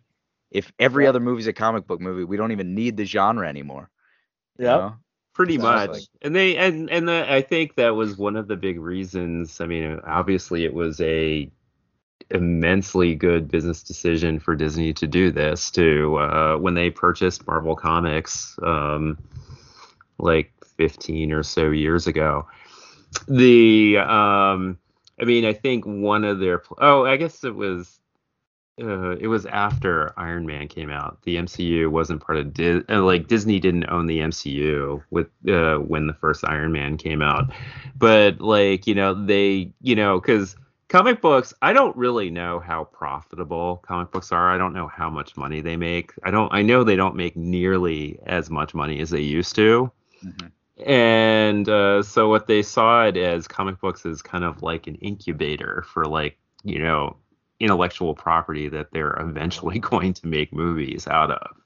[0.56, 1.10] If every Yeah.
[1.10, 3.90] other movie's a comic book movie, we don't even need the genre anymore.
[4.78, 4.98] know?
[5.34, 8.80] pretty much and they and and the, i think that was one of the big
[8.80, 11.52] reasons i mean obviously it was a
[12.32, 17.76] immensely good business decision for disney to do this to uh when they purchased marvel
[17.76, 19.18] comics um
[20.18, 22.48] like 15 or so years ago
[23.28, 24.78] the um
[25.22, 28.00] i mean i think one of their oh i guess it was
[28.82, 31.22] uh, it was after Iron Man came out.
[31.24, 35.78] The MCU wasn't part of Dis- uh, like Disney didn't own the MCU with uh,
[35.78, 37.52] when the first Iron Man came out.
[37.98, 40.58] But like, you know, they, you know, cuz
[40.90, 44.54] comic books, I don't really know how profitable comic books are.
[44.54, 46.12] I don't know how much money they make.
[46.24, 49.90] I don't I know they don't make nearly as much money as they used to.
[50.24, 50.52] Mhm.
[50.86, 54.96] And uh, so what they saw it as comic books is kind of like an
[54.96, 57.16] incubator for like, you know,
[57.66, 61.58] intellectual property that they're eventually going to make movies out of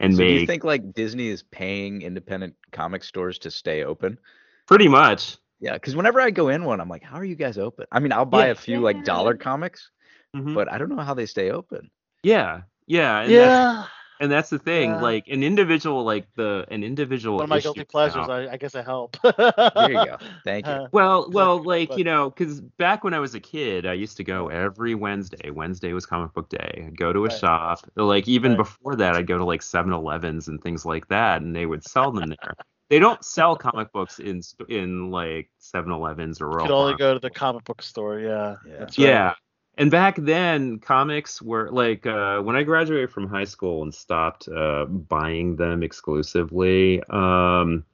[0.00, 4.18] and So do you think like Disney is paying independent comic stores to stay open?
[4.66, 7.56] pretty much Yeah, because whenever I go in one, I'm like, how are you guys
[7.58, 7.86] open?
[7.92, 8.52] I mean, I'll buy Yeah.
[8.52, 9.90] a few like dollar comics,
[10.36, 10.54] Mhm.
[10.54, 11.90] but I don't know how they stay open.
[12.22, 13.86] yeah yeah and that's, yeah.
[14.22, 15.00] And that's the thing Yeah.
[15.02, 18.16] like an individual like the an individual One of my issue guilty pleasures.
[18.16, 19.16] out- I, I guess I help.
[19.22, 20.16] There you go.
[20.44, 20.72] Thank you.
[20.72, 23.92] Uh, Well, well, like but- you know, because back when I was a kid, I
[23.94, 25.50] used to go every Wednesday.
[25.50, 26.84] Wednesday was comic book day.
[26.86, 27.32] I'd go to a Right.
[27.38, 27.80] shop.
[27.96, 28.58] Like even Right.
[28.58, 32.12] before that, I'd go to like 7-Elevens and things like that, and they would sell
[32.12, 32.54] them there.
[32.90, 37.18] they don't sell comic books in in like 7-Elevens or you could only go to
[37.20, 38.18] the comic book store.
[38.20, 38.56] Yeah.
[38.66, 38.78] Yeah.
[38.80, 39.08] That's right.
[39.08, 39.34] Yeah.
[39.78, 44.48] And back then, comics were like uh, when I graduated from high school and stopped
[44.48, 47.02] uh, buying them exclusively.
[47.08, 47.84] Um,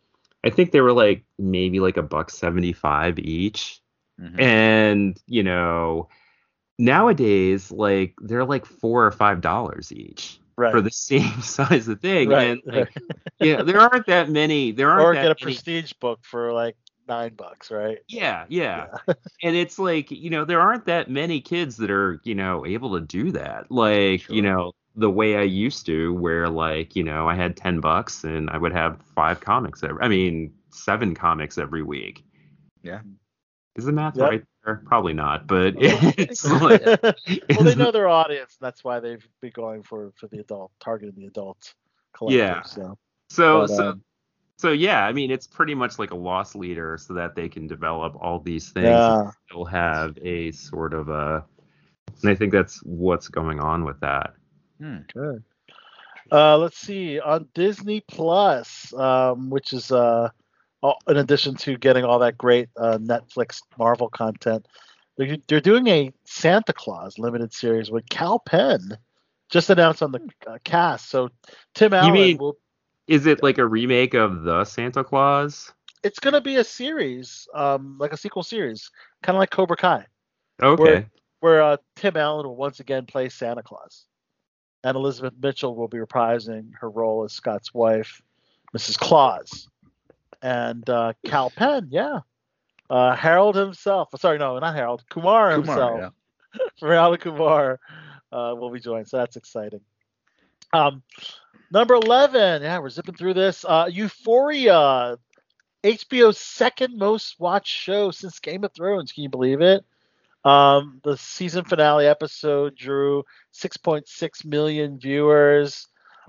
[0.45, 3.81] I think they were like maybe like a buck seventy five each,
[4.21, 4.41] Mhm.
[4.41, 6.09] and you know,
[6.79, 10.73] nowadays like they're like four or five dollars each Right.
[10.73, 12.93] for the same size of thing, Right, and like,
[13.41, 14.73] yeah, there aren't that many.
[14.73, 16.77] There aren't or that get a many prestige book for like
[17.09, 17.99] nine bucks, right?
[18.09, 18.87] yeah, yeah.
[19.43, 22.95] and it's like, you know, there aren't that many kids that are, you know, able
[22.99, 23.71] to do that.
[23.71, 27.81] Like, you know, the way I used to, where like, you know, I had 10
[27.81, 32.25] bucks and I would have five comics every, I mean, seven comics every week.
[32.83, 33.01] Yeah.
[33.77, 34.31] Is the math Yep.
[34.31, 34.83] right there?
[34.87, 38.57] Probably not, but it's like, well, they know their audience.
[38.61, 41.75] and That's why they've been going for for the adult, targeting the adult
[42.13, 42.39] collectors.
[42.39, 42.63] Yeah.
[42.63, 42.99] So.
[43.31, 44.03] So But, so um,
[44.59, 47.67] so yeah, I mean it's pretty much like a loss leader so that they can
[47.67, 49.21] develop all these things Yeah.
[49.21, 51.45] and still have a sort of a
[52.23, 54.35] and I think that's what's going on with that.
[54.81, 54.99] Hmm.
[55.13, 55.45] Good.
[56.31, 60.29] Uh, let's see on Disney Plus, um, which is uh,
[61.09, 64.67] in addition to getting all that great uh, Netflix Marvel content,
[65.17, 68.99] they're, they're doing a Santa Claus limited series with Kal Penn,
[69.51, 71.09] just announced on the uh, cast.
[71.09, 71.31] So
[71.75, 72.57] Tim Allen mean- will.
[73.09, 75.73] Is it like a remake of the Santa Claus?
[76.05, 78.91] It's going to be a series, um, like a sequel series,
[79.23, 80.07] kind of like Cobra Kai.
[80.63, 81.07] Okay.
[81.41, 84.07] where uh, Tim Allen will once again play Santa Claus,
[84.85, 88.21] and Elizabeth Mitchell will be reprising her role as Scott's wife,
[88.77, 88.99] Mrs.
[88.99, 89.69] Claus,
[90.43, 92.21] and uh, Kal Penn, yeah,
[92.91, 94.09] uh, Harold himself.
[94.19, 95.05] Sorry, no, not Harold.
[95.09, 96.17] Kumar, himself,
[96.81, 97.17] Kumar, yeah.
[97.21, 97.81] Kumar,
[98.33, 99.09] uh, will be joined.
[99.09, 99.81] So that's exciting.
[100.73, 101.03] Um,
[101.71, 103.65] number eleven, yeah, we're zipping through this.
[103.65, 105.19] Uh, Euphoria,
[105.85, 109.13] HBO's second most watched show since Game of Thrones.
[109.13, 109.85] Can you believe it?
[110.45, 113.25] Um, the season finale episode drew
[113.55, 115.87] 6.6 million viewers.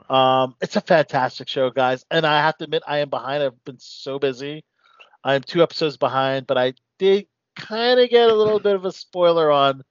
[0.10, 3.44] Um, it's a fantastic show, guys, and I have to admit I am behind.
[3.44, 4.64] I've been so busy.
[5.24, 8.92] I'm two episodes behind, but I did kind of get a little bit of a
[8.92, 9.84] spoiler on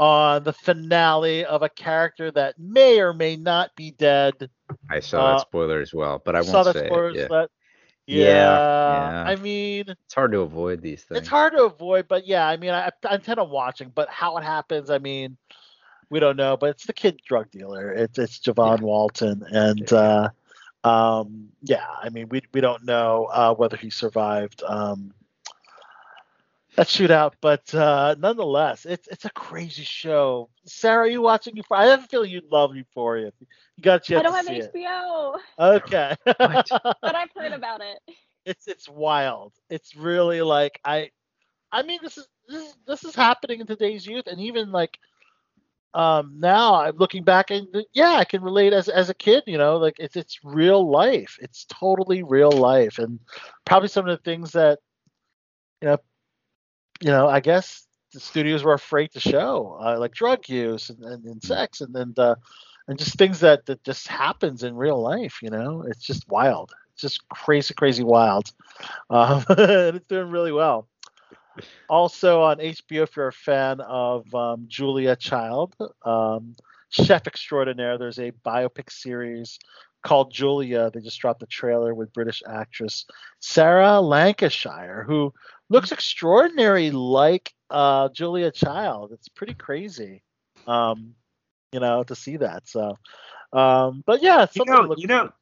[0.00, 4.50] on the finale of a character that may or may not be dead.
[4.90, 7.30] I saw Uh, that spoiler as well, but I Saw won't that say spoilers, it.
[7.30, 7.46] Yeah.
[8.06, 9.24] Yeah, yeah, yeah.
[9.26, 11.20] I mean, It's hard to avoid these things.
[11.20, 14.36] it's hard to avoid, but yeah, I mean, I, I intend on watching, but how
[14.38, 15.36] it happens, I mean,
[16.10, 16.56] we don't know.
[16.56, 17.92] But it's the kid drug dealer.
[17.92, 20.30] It's it's Javon Walton, and uh,
[20.84, 25.12] um, yeah, I mean, we we don't know uh, whether he survived um,
[26.80, 30.50] that shootout, but uh, nonetheless, it's it's a crazy show.
[30.66, 31.82] Sarah, are you watching Euphoria?
[31.82, 33.32] I have a feeling you'd love Euphoria.
[33.76, 34.74] You got a chance I don't to have see it.
[34.74, 36.16] HBO, Okay.
[37.04, 37.98] but I've heard about it.
[38.44, 39.54] it's it's wild.
[39.70, 41.10] It's really like I
[41.72, 44.98] I mean this is this is this is happening in today's youth and even like
[45.94, 49.58] um now I'm looking back and yeah, I can relate as as a kid, you
[49.58, 51.36] know, like it's it's real life.
[51.40, 53.20] It's totally real life and
[53.66, 54.78] probably some of the things that
[55.82, 55.98] you know
[57.00, 61.02] you know, I guess the studios were afraid to show, uh, like drug use and,
[61.04, 62.34] and, and sex and and uh
[62.88, 65.84] and just things that that just happens in real life, you know.
[65.86, 66.72] It's just wild.
[66.92, 68.52] It's just crazy, crazy wild.
[69.10, 70.88] Um, and it's doing really well.
[71.90, 76.54] Also on HBO, if you're a fan of um, Julia Child, um,
[76.88, 79.58] chef extraordinaire, there's a biopic series
[80.02, 80.90] called Julia.
[80.90, 83.04] They just dropped the trailer with British actress
[83.40, 85.34] Sarah Lancashire, who
[85.70, 89.12] looks extraordinary like uh, Julia Child.
[89.12, 90.22] It's pretty crazy,
[90.66, 91.14] um,
[91.72, 92.68] you know, to see that.
[92.68, 92.98] So,
[93.52, 95.32] um, but yeah, You know, you know,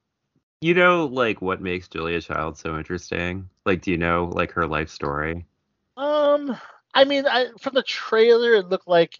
[0.61, 3.49] you know, like what makes Julia Child so interesting?
[3.65, 5.47] Like, do you know like her life story?
[5.97, 6.57] Um,
[6.95, 9.19] I mean, I from the trailer, it looked like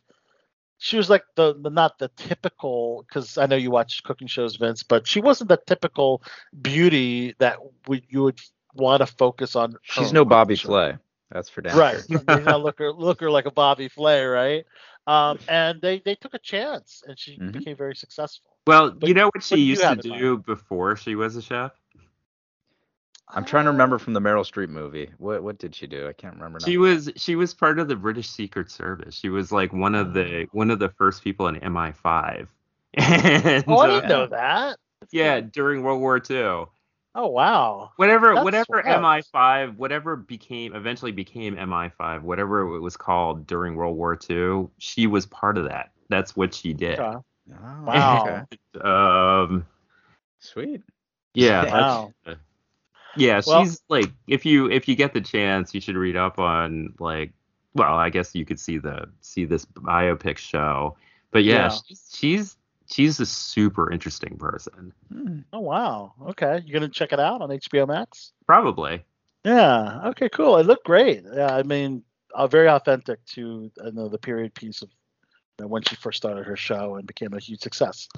[0.79, 4.57] she was like the, the not the typical because I know you watch cooking shows,
[4.57, 6.23] Vince, but she wasn't the typical
[6.61, 8.41] beauty that would you would
[8.79, 9.77] want to focus on.
[9.83, 10.69] She's no Bobby show.
[10.69, 10.97] Flay.
[11.31, 12.07] That's for damn Right, sure.
[12.27, 14.67] they not look her look her like a Bobby Flay, right?
[15.07, 17.53] Um, and they they took a chance, and she Mhm.
[17.53, 18.57] became very successful.
[18.67, 21.15] Well, But you know what what she do used to have in do before she
[21.15, 21.73] was a chef?
[23.29, 25.11] I'm trying to remember from the Meryl Streep movie.
[25.19, 26.09] What what did she do?
[26.09, 26.67] I can't remember now.
[26.67, 29.15] She was she was part of the British Secret Service.
[29.15, 32.49] She was like one of the one of the first people in MI5.
[32.95, 34.79] And, Oh, I uh, didn't know that.
[35.11, 36.71] Yeah, during World War II.
[37.15, 37.91] Oh wow.
[37.97, 39.25] Whatever That's whatever wild.
[39.35, 45.07] MI5, whatever became eventually became MI5, whatever it was called during World War II, she
[45.07, 45.91] was part of that.
[46.09, 46.99] That's what she did.
[47.01, 47.19] Okay.
[47.51, 48.23] Oh, Wow.
[48.27, 48.59] okay.
[48.89, 49.67] Um
[50.41, 50.83] Sweet.
[51.35, 52.13] yeah, that's- Wow.
[53.17, 56.39] Yeah, Well- she's like if you if you get the chance, you should read up
[56.39, 57.33] on like
[57.75, 60.97] well, I guess you could see the see this biopic show.
[61.31, 61.69] But yeah, Yeah.
[61.87, 62.57] She's, she's
[62.91, 64.93] she's a super interesting person.
[65.13, 65.41] Hmm.
[65.53, 66.15] Oh wow.
[66.29, 68.33] Okay, you're gonna check it out on HBO Max?
[68.47, 69.05] Probably.
[69.45, 70.01] Yeah.
[70.07, 70.29] Okay.
[70.29, 70.59] Cool.
[70.59, 71.25] It looked great.
[71.33, 71.55] Yeah.
[71.55, 72.03] I mean,
[72.35, 74.91] uh, very authentic to you know, the period piece of
[75.59, 78.09] you know, when she first started her show and became a huge success.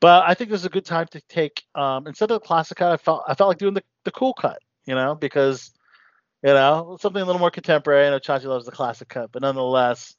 [0.00, 2.78] But I think this is a good time to take um, instead of the classic
[2.78, 4.58] cut, I felt I felt like doing the, the cool cut.
[4.86, 5.70] You know, because
[6.42, 8.06] you know something a little more contemporary.
[8.06, 10.14] I know Chachi loves the classic cut, but nonetheless.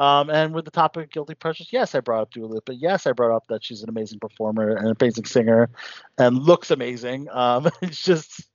[0.00, 2.74] Um, and with the topic of guilty pleasures, yes, I brought up Dua Lipa.
[2.74, 5.68] Yes, I brought up that she's an amazing performer and an amazing singer,
[6.16, 7.28] and looks amazing.
[7.30, 8.48] Um, it's just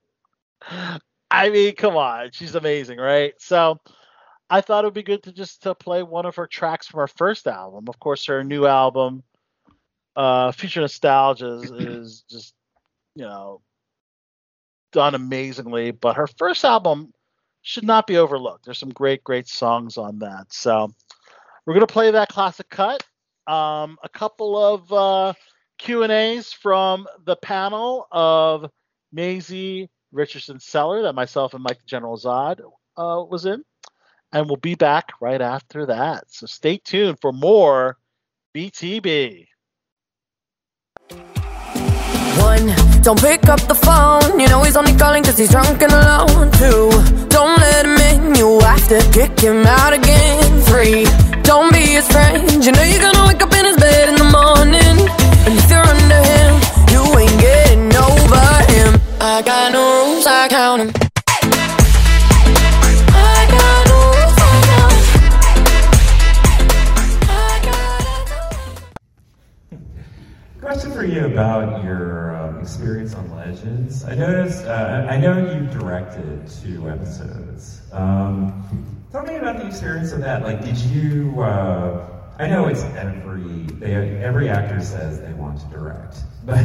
[1.30, 3.34] I mean, come on, she's amazing, right?
[3.38, 3.80] So
[4.50, 7.02] I thought it would be good to just to play one of her tracks from
[7.02, 7.86] her first album.
[7.90, 9.22] Of course, her new album,
[10.16, 12.56] uh, Future Nostalgia, is, is just
[13.16, 13.62] you know,
[14.92, 15.92] done amazingly.
[15.92, 17.14] But her first album
[17.62, 18.66] should not be overlooked.
[18.66, 20.54] There's some great, great songs on that.
[20.54, 20.94] So
[21.66, 23.04] we're gonna play that classic cut.
[23.48, 25.34] Um, a couple of uh,
[25.78, 28.70] Q and A's from the panel of
[29.12, 32.60] Maisie Richardson-Sellers that myself and Mike General Zod
[32.98, 33.64] uh, was in,
[34.32, 36.26] and we'll be back right after that.
[36.28, 37.98] So stay tuned for more
[38.56, 39.48] BTB.
[42.38, 44.40] One, don't pick up the phone.
[44.40, 46.52] You know he's only calling cause he's drunk and alone.
[46.52, 46.90] Two,
[47.28, 48.36] don't let him in.
[48.36, 50.62] You have to kick him out again.
[50.62, 51.06] Three,
[51.46, 52.66] don't be his friend.
[52.66, 54.98] You know you're gonna wake up in his bed in the morning.
[55.46, 56.54] And if you're under him,
[56.92, 59.00] you ain't getting over him.
[59.22, 60.92] I got no rules, I count 'em.
[70.62, 74.04] Question for you about your um, experience on Legends.
[74.04, 77.82] I noticed, uh, I know you directed two episodes.
[77.92, 80.44] Um, tell me about the experience of that.
[80.44, 81.40] Like, did you?
[81.40, 82.06] Uh,
[82.38, 86.58] I know it's every they, every actor says they want to direct, but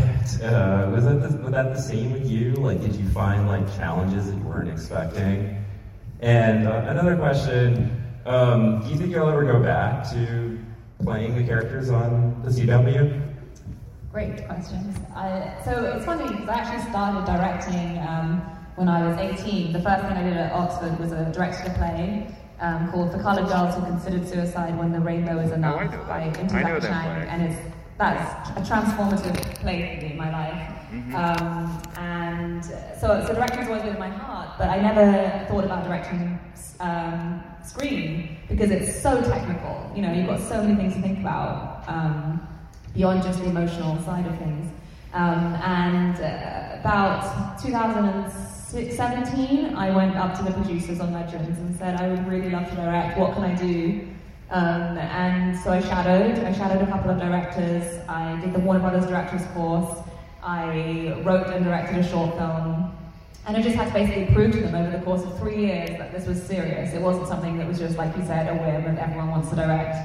[0.43, 2.55] uh, was that the, was that the same with you?
[2.55, 5.65] Like, did you find like challenges that you weren't expecting?
[6.19, 10.59] And uh, another question: um, Do you think you'll ever go back to
[11.05, 13.29] playing the characters on the CW?
[14.11, 14.99] Great questions.
[15.15, 18.41] I, so it's funny because I actually started directing um,
[18.75, 19.73] when I was 18.
[19.73, 22.27] The first thing I did at Oxford was a directed a play
[22.61, 26.05] um, called For Coloured Girls Who Considered Suicide When the Rainbow Is Enough I know
[26.05, 26.37] by that.
[26.39, 27.61] Inti I know that Chang, and it's
[27.99, 30.63] that's a transformative play for me in my life.
[30.91, 31.15] Mhm.
[31.15, 35.85] Um, and so, so directing's always been in my heart, but I never thought about
[35.85, 36.39] directing
[36.81, 39.93] um, screen because it's so technical.
[39.95, 42.47] You know, you've got so many things to think about um,
[42.95, 44.73] beyond just the emotional side of things.
[45.13, 47.61] Um, and uh, about
[48.71, 52.69] 2017, I went up to the producers on Legends and said, I would really love
[52.71, 53.19] to direct.
[53.19, 54.07] What can I do?
[54.51, 56.39] Um, and so I shadowed.
[56.45, 57.99] I shadowed a couple of directors.
[58.09, 59.99] I did the Warner Brothers Directors course.
[60.41, 62.97] I wrote and directed a short film.
[63.47, 65.91] And I just had to basically prove to them over the course of three years
[65.99, 66.93] that this was serious.
[66.93, 69.57] It wasn't something that was just, like you said, a whim and everyone wants to
[69.57, 69.97] direct.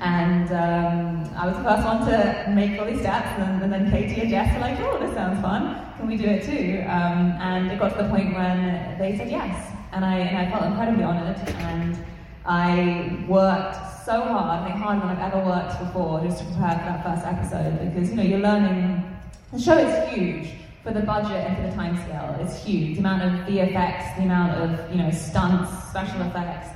[0.00, 3.90] And um, I was the first one to make all these steps, and, and then
[3.90, 5.86] Katie and Jess were like, oh, this sounds fun.
[5.98, 6.82] Can we do it too?
[6.88, 9.72] Um, and it got to the point when they said yes.
[9.92, 11.36] And I, and I felt incredibly honoured.
[11.58, 11.98] And
[12.46, 16.78] I worked so hard, I think harder than I've ever worked before, just to prepare
[16.78, 17.94] for that first episode.
[17.94, 19.04] Because, you know, you're learning,
[19.52, 22.36] the show is huge for the budget and for the time scale.
[22.40, 22.96] It's huge.
[22.96, 26.68] The amount of VFX, the amount of, you know, stunts, special effects,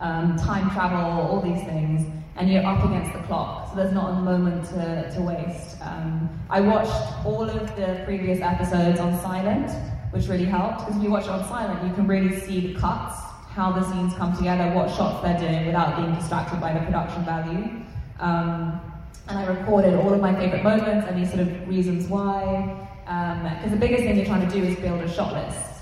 [0.00, 2.06] um, time travel, all these things,
[2.36, 5.78] and you're up against the clock, so there's not a moment to, to waste.
[5.80, 9.70] Um, I watched all of the previous episodes on silent,
[10.12, 12.78] which really helped, because when you watch it on silent, you can really see the
[12.78, 13.18] cuts,
[13.48, 17.24] how the scenes come together, what shots they're doing without being distracted by the production
[17.24, 17.82] value.
[18.20, 18.80] Um,
[19.28, 22.85] and I recorded all of my favorite moments, any sort of reasons why.
[23.06, 25.76] Because the biggest thing you're trying to do is build a shot list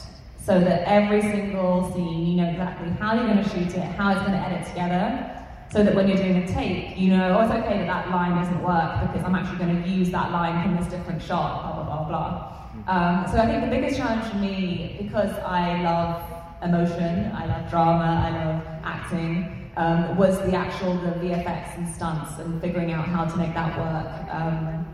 [0.45, 4.13] so that every single scene, you know exactly how you're going to shoot it, how
[4.13, 5.31] it's going to edit together,
[5.73, 8.37] so that when you're doing a take, you know, oh, it's okay that that line
[8.37, 11.83] doesn't work because I'm actually going to use that line from this different shot, blah,
[11.83, 12.55] blah, blah, blah.
[12.87, 16.23] Um, so I think the biggest challenge for me, because I love
[16.63, 22.39] emotion, I love drama, I love acting, um, was the actual the VFX and stunts
[22.39, 24.35] and figuring out how to make that work.
[24.35, 24.94] Um,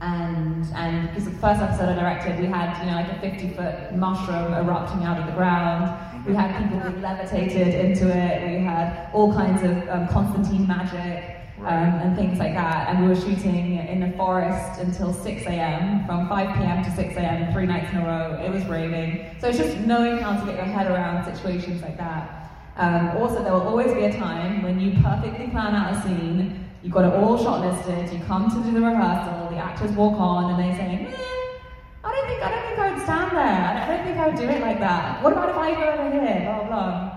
[0.00, 3.54] and and because the first episode I directed, we had you know like a 50
[3.54, 6.26] foot mushroom erupting out of the ground.
[6.26, 8.58] We had people being levitated into it.
[8.58, 12.88] We had all kinds of um, Constantine magic um, and things like that.
[12.88, 16.06] And we were shooting in the forest until 6 a.m.
[16.06, 16.82] from 5 p.m.
[16.82, 17.52] to 6 a.m.
[17.52, 18.42] three nights in a row.
[18.42, 21.96] It was raining, so it's just knowing how to get your head around situations like
[21.98, 22.40] that.
[22.76, 26.63] Um, also, there will always be a time when you perfectly plan out a scene.
[26.84, 28.12] You've got it all shortlisted.
[28.12, 29.48] You come to do the rehearsal.
[29.48, 32.92] The actors walk on and they say, "Eh, "I don't think I don't think I
[32.92, 33.82] would stand there.
[33.82, 35.22] I don't think I would do it like that.
[35.22, 36.68] What about if I go over here?" Blah blah.
[36.68, 37.10] blah.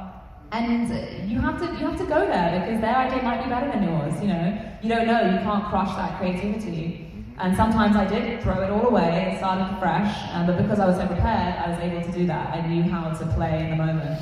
[0.53, 3.69] And you have to you have to go there because their idea might be better
[3.69, 4.13] than yours.
[4.21, 5.19] You know, you don't know.
[5.33, 7.03] You can't crush that creativity.
[7.37, 10.15] And sometimes I did throw it all away and started fresh.
[10.33, 12.55] Um, but because I was so prepared, I was able to do that.
[12.55, 14.21] I knew how to play in the moment,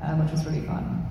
[0.00, 1.08] um, which was really fun.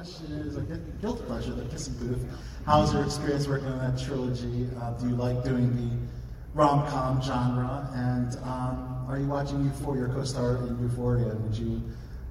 [0.00, 2.24] Question is a gu- guilty pleasure, the Kissing Booth.
[2.64, 4.66] How's your experience working on that trilogy?
[4.80, 7.86] Uh, do you like doing the rom-com genre?
[7.92, 11.34] And um, are you watching Euphoria, your co-star in Euphoria?
[11.34, 11.82] Would you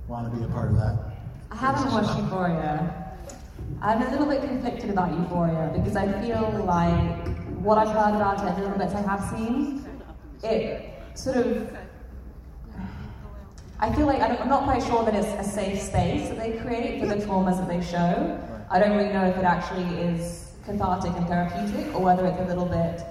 [0.08, 0.98] want to be a part of that?
[1.52, 3.14] I haven't watched Euphoria.
[3.84, 8.40] I'm a little bit conflicted about Euphoria because I feel like what I've heard about
[8.48, 9.86] it, the little bits I have seen,
[10.42, 11.79] it sort of.
[13.82, 17.00] I feel like I'm not quite sure that it's a safe space that they create
[17.00, 18.38] for the traumas that they show.
[18.70, 22.46] I don't really know if it actually is cathartic and therapeutic or whether it's a
[22.46, 23.02] little bit.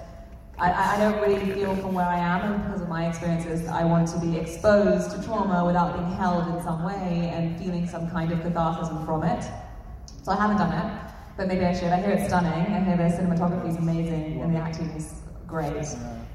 [0.59, 3.73] I- I, don't really feel from where I am and because of my experiences that
[3.73, 7.87] I want to be exposed to trauma without being held in some way and feeling
[7.87, 9.43] some kind of catharsis from it.
[10.21, 11.01] So I haven't done it,
[11.37, 11.91] but maybe I should.
[11.91, 12.75] I hear it's stunning.
[12.75, 15.13] I hear the cinematography is amazing and the acting is
[15.47, 15.87] great.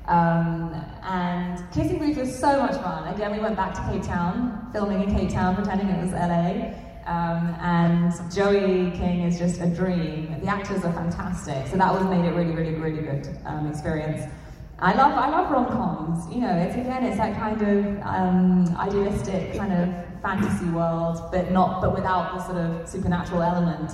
[0.06, 3.12] Um, and Kissing Booth was so much fun.
[3.14, 6.74] Again, we went back to Cape Town, filming in Cape Town, pretending it was LA.
[7.06, 10.40] Um, and Joey King is just a dream.
[10.40, 14.30] The actors are fantastic, so that was made it really, really, really good um, experience.
[14.78, 16.34] I love, I love rom-coms.
[16.34, 21.50] You know, it's again, it's that kind of um, idealistic kind of fantasy world, but
[21.50, 23.92] not, but without the sort of supernatural element.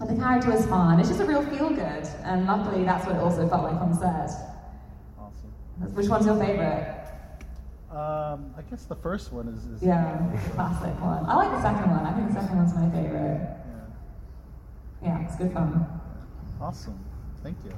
[0.00, 0.98] And the character was fun.
[0.98, 3.94] It's just a real feel good, and luckily that's what it also felt like on
[3.94, 4.30] set.
[5.18, 5.94] Awesome.
[5.94, 6.96] Which one's your favorite?
[7.90, 9.66] Um, I guess the first one is.
[9.66, 10.16] is Yeah,
[10.54, 11.26] classic one.
[11.26, 12.06] I like the second one.
[12.06, 13.56] I think the second one's my favorite.
[15.02, 15.86] Yeah, it's good fun.
[16.60, 16.98] Awesome.
[17.42, 17.72] Thank you.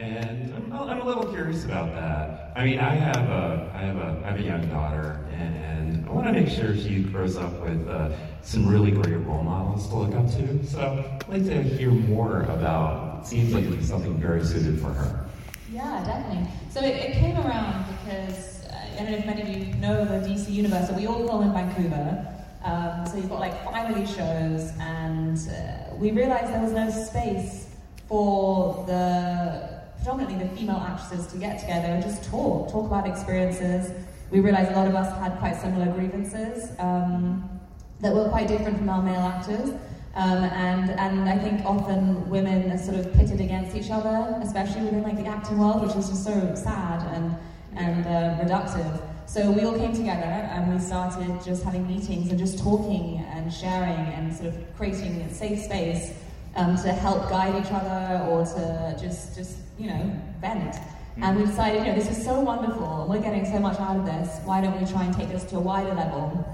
[0.00, 2.52] And I'm, I'm a little curious about that.
[2.56, 6.08] I mean, I have a, I have a, I have a young daughter, and, and
[6.08, 8.10] I want to make sure she grows up with uh,
[8.40, 10.64] some really great role models to look up to.
[10.64, 13.26] So I'd like to hear more about.
[13.26, 15.26] Seems like it's something very suited for her.
[15.70, 16.50] Yeah, definitely.
[16.70, 20.06] So it, it came around because uh, I don't know if many of you know
[20.06, 20.88] the DC universe.
[20.88, 22.26] So we all film in Vancouver.
[22.64, 26.72] Um, so you've got like five of these shows, and uh, we realized there was
[26.72, 27.68] no space
[28.08, 33.92] for the predominantly the female actresses to get together and just talk, talk about experiences.
[34.30, 37.60] We realized a lot of us had quite similar grievances um,
[38.00, 39.70] that were quite different from our male actors.
[40.14, 44.82] Um, and and I think often women are sort of pitted against each other, especially
[44.82, 47.36] within like the acting world, which is just so sad and
[47.76, 49.02] and uh, reductive.
[49.26, 53.52] So we all came together and we started just having meetings and just talking and
[53.52, 56.12] sharing and sort of creating a safe space
[56.56, 60.76] um, to help guide each other or to just just you know vent.
[61.22, 63.96] And we decided, you know, this is so wonderful and we're getting so much out
[63.96, 64.38] of this.
[64.44, 66.46] Why don't we try and take this to a wider level?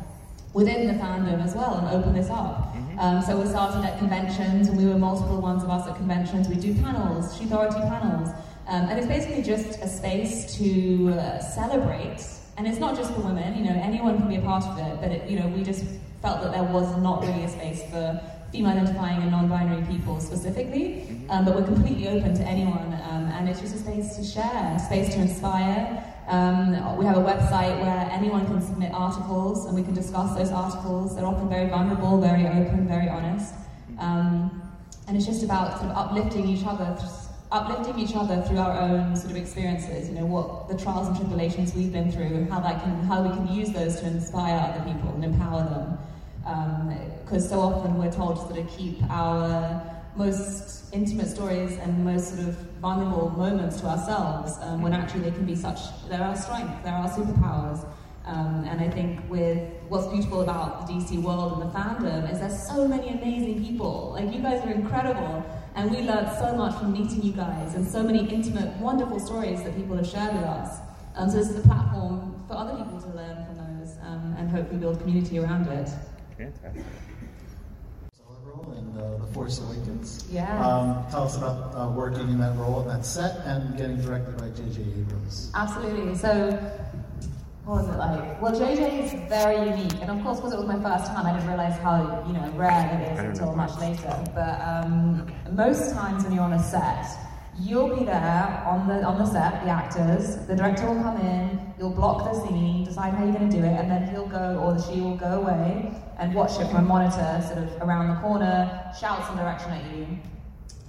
[0.56, 2.74] within the fandom as well and open this up.
[2.98, 6.48] Um, so we started at conventions, and we were multiple ones of us at conventions.
[6.48, 8.30] We do panels, She Authority panels,
[8.66, 12.24] um, and it's basically just a space to uh, celebrate.
[12.56, 14.98] And it's not just for women, you know, anyone can be a part of it.
[14.98, 15.84] But it, you know, we just
[16.22, 18.18] felt that there was not really a space for
[18.56, 21.04] female identifying and non-binary people specifically.
[21.28, 24.74] Um, but we're completely open to anyone, um, and it's just a space to share,
[24.76, 26.02] a space to inspire.
[26.28, 30.50] Um, we have a website where anyone can submit articles and we can discuss those
[30.50, 31.14] articles.
[31.14, 33.54] They're often very vulnerable, very open, very honest.
[33.98, 34.62] Um,
[35.06, 36.98] and it's just about sort of uplifting each other,
[37.52, 40.08] uplifting each other through our own sort of experiences.
[40.08, 43.22] You know, what the trials and tribulations we've been through, and how that can, how
[43.22, 45.98] we can use those to inspire other people and empower them.
[47.24, 49.82] Because so often we're told to sort of keep our
[50.16, 55.30] most intimate stories and most sort of vulnerable moments to ourselves um, when actually they
[55.30, 57.84] can be such, they're our strength, they're our superpowers.
[58.24, 59.58] Um, and I think with
[59.88, 64.12] what's beautiful about the DC world and the fandom is there's so many amazing people.
[64.14, 65.44] Like you guys are incredible,
[65.76, 69.62] and we learned so much from meeting you guys, and so many intimate, wonderful stories
[69.62, 70.80] that people have shared with us.
[71.14, 74.50] Um, so this is a platform for other people to learn from those, um, and
[74.50, 75.88] hopefully build community around it.
[76.36, 76.84] Fantastic.
[78.44, 80.26] role in uh, The Force Awakens.
[80.30, 80.64] Yeah.
[80.64, 84.36] Um, tell us about uh, working in that role and that set and getting directed
[84.36, 84.82] by J.J.
[84.82, 85.50] Abrams.
[85.54, 86.14] Absolutely.
[86.14, 86.50] So,
[87.64, 88.40] what was it like?
[88.40, 91.32] Well, JJ is very unique, and of course, because it was my first time, I
[91.32, 94.14] didn't realize how you know rare it is until much later.
[94.34, 97.25] But um, most times when you're on a set,
[97.60, 100.36] you'll be there on the on the set, the actors.
[100.46, 103.64] The director will come in, you'll block the scene, decide how you're going to do
[103.64, 106.82] it, and then he'll go or she will go away and watch it from a
[106.82, 110.06] monitor, sort of around the corner, shout some direction at you.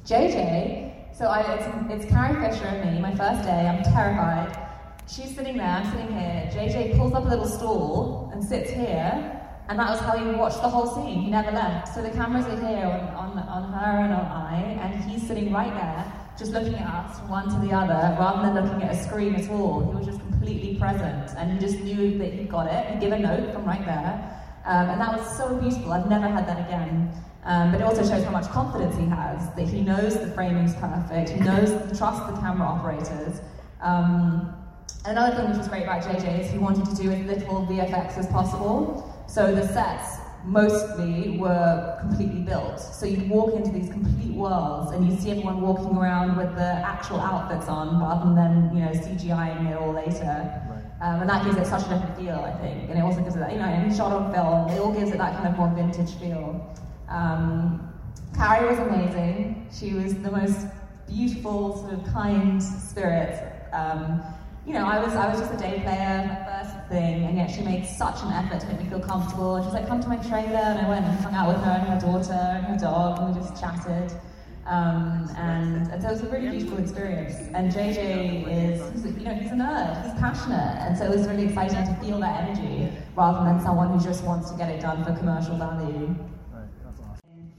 [0.06, 4.58] JJ, so I, it's, it's Carrie Fisher and me, my first day, I'm terrified.
[5.08, 6.50] She's sitting there, I'm sitting here.
[6.54, 10.62] JJ pulls up a little stool and sits here, and that was how he watched
[10.62, 11.22] the whole scene.
[11.22, 11.94] He never left.
[11.94, 15.52] So the cameras are here on, on, on her and on I, and he's sitting
[15.52, 18.94] right there, just looking at us from one to the other, rather than looking at
[18.94, 19.90] a screen at all.
[19.90, 22.86] He was just completely present, and he just knew that he'd got it.
[22.92, 24.34] He'd give a note from right there.
[24.66, 25.94] Um, and that was so beautiful.
[25.94, 27.12] I've never had that again.
[27.44, 30.76] Um, but it also shows how much confidence he has, that he knows the framing's
[30.76, 33.40] perfect, he knows, trusts the camera operators.
[33.82, 34.54] Um,
[35.06, 38.18] another thing which was great about JJ is he wanted to do as little VFX
[38.18, 39.16] as possible.
[39.28, 42.80] So the sets mostly were completely built.
[42.80, 46.62] So you'd walk into these complete worlds and you'd see everyone walking around with the
[46.64, 50.64] actual outfits on rather than, you know, CGIing it all later.
[51.02, 52.90] Um, and that gives it such a different feel, I think.
[52.90, 55.12] And it also gives it that, you know, and shot on film, it all gives
[55.12, 56.76] it that kind of more vintage feel.
[57.10, 57.94] Um,
[58.36, 59.68] Carrie was amazing.
[59.72, 60.66] She was the most
[61.08, 63.54] beautiful, sort of kind spirit.
[63.74, 64.22] Um,
[64.66, 67.50] you know, I was I was just a day player, my first thing, and yet
[67.50, 69.56] she made such an effort to make me feel comfortable.
[69.56, 71.72] And she's like, "Come to my trailer," and I went and hung out with her
[71.72, 74.12] and her daughter and her dog, and we just chatted.
[74.68, 77.36] Um, and, and so it was a really beautiful experience.
[77.54, 81.46] And JJ is, you know, he's a nerd, he's passionate, and so it was really
[81.46, 85.06] exciting to feel that energy rather than someone who just wants to get it done
[85.06, 86.14] for commercial value.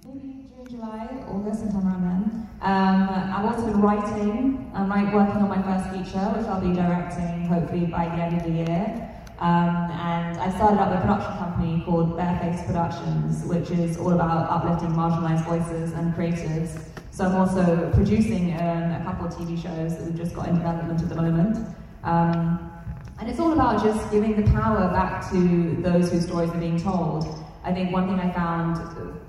[0.04, 2.48] Maybe June, July, August, sometime around then.
[2.60, 4.70] Um, I've also been writing.
[4.74, 8.36] I'm right, working on my first feature, which I'll be directing hopefully by the end
[8.36, 9.17] of the year.
[9.40, 14.50] Um, and I started up a production company called Bareface Productions, which is all about
[14.50, 16.82] uplifting marginalized voices and creatives.
[17.12, 20.56] So I'm also producing um, a couple of TV shows that we've just got in
[20.56, 21.56] development at the moment.
[22.02, 22.72] Um,
[23.20, 26.78] and it's all about just giving the power back to those whose stories are being
[26.78, 27.44] told.
[27.62, 28.78] I think one thing I found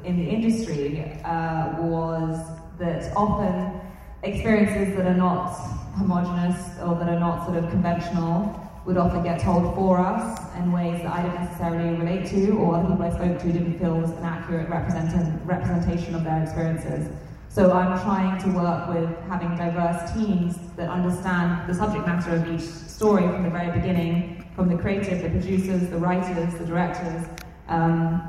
[0.06, 2.40] in the industry uh, was
[2.80, 3.80] that often
[4.24, 5.50] experiences that are not
[5.98, 10.72] homogenous or that are not sort of conventional would often get told for us in
[10.72, 14.00] ways that I didn't necessarily relate to or other people I spoke to didn't feel
[14.00, 17.16] was an accurate represent- representation of their experiences.
[17.50, 22.52] So I'm trying to work with having diverse teams that understand the subject matter of
[22.52, 27.28] each story from the very beginning, from the creative, the producers, the writers, the directors,
[27.68, 28.24] um,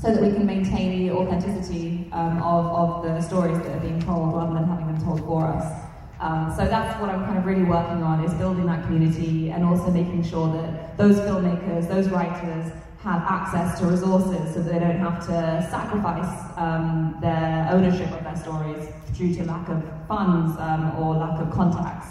[0.00, 4.00] so that we can maintain the authenticity um, of, of the stories that are being
[4.00, 5.83] told rather than having them told for us.
[6.20, 9.64] Um, so that's what I'm kind of really working on is building that community and
[9.64, 12.72] also making sure that those filmmakers, those writers
[13.04, 18.36] have access to resources so they don't have to sacrifice um, their ownership of their
[18.36, 22.08] stories due to lack of funds um, or lack of contacts.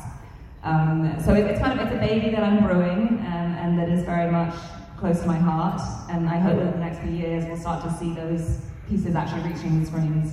[0.64, 3.90] Um, so it, it's kind of it's a baby that I'm brewing um, and that
[3.90, 4.54] is very much
[4.98, 5.82] close to my heart.
[6.10, 9.16] And I hope that in the next few years we'll start to see those pieces
[9.16, 10.32] actually reaching the screens.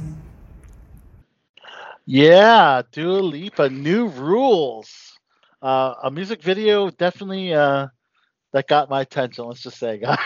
[2.13, 4.91] Yeah, Dua Lipa, new rules.
[5.63, 7.87] Uh, a music video definitely uh,
[8.53, 9.45] that got my attention.
[9.45, 10.19] Let's just say, guys.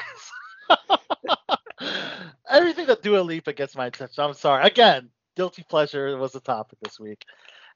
[2.49, 4.25] Everything that Dua Lipa gets my attention.
[4.25, 4.65] I'm sorry.
[4.65, 7.23] Again, guilty pleasure was the topic this week.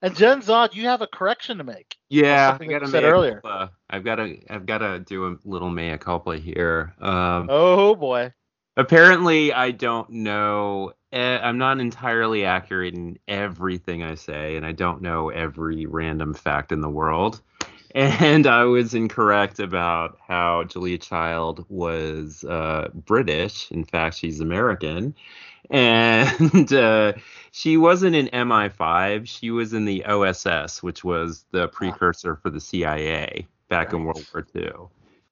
[0.00, 1.98] And Gen Zod, you have a correction to make.
[2.08, 3.42] Yeah, I got said earlier.
[3.42, 3.72] Culpa.
[3.90, 6.94] I've got to I've got to do a little mea culpa here.
[6.98, 8.32] Um, Oh boy.
[8.74, 10.92] apparently I don't know.
[11.12, 16.34] Eh, I'm not entirely accurate in everything I say, and I don't know every random
[16.34, 17.40] fact in the world.
[17.94, 23.70] And I was incorrect about how Julia Child was uh, British.
[23.70, 25.14] In fact, she's American.
[25.70, 27.12] And uh,
[27.50, 29.26] she wasn't in MI5.
[29.26, 34.24] She was in the OSS, which was the precursor for the CIA back in World
[34.32, 34.88] War II.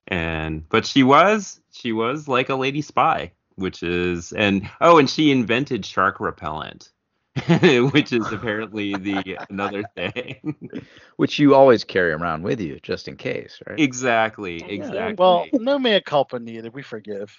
[0.07, 5.09] And but she was she was like a lady spy, which is and oh, and
[5.09, 6.89] she invented shark repellent,
[7.91, 10.55] which is apparently the another thing.
[11.17, 13.79] Which you always carry around with you just in case, right?
[13.79, 15.15] Exactly, exactly.
[15.17, 16.73] Well, no mea culpa needed.
[16.73, 17.35] We forgive.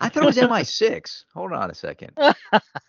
[0.00, 1.24] I thought it was MI6.
[1.34, 2.12] Hold on a second.
[2.16, 2.34] Did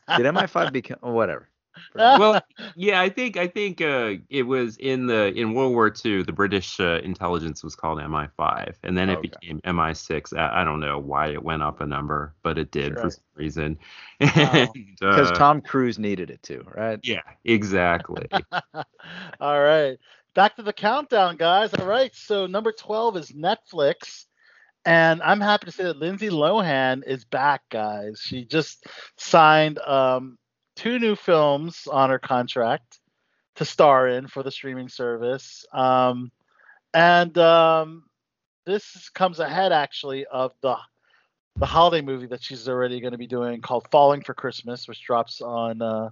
[0.08, 1.50] MI5 become oh, whatever?
[2.12, 2.42] well,
[2.76, 6.24] yeah, I think I think uh, it was in the in World War II.
[6.24, 9.22] The British uh, intelligence was called MI5, and then it Okay.
[9.22, 10.34] became MI6.
[10.34, 13.24] I, I don't know why it went up a number, but it did for some
[13.36, 13.78] reason.
[14.36, 14.78] Wow.
[15.10, 17.00] Because Uh, Tom Cruise needed it too, right?
[17.02, 18.28] Yeah, exactly.
[19.40, 19.98] All right.
[20.36, 21.74] Back to the countdown, guys.
[21.74, 22.14] All right.
[22.14, 24.26] So number 12 is Netflix.
[24.86, 28.22] And I'm happy to say that Lindsay Lohan is back, guys.
[28.24, 28.86] She just
[29.18, 30.38] signed um,
[30.76, 33.00] two new films on her contract
[33.56, 35.66] to star in for the streaming service.
[35.74, 36.32] Um,
[36.94, 38.04] and um,
[38.66, 40.78] this comes ahead, actually, of the
[41.56, 45.04] the holiday movie that she's already going to be doing called Falling for Christmas, which
[45.04, 46.10] drops on uh,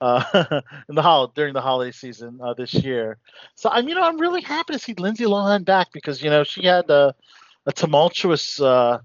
[0.00, 0.22] uh,
[0.88, 3.18] in the hol- during the holiday season uh, this year.
[3.54, 6.44] So I'm, you know, I'm really happy to see Lindsay Lohan back because you know
[6.44, 7.14] she had a,
[7.66, 8.98] a tumultuous uh,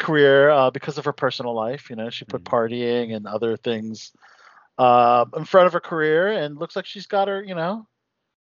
[0.00, 1.88] career uh, because of her personal life.
[1.90, 4.10] You know, she put partying and other things
[4.78, 7.86] uh, in front of her career, and looks like she's got her, you know,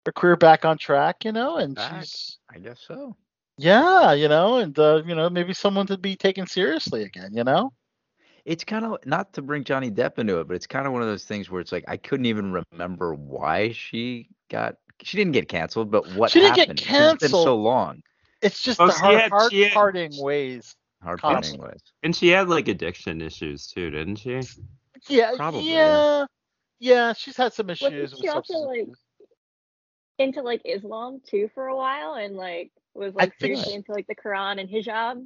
[0.07, 1.23] her career back on track.
[1.25, 2.01] You know, and Back.
[2.01, 3.15] she's I guess so.
[3.57, 7.31] yeah, you know, and uh, you know maybe someone to be taken seriously again.
[7.33, 7.73] You know.
[8.43, 11.03] It's kind of not to bring Johnny Depp into it, but it's kind of one
[11.03, 14.77] of those things where it's like I couldn't even remember why she got.
[15.03, 16.79] She didn't get canceled, but what She didn't get happened?
[16.87, 18.01] 'Cause It's been so long.
[18.41, 20.75] It's just Oh, the she hard, had- hard had- parting ways.
[21.03, 21.45] Hard Conflict.
[21.47, 21.81] finding ways.
[22.03, 24.41] And she had like addiction issues too, didn't she?
[25.07, 25.71] Yeah, Probably.
[25.73, 26.25] yeah,
[26.79, 27.13] yeah.
[27.13, 28.11] She's had some issues.
[28.11, 28.97] Wasn't with she also substance like
[30.19, 34.07] into like Islam too for a while and like was like seriously she- into like
[34.07, 35.25] the Quran and hijab?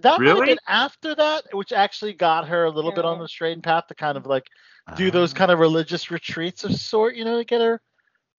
[0.00, 0.46] That might have Really?
[0.46, 3.86] been after that, which actually got her a little bit on the straight and path
[3.88, 4.48] to kind of like
[4.96, 5.36] do those Ah.
[5.36, 7.80] kind of religious retreats of sort, you know, to get her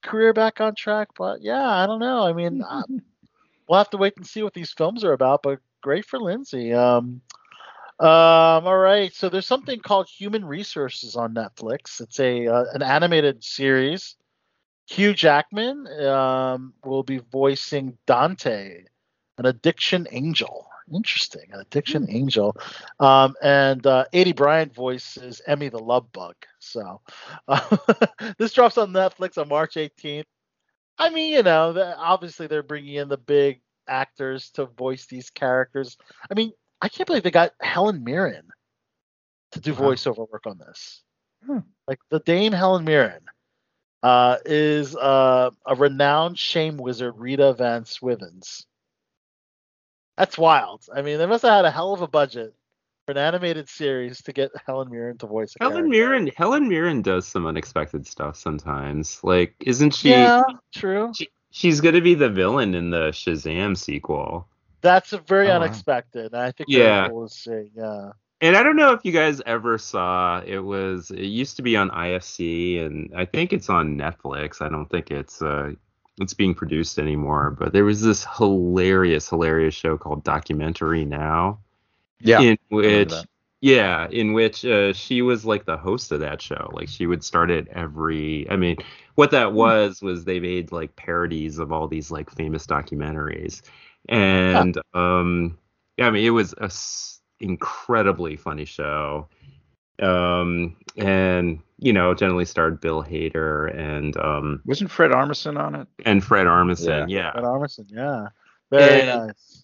[0.04, 1.10] career back on track.
[1.18, 2.24] But yeah, I don't know.
[2.24, 2.84] I mean, uh,
[3.70, 5.44] we'll have to wait and see what these films are about.
[5.44, 6.74] But great for Lindsay.
[6.74, 7.22] Um,
[8.00, 9.14] um, all right.
[9.14, 12.02] So there's something called Human Resources on Netflix.
[12.02, 14.16] It's a uh, an animated series.
[14.88, 18.84] Hugh Jackman um, will be voicing Dante,
[19.38, 20.68] an addiction angel.
[20.92, 22.56] Interesting, an addiction angel.
[23.00, 26.36] Um, and uh, Aidy Bryant voices Emmy the Love Bug.
[26.58, 27.02] So
[27.48, 27.78] uh,
[28.40, 30.26] this drops on Netflix on March 18th.
[30.98, 35.98] I mean, you know, obviously they're bringing in the big actors to voice these characters.
[36.30, 36.52] I mean,
[36.82, 38.50] I can't believe they got Helen Mirren
[39.52, 39.92] to do Wow.
[39.92, 41.02] voiceover work on this.
[41.88, 43.22] Like the Dame Helen Mirren
[44.02, 48.66] uh, is uh, a renowned shame wizard, Rita Van Swivens.
[50.18, 50.86] That's wild.
[50.94, 52.56] I mean, they must have had a hell of a budget
[53.06, 55.90] for an animated series to get Helen Mirren to voice Helen character.
[55.90, 59.24] Mirren Helen Mirren does some unexpected stuff sometimes.
[59.24, 60.10] Like, isn't she?
[60.10, 60.42] Yeah,
[60.74, 61.12] true.
[61.16, 64.46] she she's gonna be the villain in the Shazam sequel.
[64.82, 65.56] That's a very wow.
[65.56, 66.34] unexpected.
[66.36, 67.04] I think Yeah.
[67.04, 67.72] very cool see.
[67.74, 68.12] Yeah.
[68.42, 71.78] And I don't know if you guys ever saw it was it used to be
[71.78, 74.62] on IFC and I think it's on Netflix.
[74.62, 75.72] I don't think it's uh
[76.20, 81.60] it's being produced anymore, but there was this hilarious hilarious show called Documentary Now
[82.20, 82.42] Yeah.
[82.42, 83.26] in which that.
[83.66, 86.70] Yeah, in which uh, she was like the host of that show.
[86.72, 88.46] Like she would start it every.
[88.52, 88.78] I mean,
[89.16, 89.56] what that Hmm.
[89.56, 93.64] was was they made like parodies of all these like famous documentaries,
[94.08, 95.58] and um,
[95.98, 99.30] yeah, I mean it was a s- incredibly funny show.
[100.00, 105.88] Um, and you know, generally starred Bill Hader and um Wasn't Fred Armisen on it?
[106.06, 107.08] and Fred Armisen.
[107.10, 107.18] Yeah.
[107.18, 107.32] yeah.
[107.32, 107.86] Fred Armisen.
[107.90, 108.28] Yeah.
[108.70, 109.64] Very And- nice.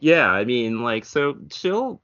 [0.00, 2.02] Yeah, I mean, like, so she'll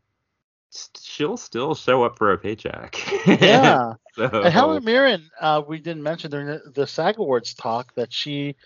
[0.99, 2.97] she'll still show up for a paycheck.
[3.27, 3.95] Yeah.
[4.17, 8.13] so, And Helen Mirren, uh, we didn't mention during the, the SAG Awards talk that
[8.13, 8.57] she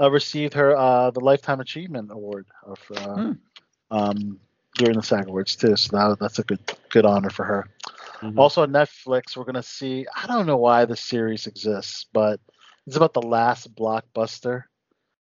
[0.00, 3.32] uh, received her uh, the Lifetime Achievement Award of, uh, Hmm.
[3.90, 4.38] um,
[4.76, 5.76] during the SAG Awards too.
[5.76, 6.60] So that, that's a good
[6.90, 7.68] good honor for her.
[8.22, 8.36] Mhm.
[8.36, 10.06] Also on Netflix, we're gonna see.
[10.16, 12.40] I don't know why the series exists, but
[12.86, 14.64] it's about the last blockbuster,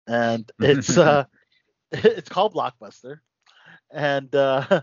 [0.06, 1.24] and it's uh,
[1.92, 3.18] it's called Blockbuster,
[3.90, 4.82] and uh,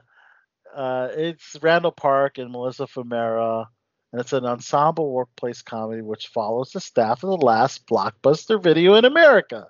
[0.74, 3.66] uh, it's Randall Park and Melissa Fumero,
[4.12, 8.96] and it's an ensemble workplace comedy which follows the staff of the last blockbuster video
[8.96, 9.68] in America.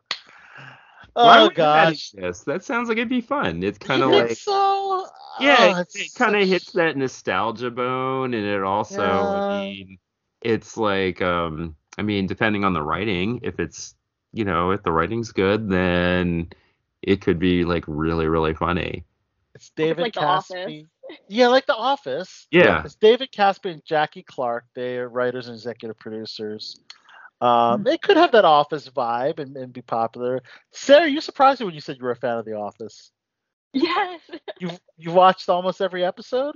[1.18, 2.46] Oh gosh, exist?
[2.46, 3.64] That sounds like it'd be fun.
[3.64, 5.08] It's kind of like so?
[5.40, 9.68] yeah, Oh, it, it's kind of such- hits that nostalgia bone, and it also, I
[9.72, 9.98] mean,
[10.42, 13.96] it's like, um, I mean, depending on the writing, if it's,
[14.34, 16.50] you know, if the writing's good, then
[17.02, 19.06] it could be like really, really funny.
[19.66, 20.88] It's David like The Caspe.
[21.28, 22.48] Yeah, like The Office.
[22.52, 22.84] Yeah.
[22.86, 24.66] It's David Caspe and Jackie Clarke.
[24.76, 26.80] They are writers and executive producers.
[27.42, 30.42] Um, They could have that Office vibe and, and be popular.
[30.72, 33.12] Sarah, you surprised me when you said you were a fan of The Office.
[33.74, 34.22] Yes.
[34.60, 36.56] You you watched almost every episode?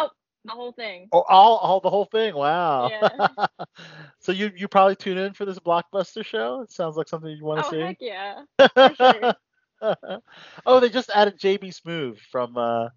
[0.00, 0.08] Oh,
[0.44, 1.08] the whole thing.
[1.12, 2.34] Oh, all all the whole thing.
[2.34, 2.88] Wow.
[2.90, 3.46] Yeah.
[4.18, 6.62] so you you probably tune in for this blockbuster show.
[6.62, 7.80] It sounds like something you want to Oh see.
[7.80, 9.32] heck yeah.
[10.66, 12.88] Oh, they just added JB Smoove from uh, uh,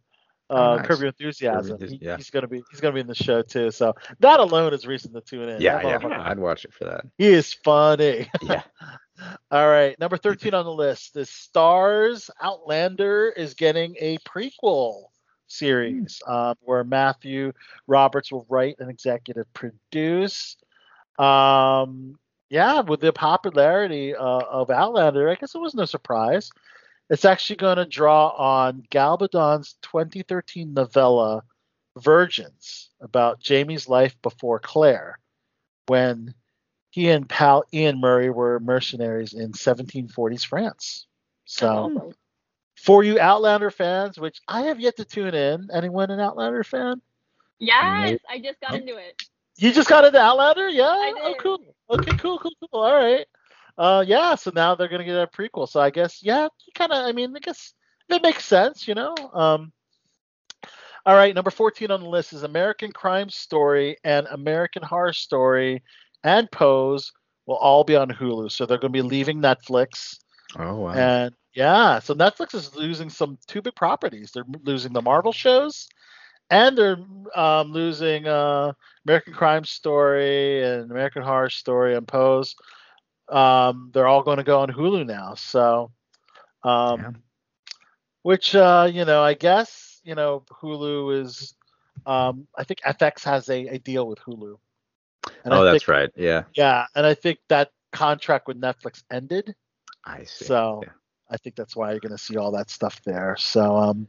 [0.51, 0.87] Oh, nice.
[0.87, 1.77] Curb Your Enthusiasm.
[1.77, 2.17] Curb He- yeah.
[2.17, 3.69] He's gonna be he's gonna be in the show too.
[3.71, 5.61] So that alone is reason to tune in.
[5.61, 6.21] Yeah, That yeah.
[6.23, 7.05] I'd watch it for that.
[7.17, 8.29] He is funny.
[8.41, 8.63] Yeah.
[9.51, 11.13] All right, number thirteen on the list.
[11.13, 15.03] The Starz Outlander is getting a prequel
[15.47, 17.51] series um, where Matthew
[17.85, 20.55] Roberts will write and executive produce.
[21.17, 22.17] Um,
[22.49, 26.51] yeah, with the popularity uh, of Outlander, I guess it was no surprise.
[27.09, 31.43] It's actually going to draw on Gal Gadot's 2013 novella
[31.97, 35.19] Virgins about Jamie's life before Claire,
[35.87, 36.33] when
[36.91, 41.07] he and pal Ian Murray were mercenaries in 1740s France.
[41.45, 42.13] So, Awesome.
[42.75, 47.01] for you Outlander fans, which I have yet to tune in, anyone an Outlander fan?
[47.59, 49.21] Yes, I just got into it.
[49.61, 50.69] You just got into Outlander?
[50.69, 50.85] Yeah.
[50.85, 51.59] I Oh, cool.
[51.89, 52.81] Okay, cool, cool, cool.
[52.81, 53.25] All right.
[53.77, 54.35] Uh, yeah.
[54.35, 55.67] So now they're gonna get a prequel.
[55.67, 57.05] So I guess, yeah, kind of.
[57.05, 57.73] I mean, I guess
[58.09, 59.15] it makes sense, you know.
[59.33, 59.71] Um.
[61.05, 65.81] All right, number 14 on the list is American Crime Story and American Horror Story
[66.23, 67.11] and Pose
[67.45, 68.51] will all be on Hulu.
[68.51, 70.17] So they're going to be leaving Netflix
[70.57, 70.91] Oh wow.
[70.91, 74.31] and Yeah, so Netflix is losing some two big properties.
[74.31, 75.87] They're losing the Marvel shows,
[76.49, 76.97] and they're
[77.35, 78.73] um, losing uh,
[79.05, 82.55] American Crime Story and American Horror Story and Pose.
[83.29, 85.35] Um, they're all going to go on Hulu now.
[85.35, 85.91] So,
[86.63, 87.17] um,
[88.23, 91.53] which uh, you know, I guess you know, Hulu is.
[92.05, 94.55] Um, I think FX has a, a deal with Hulu.
[95.43, 96.09] And oh, I that's think- right.
[96.15, 96.43] Yeah.
[96.55, 99.53] Yeah, and I think that contract with Netflix ended.
[100.05, 100.45] I see.
[100.45, 100.81] So
[101.29, 103.35] I think that's why you're going to see all that stuff there.
[103.37, 104.07] So um,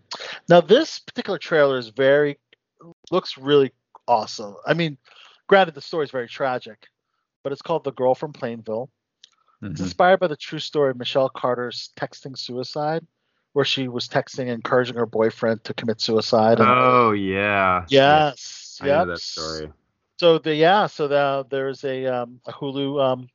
[0.48, 2.38] now this particular trailer is very
[3.10, 3.72] looks really
[4.08, 4.56] awesome.
[4.66, 4.96] I mean,
[5.46, 6.86] granted the story is very tragic,
[7.42, 8.88] but it's called The Girl from Plainville.
[9.62, 9.84] It's Mhm.
[9.84, 13.06] inspired by the true story of Michelle Carter's texting suicide,
[13.52, 16.60] where she was texting encouraging her boyfriend to commit suicide.
[16.60, 17.84] and- Oh yeah.
[17.88, 18.78] Yes.
[18.80, 19.72] I know that story.
[20.18, 23.28] So the yeah, so the, there's a um, a Hulu um,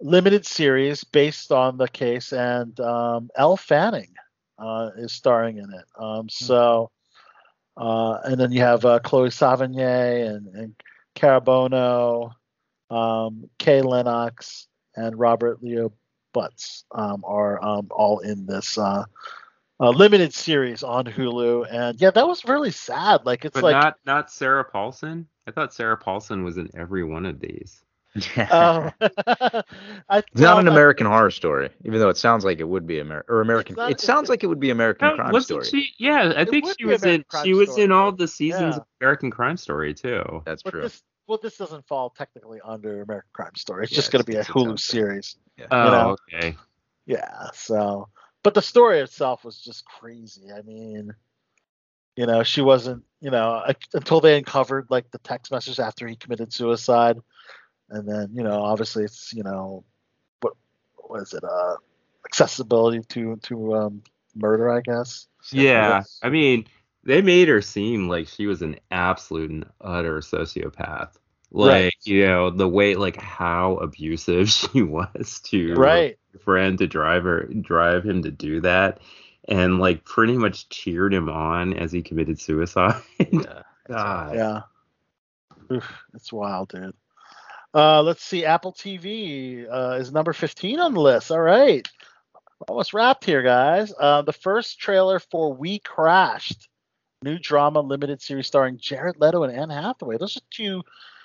[0.00, 4.14] limited series based on the case, and um, Elle Fanning
[4.58, 5.84] uh, is starring in it.
[5.98, 6.90] Um, so,
[7.76, 10.74] uh, and then you have uh, Chloe Sevigny and, and
[11.14, 12.32] Cara Buono,
[12.90, 15.92] um, Kai Lennox, and Robert Leo
[16.34, 19.04] Butz um, are um, all in this uh,
[19.80, 21.66] uh, limited series on Hulu.
[21.70, 23.24] And yeah, that was really sad.
[23.24, 25.26] Like it's But like not not Sarah Paulson.
[25.46, 27.83] I thought Sarah Paulson was in every one of these.
[28.38, 32.68] Oh, I It's not an thought- American Horror Story, even though it sounds like it
[32.68, 33.74] would be Amer- or American.
[33.76, 35.82] not- It sounds like it would be American Oh, Crime wasn't Story.
[35.82, 35.90] she?
[35.98, 37.08] Yeah, I think she be was in.
[37.08, 38.80] American Crime She was in all the seasons yeah.
[38.80, 40.42] of American Crime Story too.
[40.44, 40.82] That's But true.
[40.82, 43.84] this, well, this doesn't fall technically under American Crime Story.
[43.84, 45.36] It's Yeah, just going to be a it's its own Hulu series.
[45.56, 45.66] Yeah.
[45.70, 46.16] Oh, you know?
[46.32, 46.56] Oh, okay.
[47.06, 47.46] Yeah.
[47.54, 48.08] So,
[48.42, 50.52] but the story itself was just crazy.
[50.56, 51.14] I mean,
[52.16, 56.14] you know, she wasn't, you know, until they uncovered like the text message after he
[56.14, 57.18] committed suicide,
[57.94, 59.84] and then you know, obviously it's you know,
[60.40, 60.54] what
[61.08, 61.44] was it?
[61.44, 61.76] Uh,
[62.26, 64.02] accessibility to to um,
[64.34, 65.26] murder, I guess.
[65.52, 66.66] Yeah, I mean,
[67.04, 71.10] they made her seem like she was an absolute and utter sociopath.
[71.50, 71.94] Like, Right.
[72.02, 76.18] you know, the way like how abusive she was to Right.
[76.32, 79.00] her friend to drive her drive him to do that
[79.46, 83.02] and like pretty much cheered him on as he committed suicide.
[83.86, 84.34] God.
[84.34, 84.62] Yeah.
[85.70, 86.94] Oof, it's wild, dude.
[87.74, 88.44] Uh, let's see.
[88.44, 91.30] Apple TV uh, is number 15 on the list.
[91.30, 91.86] All right.
[92.68, 93.92] Almost wrapped here, guys.
[93.98, 96.68] Uh, the first trailer for We Crashed,
[97.22, 100.18] new drama limited series starring Jared Leto and Anne Hathaway.
[100.18, 100.82] Those are two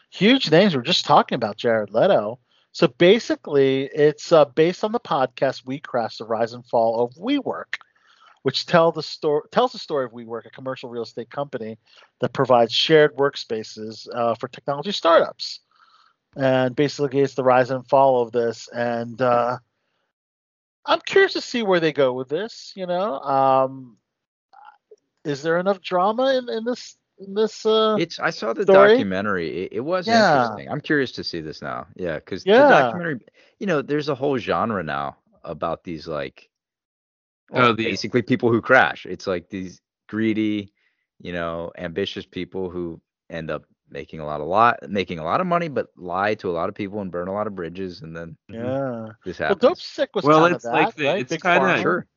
[0.10, 0.74] huge names.
[0.76, 2.40] We are just talking about Jared Leto.
[2.72, 7.14] So basically, it's uh, based on the podcast We Crashed, the rise and fall of
[7.16, 7.76] WeWork
[8.44, 11.78] which tell the story tells the story of WeWork, a commercial real estate company
[12.22, 15.60] that provides shared workspaces uh, for technology startups.
[16.36, 18.68] And basically, it's the rise and fall of this.
[18.70, 19.58] And uh,
[20.86, 22.74] I'm curious to see where they go with this.
[22.76, 23.98] You know, um,
[25.26, 27.66] is there enough drama in, in this in this?
[27.66, 28.20] Uh, It's.
[28.20, 28.90] I saw the story?
[28.90, 29.64] documentary.
[29.66, 30.34] It, it was Yeah.
[30.36, 30.70] interesting.
[30.70, 31.88] I'm curious to see this now.
[31.96, 32.64] Yeah, because Yeah.
[32.64, 33.20] the documentary.
[33.60, 36.50] You know, there's a whole genre now about these like.
[37.52, 39.08] Oh, the- basically people who crash.
[39.08, 40.72] It's like these greedy,
[41.20, 43.02] you know, ambitious people who
[43.32, 46.50] end up making a lot of lot making a lot of money, but lie to
[46.50, 49.10] a lot of people and burn a lot of bridges, and then yeah.
[49.26, 49.62] this Well, happens.
[49.62, 51.20] Dopesick was Well, kind it's of like that, the, right?
[51.20, 52.08] it's kind of Sure.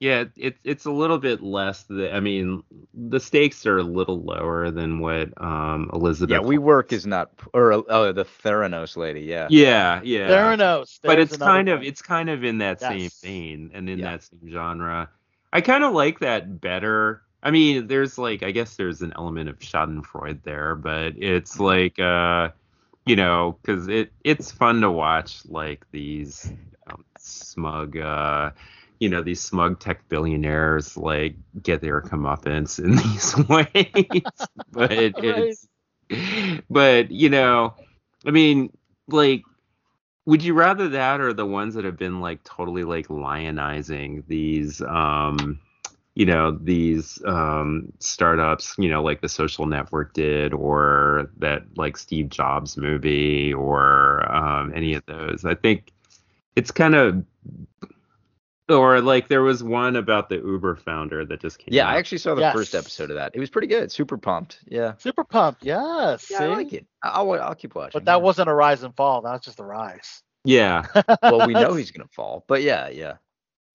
[0.00, 1.84] yeah, it's it's a little bit less.
[1.84, 2.62] The, I mean,
[2.94, 6.30] the stakes are a little lower than what um Elizabeth.
[6.30, 9.22] yeah, WeWork is not or oh the Theranos lady.
[9.22, 9.48] Yeah.
[9.50, 10.28] Yeah, yeah.
[10.28, 11.00] Theranos.
[11.02, 14.12] but it's another kind of it's kind of in that same vein and in Yeah.
[14.12, 15.10] that same genre.
[15.52, 17.22] I kind of like that better.
[17.46, 21.98] I mean, there's like I guess there's an element of Schadenfreude there, but it's like
[22.00, 22.50] uh
[23.06, 26.50] you know, because it it's fun to watch like these
[26.88, 28.50] um, smug uh
[28.98, 34.48] you know these smug tech billionaires like get their comeuppance in these ways.
[34.72, 34.90] But
[35.22, 35.68] it's
[36.70, 37.74] but you know
[38.26, 38.70] i mean
[39.08, 39.42] like
[40.24, 44.80] would you rather that or the ones that have been like totally like lionizing these
[44.82, 45.60] um
[46.16, 51.96] you know these um startups you know like the social network did or that like
[51.96, 55.92] steve jobs movie or um any of those i think
[56.56, 57.24] it's kind of
[58.68, 61.94] or like there was one about the uber founder that just came Yeah, out.
[61.94, 62.54] I actually saw the Yes.
[62.54, 63.32] first episode of that.
[63.34, 63.92] It was pretty good.
[63.92, 64.58] Super pumped.
[64.66, 64.94] Yeah.
[64.98, 65.64] Super pumped.
[65.64, 66.26] Yes.
[66.30, 66.86] Yeah, I like it.
[67.02, 67.92] I'll I'll keep watching.
[67.92, 69.22] But that wasn't a rise and fall.
[69.22, 70.22] That was just a rise.
[70.44, 70.86] yeah
[71.22, 73.14] well, we know he's gonna fall, but yeah, yeah.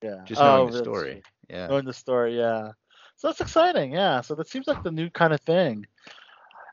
[0.03, 0.23] Yeah.
[0.25, 1.23] Just knowing the that's story.
[1.51, 1.67] Yeah.
[1.67, 2.71] Knowing the story, yeah.
[3.17, 4.21] So that's exciting, yeah.
[4.21, 5.85] So that seems like the new kind of thing.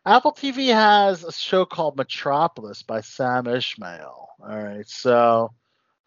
[0.07, 4.29] Apple TV has a show called Metropolis by Sam Esmail.
[4.41, 4.89] All right.
[4.89, 5.53] So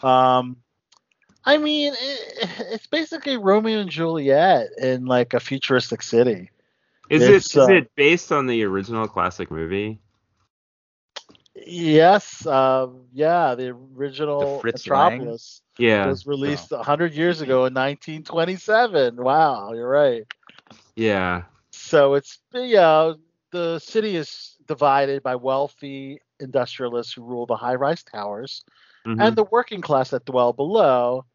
[0.02, 0.58] um
[1.44, 6.50] I mean, it, it's basically Romeo and Juliet in like a futuristic city.
[7.10, 10.00] Is It's, it is uh, it based on the original classic movie?
[11.54, 15.38] Yes, um, yeah, the original Fritz Lang?
[15.82, 16.08] Yeah.
[16.08, 19.16] was released a 100 years ago in 1927.
[19.18, 20.26] Wow, you're right.
[20.96, 21.44] Yeah.
[21.72, 23.14] So it's yeah,
[23.52, 28.64] the city is divided by wealthy industrialists who rule the high-rise towers
[29.06, 29.22] Mhm.
[29.22, 31.26] and the working class that dwell below.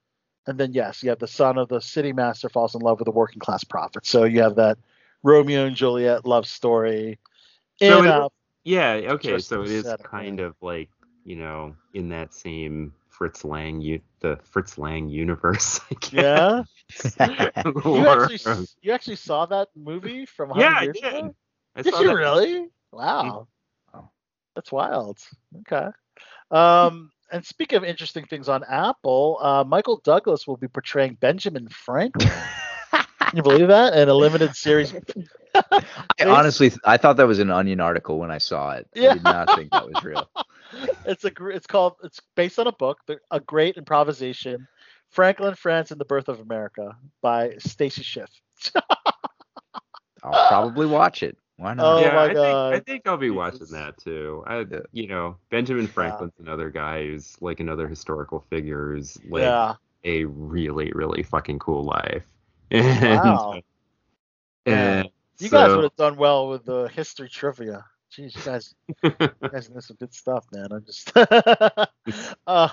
[0.47, 3.07] And then yes, you have the son of the city master falls in love with
[3.07, 4.07] the working class prophet.
[4.07, 4.79] So you have that
[5.23, 7.19] Romeo and Juliet love story.
[7.77, 8.29] So in it- a
[8.65, 8.93] yeah.
[9.13, 9.39] Okay.
[9.39, 10.91] So it is kind of like
[11.25, 15.81] you know in that same Fritz Lang u- the Fritz Lang universe.
[15.91, 16.63] I Yeah.
[16.91, 17.17] guess.
[17.65, 21.05] You Or- actually, you actually saw that movie from 100 Yeah, I years did.
[21.15, 21.35] ago?
[21.75, 22.15] I did saw you that.
[22.15, 22.69] really?
[22.93, 23.49] Wow.
[24.55, 25.19] That's wild.
[25.61, 25.89] Okay.
[26.51, 31.69] Um, and speaking of interesting things on Apple, uh, Michael Douglas will be portraying Benjamin
[31.69, 32.31] Franklin.
[32.93, 33.95] Can you believe that?
[33.95, 34.95] In a limited series.
[35.55, 35.83] I
[36.25, 38.87] honestly, I thought that was an Onion article when I saw it.
[38.95, 39.11] Yeah.
[39.11, 40.27] I did not think that was real.
[41.05, 44.67] It's a gr- it's called it's based on a book, The- a great improvisation,
[45.11, 48.31] Franklin, France, and the Birth of America by Stacy Schiff.
[50.23, 51.37] I'll probably watch it.
[51.59, 51.87] Why not?
[51.87, 52.73] Oh yeah, my I God.
[52.73, 54.45] think I think I'll be watching that too.
[54.47, 59.75] I, you know, Benjamin Franklin's another guy who's like another historical figure who's like Yeah.
[60.05, 62.27] a really really fucking cool life.
[62.71, 63.61] And, Wow.
[64.67, 67.85] and uh, You guys would have done well with the history trivia.
[68.17, 70.69] Jeez, you guys, you guys know some good stuff, man.
[70.71, 71.13] I'm just.
[71.17, 71.89] uh,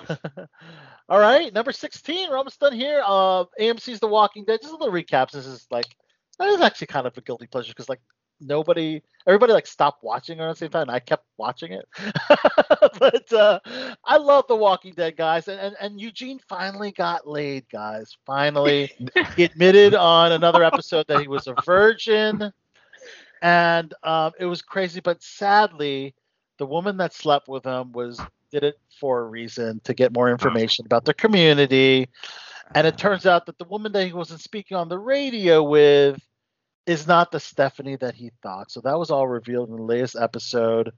[1.08, 2.30] all right, number 16.
[2.30, 3.02] We're almost done here.
[3.04, 4.60] Uh, AMC's The Walking Dead.
[4.62, 5.30] Just a little recap.
[5.30, 5.96] This is like,
[6.38, 8.00] that is actually kind of a guilty pleasure because like
[8.40, 10.82] nobody, everybody like stopped watching around the same time.
[10.82, 11.86] And I kept watching it.
[12.98, 13.60] but uh,
[14.02, 15.48] I love The Walking Dead, guys.
[15.48, 18.16] And, and and Eugene finally got laid, guys.
[18.24, 18.92] Finally,
[19.36, 22.50] he admitted on another episode that he was a virgin
[23.44, 25.00] and um, it was crazy.
[25.00, 26.14] But sadly,
[26.58, 28.18] the woman that slept with him was
[28.50, 32.08] did it for a reason to get more information about the community.
[32.74, 36.18] And it turns out that the woman that he wasn't speaking on the radio with
[36.86, 38.70] is not the Stephanie that he thought.
[38.70, 40.92] So that was all revealed in the latest episode.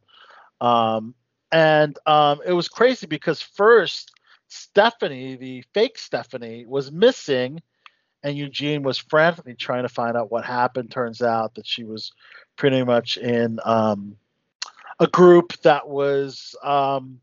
[0.61, 1.15] Um,
[1.51, 4.13] and um, it was crazy because first
[4.47, 7.61] Stephanie, the fake Stephanie, was missing
[8.27, 10.91] and Eugene was frantically trying to find out what happened.
[10.91, 12.11] Turns out that she was
[12.57, 14.17] pretty much in um,
[14.99, 17.21] a group that was um,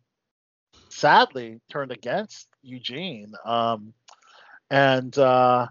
[0.87, 3.33] sadly turned against Eugene.
[3.43, 3.93] Um,
[4.71, 5.67] and uh,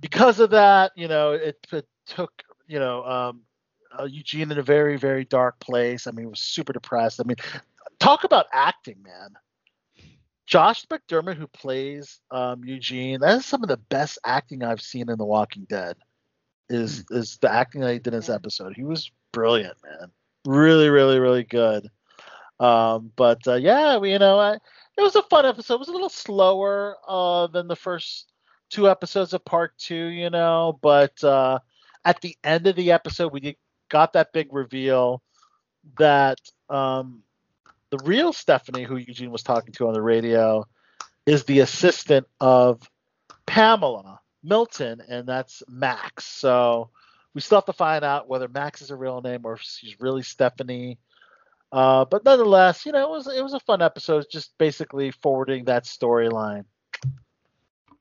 [0.00, 3.42] because of that, you know, it, it took, you know, um,
[4.00, 6.06] uh, Eugene in a very, very dark place.
[6.06, 7.20] I mean, he was super depressed.
[7.20, 7.36] I mean,
[7.98, 9.34] talk about acting, man.
[10.46, 15.08] Josh McDermitt, who plays um, Eugene, that is some of the best acting I've seen
[15.08, 15.96] in The Walking Dead.
[16.68, 18.74] Is is the acting that he did in this episode?
[18.74, 20.10] He was brilliant, man.
[20.46, 21.88] Really, really, really good.
[22.60, 25.74] Um, but uh, yeah, we, you know, I, it was a fun episode.
[25.74, 28.32] It was a little slower uh, than the first
[28.70, 30.78] two episodes of part two, you know.
[30.80, 31.58] But uh,
[32.04, 33.56] at the end of the episode, we
[33.88, 35.22] got that big reveal
[35.98, 36.38] that
[36.68, 37.22] um,
[37.92, 40.66] the real Stephanie, who Eugene was talking to on the radio,
[41.26, 42.80] is the assistant of
[43.44, 46.24] Pamela Milton, and that's Max.
[46.24, 46.88] So
[47.34, 50.00] we still have to find out whether Max is a real name or if she's
[50.00, 50.98] really Stephanie.
[51.70, 55.66] Uh, but nonetheless, you know, it was it was a fun episode, just basically forwarding
[55.66, 56.64] that storyline.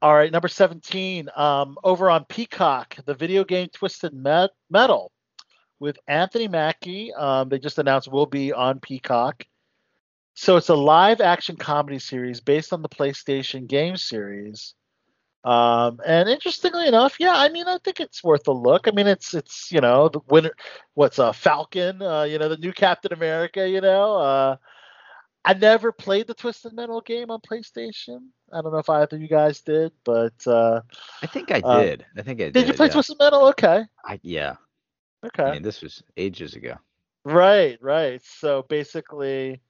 [0.02, 1.30] All right, number 17.
[1.36, 5.12] Um, over on Peacock, the video game Twisted Met- Metal
[5.82, 7.14] with Anthony Mackie.
[7.14, 9.44] Um, they just announced will be on Peacock.
[10.42, 14.74] So it's a live action comedy series based on the PlayStation game series.
[15.44, 18.88] Um, and interestingly enough, yeah, I mean, I think it's worth a look.
[18.88, 20.50] I mean, it's it's you know the winner,
[20.96, 24.16] what's a Falcon, uh, you know, the new Captain America, you know.
[24.16, 24.56] Uh,
[25.46, 28.30] I never played the Twisted Metal game on PlayStation.
[28.52, 30.82] I don't know if either of you guys did, but uh,
[31.22, 32.06] I think I uh, did.
[32.18, 32.54] I think I did.
[32.54, 32.94] did you play yeah.
[32.94, 33.46] Twisted Metal?
[33.50, 34.56] Okay, I, yeah.
[35.24, 35.44] okay.
[35.44, 36.78] I mean, this was ages ago.
[37.26, 38.24] Right, right.
[38.26, 39.62] So basically,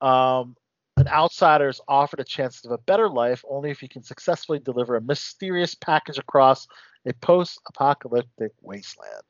[0.00, 0.56] um,
[0.96, 4.58] an outsider is offered a chance of a better life only if he can successfully
[4.58, 6.66] deliver a mysterious package across
[7.06, 9.22] a post-apocalyptic wasteland.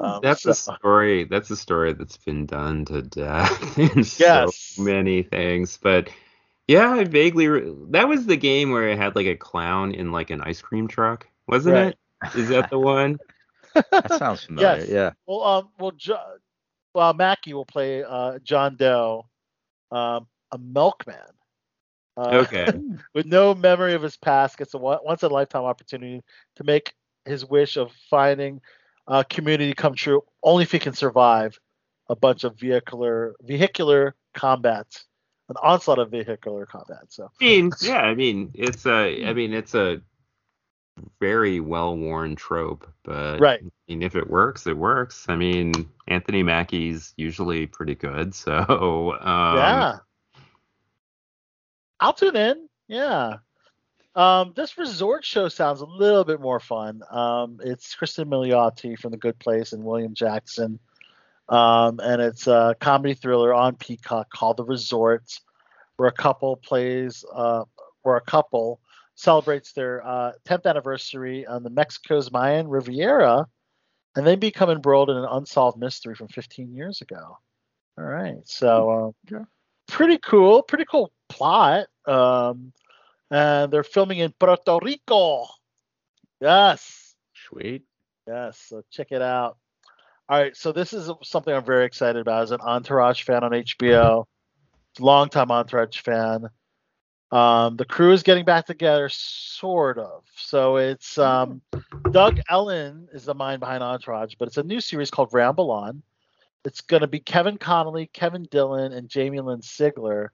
[0.00, 1.24] Um, That's so- a story.
[1.24, 4.56] That's a story that's been done to death in Yes.
[4.56, 5.78] so many things.
[5.80, 6.08] But
[6.66, 7.46] yeah, I vaguely.
[7.46, 10.60] Re- that was the game where it had like a clown in like an ice
[10.60, 11.96] cream truck, wasn't Right.
[12.24, 12.34] it?
[12.34, 13.18] Is that the one?
[13.92, 14.78] That sounds familiar.
[14.78, 14.88] Yes.
[14.88, 15.10] Yeah.
[15.26, 16.18] Well, um, well, jo-
[16.94, 19.26] well, Mackie will play uh, John Doe,
[19.90, 21.16] um, a milkman,
[22.16, 22.66] Uh, Okay.
[23.14, 26.22] with no memory of his past, gets a once in a lifetime opportunity
[26.56, 26.94] to make
[27.24, 28.60] his wish of finding
[29.06, 30.22] a community come true.
[30.42, 31.58] Only if he can survive
[32.08, 34.86] a bunch of vehicular vehicular combat,
[35.48, 37.04] an onslaught of vehicular combat.
[37.08, 40.00] So I mean, yeah, I mean, it's a, I mean, it's a
[41.20, 43.60] very well-worn trope, but Right.
[43.62, 45.26] I mean, if it works, it works.
[45.28, 49.98] I mean, Anthony Mackie's usually pretty good, so um, yeah,
[52.00, 52.68] I'll tune in.
[52.88, 53.36] Yeah.
[54.14, 57.02] Um, this resort show sounds a little bit more fun.
[57.10, 60.78] Um, it's Kristen Milioti from The Good Place and William Jackson.
[61.50, 65.38] Um, and it's a comedy thriller on Peacock called The Resort,
[65.96, 67.64] where a couple plays, uh,
[68.02, 68.80] where a couple
[69.16, 73.46] celebrates their uh, 10th anniversary on the Mexico's Mayan Riviera,
[74.14, 77.38] and they become embroiled in an unsolved mystery from 15 years ago.
[77.98, 79.46] All right, so um,
[79.88, 81.86] pretty cool, pretty cool plot.
[82.06, 82.72] Um,
[83.30, 85.46] and they're filming in Puerto Rico.
[86.40, 87.14] Yes.
[87.48, 87.82] Sweet.
[88.26, 88.62] Yes.
[88.68, 89.56] So check it out.
[90.28, 90.56] All right.
[90.56, 92.42] So this is something I'm very excited about.
[92.44, 94.24] As an Entourage fan on HBO,
[94.98, 96.48] longtime Entourage fan.
[97.32, 100.24] Um, the crew is getting back together, sort of.
[100.36, 101.60] So it's um,
[102.10, 106.02] Doug Ellin is the mind behind Entourage, but it's a new series called Ramble On.
[106.64, 110.28] It's going to be Kevin Connolly, Kevin Dillon, and Jamie Lynn Sigler,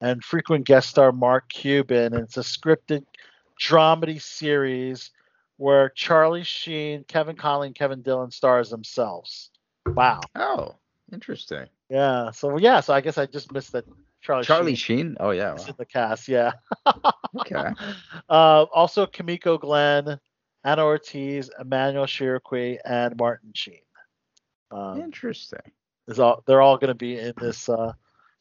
[0.00, 2.14] and frequent guest star Mark Cuban.
[2.14, 3.04] And it's a scripted
[3.60, 5.10] dramedy series
[5.56, 9.50] where Charlie Sheen, Kevin Connolly, and Kevin Dillon stars themselves.
[9.86, 10.20] Wow.
[10.34, 10.76] Oh,
[11.12, 11.66] interesting.
[11.88, 12.30] Yeah.
[12.32, 12.80] So yeah.
[12.80, 13.84] So I guess I just missed that
[14.24, 14.44] Charlie.
[14.44, 15.16] Charlie Sheen Sheen.
[15.20, 15.54] Oh yeah.
[15.54, 15.64] wow.
[15.66, 16.28] in the cast.
[16.28, 16.52] Yeah.
[17.36, 17.64] Okay.
[18.28, 20.20] Uh, also, Kimiko Glenn,
[20.62, 23.80] Anna Ortiz, Emmanuelle Chriqui, and Martin Sheen.
[24.70, 25.58] Um, Interesting.
[26.06, 27.92] is all they're all going to be in this uh,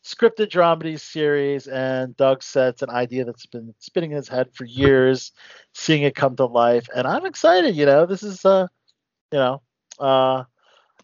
[0.04, 1.66] scripted dramedy series.
[1.66, 5.32] And Doug said it's an idea that's been spinning in his head for years,
[5.74, 6.88] seeing it come to life.
[6.96, 7.76] And I'm excited.
[7.76, 8.68] You know, this is uh,
[9.32, 9.62] you know,
[10.00, 10.44] uh,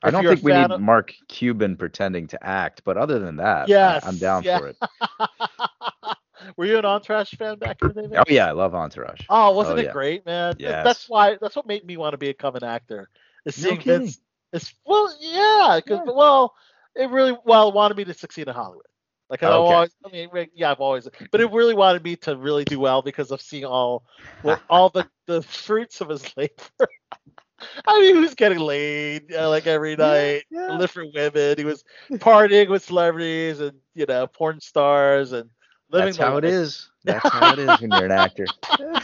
[0.04, 3.64] I don't think we need of- Mark Cuban pretending to act, but other than that,
[3.64, 4.60] I- Yes, I'm down yeah.
[4.60, 4.78] for it.
[6.58, 8.16] Were you an Entourage fan back in the day?
[8.18, 9.22] Oh yeah, I love Entourage.
[9.30, 9.92] Oh, wasn't Oh, it yeah.
[9.92, 10.56] great, man?
[10.58, 10.84] Yes.
[10.86, 11.38] That's why.
[11.42, 13.10] That's what made me want to become an actor.
[13.46, 14.00] Is No seeing kidding.
[14.02, 14.22] Vince.
[14.54, 16.56] It's well, yeah, 'cause- well,
[16.96, 18.86] it really well wanted me to succeed in Hollywood.
[19.30, 19.74] Like I Okay.
[19.76, 23.02] always, I mean, yeah, I've always, but it really wanted me to really do well
[23.04, 24.04] because of seeing all,
[24.42, 26.54] well, all the the fruits of his labor.
[27.88, 30.44] I mean, he was getting laid uh, like every night,
[30.78, 31.56] different women.
[31.58, 31.84] He was
[32.20, 35.50] partying with celebrities and you know porn stars and
[35.92, 36.16] living.
[36.16, 36.54] That's how it life.
[36.54, 36.90] is.
[37.04, 38.54] That's how it is when you're an actor.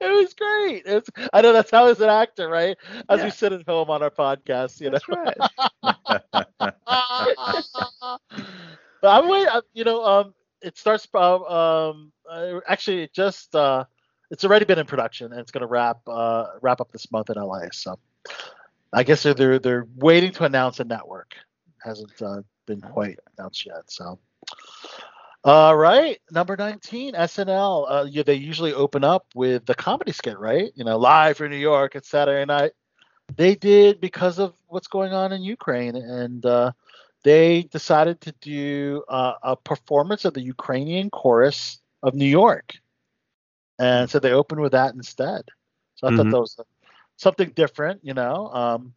[0.00, 0.82] It was great.
[0.86, 2.76] It's, I know that's how as an actor, right?
[3.08, 4.98] As we sit at home on our podcast, you know.
[5.08, 5.36] right.
[9.00, 9.46] but I'm wait.
[9.48, 11.08] uh, You know, um, it starts.
[11.12, 13.84] Uh, um, uh, actually, it just uh,
[14.30, 17.30] it's already been in production and it's going to wrap uh wrap up this month
[17.30, 17.62] in LA.
[17.72, 17.98] So,
[18.92, 21.34] I guess they're they're, they're waiting to announce a network.
[21.82, 23.90] Hasn't uh, been quite announced yet.
[23.90, 24.18] So.
[25.42, 27.86] All right, number 19, SNL.
[27.88, 30.70] Uh, they usually open up with the comedy skit, right?
[30.74, 31.96] You know, live from New York.
[31.96, 32.72] It's Saturday night.
[33.36, 36.72] They did because of what's going on in Ukraine, and uh,
[37.22, 42.74] they decided to do uh, a performance of the Ukrainian chorus of New York,
[43.80, 45.44] and so they opened with that instead.
[45.96, 46.32] So I thought Mhm.
[46.32, 46.60] that was
[47.16, 48.48] something different, you know.
[48.52, 48.94] Um,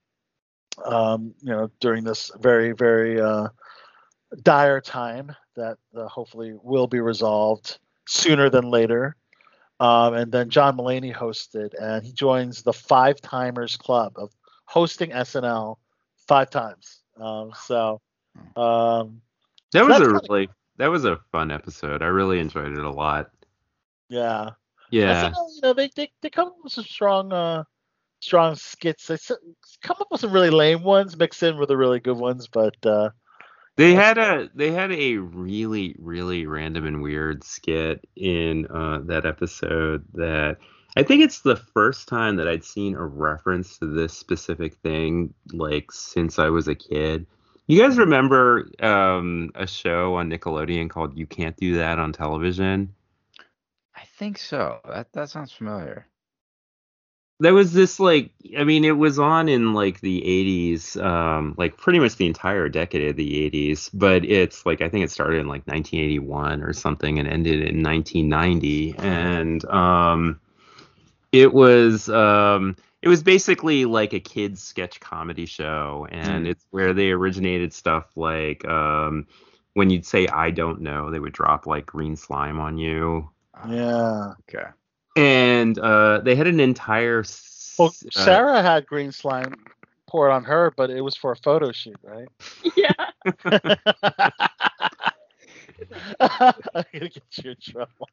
[0.85, 3.49] um, you know, during this very, very uh,
[4.43, 9.15] dire time that uh, hopefully will be resolved sooner than later.
[9.79, 14.31] Um, and then John Mulaney hosted, and he joins the Five Timers Club of
[14.65, 15.79] hosting SNL
[16.27, 17.01] five times.
[17.19, 18.01] Um, so
[18.55, 19.21] um,
[19.73, 22.01] That so was a really that was a fun episode.
[22.01, 23.31] I really enjoyed it a lot.
[24.09, 24.51] yeah,
[24.93, 25.29] Yeah.
[25.55, 27.63] You know, they, they they come up with some strong uh,
[28.19, 29.07] strong skits.
[29.07, 29.17] They
[29.81, 32.75] come up with some really lame ones, mixed in with the really good ones, but
[32.85, 33.09] uh,
[33.75, 39.25] They had a they had a really really random and weird skit in uh, that
[39.25, 40.57] episode that
[40.95, 45.33] I think it's the first time that I'd seen a reference to this specific thing
[45.51, 47.25] like since I was a kid.
[47.67, 52.93] You guys remember um, a show on Nickelodeon called You Can't Do That on Television?
[54.03, 54.81] I think so.
[54.85, 56.07] That that sounds familiar.
[57.39, 61.77] there was this like i mean it was on in like the 80s um like
[61.77, 65.39] pretty much the entire decade of the 80s but it's like i think it started
[65.39, 70.39] in like 1981 or something and ended in 1990 and um
[71.31, 76.51] it was um it was basically like a kids sketch comedy show and Mm.
[76.51, 79.27] it's where they originated stuff like um
[79.73, 83.29] when you'd say I don't know, they would drop like green slime on you.
[83.69, 84.33] Yeah.
[84.49, 84.65] Okay.
[85.15, 87.21] And uh, they had an entire.
[87.21, 89.53] s- Well, uh, Sarah had green slime
[90.07, 92.27] poured on her, but it was for a photo shoot, right?
[92.75, 92.91] Yeah.
[96.19, 96.19] I'm
[96.73, 98.09] gonna get you in trouble.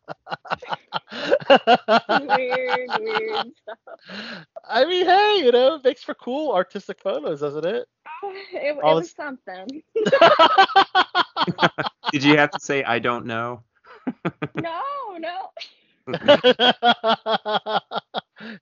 [2.09, 3.79] weird, weird stuff.
[4.69, 7.87] I mean, hey, you know, it makes for cool artistic photos, doesn't it?
[8.53, 9.83] It, it was this- something.
[12.13, 13.63] Did you have to say I don't know?
[14.55, 14.83] No,
[15.19, 15.51] no.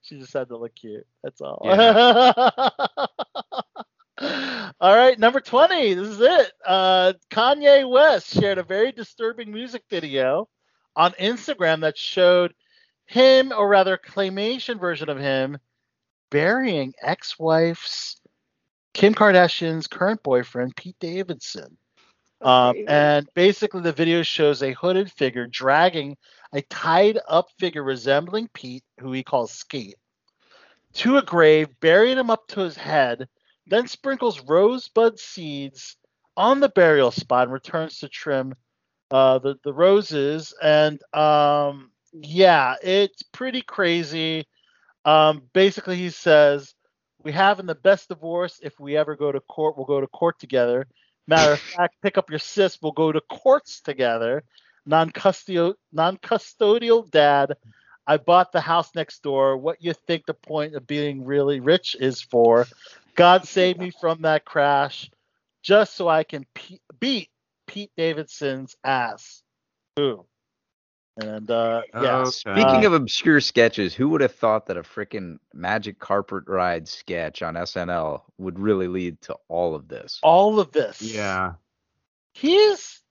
[0.03, 1.07] she just had to look cute.
[1.23, 1.63] That's all.
[1.65, 2.41] Yeah.
[4.81, 5.95] all right, number 20.
[5.95, 6.53] This is it.
[6.67, 10.49] Uh, Kanye West shared a very disturbing music video
[10.97, 12.55] on Instagram that showed
[13.07, 15.59] him, or rather, a claymation version of him,
[16.31, 18.21] burying ex wife's
[18.95, 21.77] Kim Kardashian's current boyfriend, Pete Davidson.
[22.41, 26.17] Um, and basically, the video shows a hooded figure dragging
[26.53, 29.97] a tied up figure resembling Pete, who he calls Skete,
[30.95, 33.29] to a grave, burying him up to his head,
[33.67, 35.97] then sprinkles rosebud seeds
[36.37, 38.55] on the burial spot and returns to trim
[39.11, 40.55] uh, the, the roses.
[40.63, 44.47] And um, yeah, it's pretty crazy.
[45.05, 46.75] Um, basically, he says,
[47.23, 48.61] We having the best divorce.
[48.63, 50.87] If we ever go to court, we'll go to court together.
[51.29, 52.79] Matter of fact, pick up your sis.
[52.83, 54.43] We'll go to courts together.
[54.87, 55.75] Non-custodial,
[57.11, 57.53] dad.
[58.07, 59.59] I bought the house next door.
[59.59, 62.67] What you think the point of being really rich is for?
[63.15, 65.11] God save me from that crash,
[65.63, 67.29] just so I can pe- beat
[67.67, 69.43] Pete Davidson's ass.
[70.01, 70.25] Ooh.
[71.19, 72.25] And uh, yeah.
[72.25, 77.43] Speaking of obscure sketches, who would have thought that a freaking magic carpet ride sketch
[77.43, 80.21] on SNL would really lead to all of this?
[80.23, 81.01] all of this.
[81.01, 81.55] Yeah.
[82.35, 83.03] He's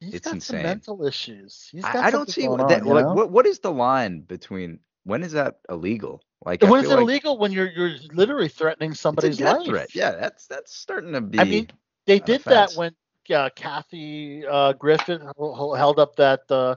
[0.00, 0.60] he's It's got insane.
[0.60, 1.68] some mental issues.
[1.72, 2.82] He's got I, I don't see going that.
[2.82, 3.14] on, you like, know?
[3.14, 6.22] what what is the line between when is that illegal?
[6.44, 9.38] Like, I when is it like illegal when you're you're literally threatening it's a somebody's
[9.38, 9.66] death life?
[9.66, 9.94] threat.
[9.94, 11.38] Yeah, that's that's starting to be.
[11.38, 11.68] I mean,
[12.06, 12.94] they an did that when
[13.34, 16.76] uh, Kathy uh, Griffin h- h- held up that uh,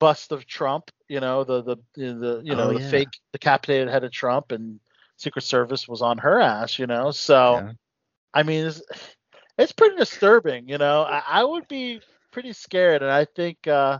[0.00, 0.90] bust of Trump.
[1.08, 2.90] You know, the the the you know Oh, the yeah.
[2.90, 4.80] fake decapitated head of Trump, and
[5.18, 6.78] Secret Service was on her ass.
[6.80, 7.72] You know, so Yeah.
[8.34, 8.82] I mean, it's,
[9.58, 10.68] it's pretty disturbing.
[10.68, 12.00] You know, I, I would be
[12.32, 13.98] pretty scared, and I think uh,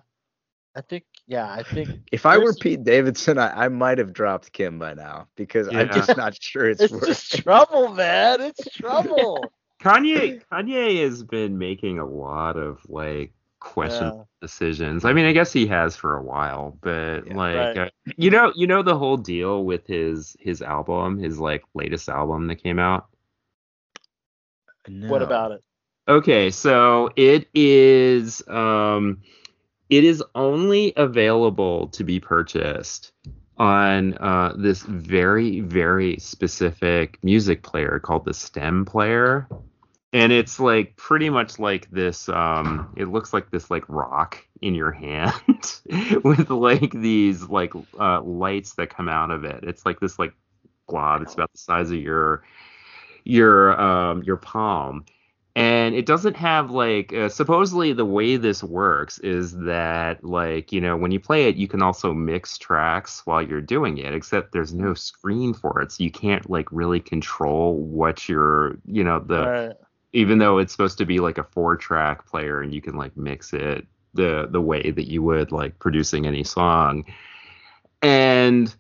[0.77, 4.53] I think yeah, I think If I were Pete Davidson, I, I might have dropped
[4.53, 7.43] Kim by now because I'm just not sure it's, it's worth just it.
[7.43, 8.41] trouble, man.
[8.41, 9.53] It's trouble.
[9.83, 14.41] Kanye Kanye has been making a lot of like questionable Yeah.
[14.41, 15.05] decisions.
[15.05, 17.33] I mean, I guess he has for a while, but Yeah.
[17.33, 17.77] like Right.
[17.77, 22.09] uh, you know, you know the whole deal with his his album, his like latest
[22.09, 23.09] album that came out.
[25.07, 25.63] What about it?
[26.09, 29.19] Okay, so it is um
[29.91, 33.13] it is only available to be purchased
[33.59, 39.47] on uh, this very very specific music player called the stem player
[40.13, 44.75] and it's like pretty much like this um it looks like this like rock in
[44.75, 45.33] your hand
[46.25, 49.65] with like these like uh lights that come out of it.
[49.65, 50.33] It's like this like
[50.87, 52.43] glob it's about the size of your
[53.25, 55.05] your um your palm.
[55.57, 60.81] And it doesn't have like uh, supposedly the way this works is that like you
[60.81, 64.53] know when you play it you can also mix tracks while you're doing it except
[64.53, 65.93] there's no screen for it.
[65.93, 69.77] So you can't like really control what you're you know the Right.
[70.13, 73.17] Even though it's supposed to be like a four track player and you can like
[73.17, 77.05] mix it the the way that you would like producing any song
[78.03, 78.75] and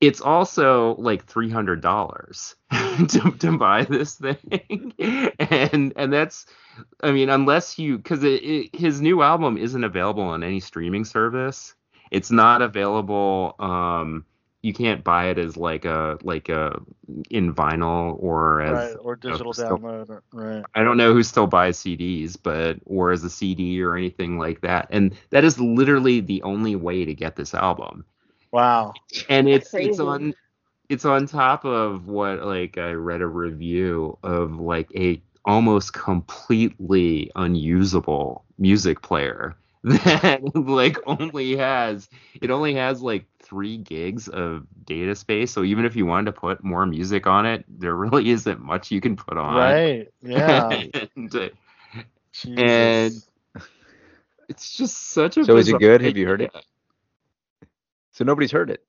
[0.00, 4.92] it's also like three hundred dollars to, to buy this thing,
[5.38, 6.46] and and that's,
[7.02, 8.22] I mean, unless you because
[8.72, 11.74] his new album isn't available on any streaming service.
[12.10, 13.54] It's not available.
[13.58, 14.24] Um,
[14.62, 16.80] you can't buy it as like a like a
[17.30, 20.10] in vinyl or as Right, or you know, digital still- download.
[20.10, 20.64] or- Right.
[20.74, 24.60] I don't know who still buys CDs, but or as a CD or anything like
[24.62, 24.88] that.
[24.90, 28.04] And that is literally the only way to get this album
[28.52, 28.94] Wow.
[29.28, 30.02] and it's That's it's crazy.
[30.02, 30.34] on
[30.88, 37.30] it's on top of what like I read a review of like a almost completely
[37.36, 39.54] unusable music player
[39.84, 42.08] that like only has
[42.40, 46.32] it only has like three gigs of data space so even if you wanted to
[46.32, 50.08] put more music on it there really isn't much you can put on Right.
[50.22, 50.82] Yeah.
[51.16, 51.48] and, uh,
[52.32, 52.58] Jesus.
[52.58, 53.12] and
[54.48, 56.02] it's just such a So is it bizarre good?
[56.02, 56.52] Have you heard it?
[58.12, 58.84] So nobody's heard it.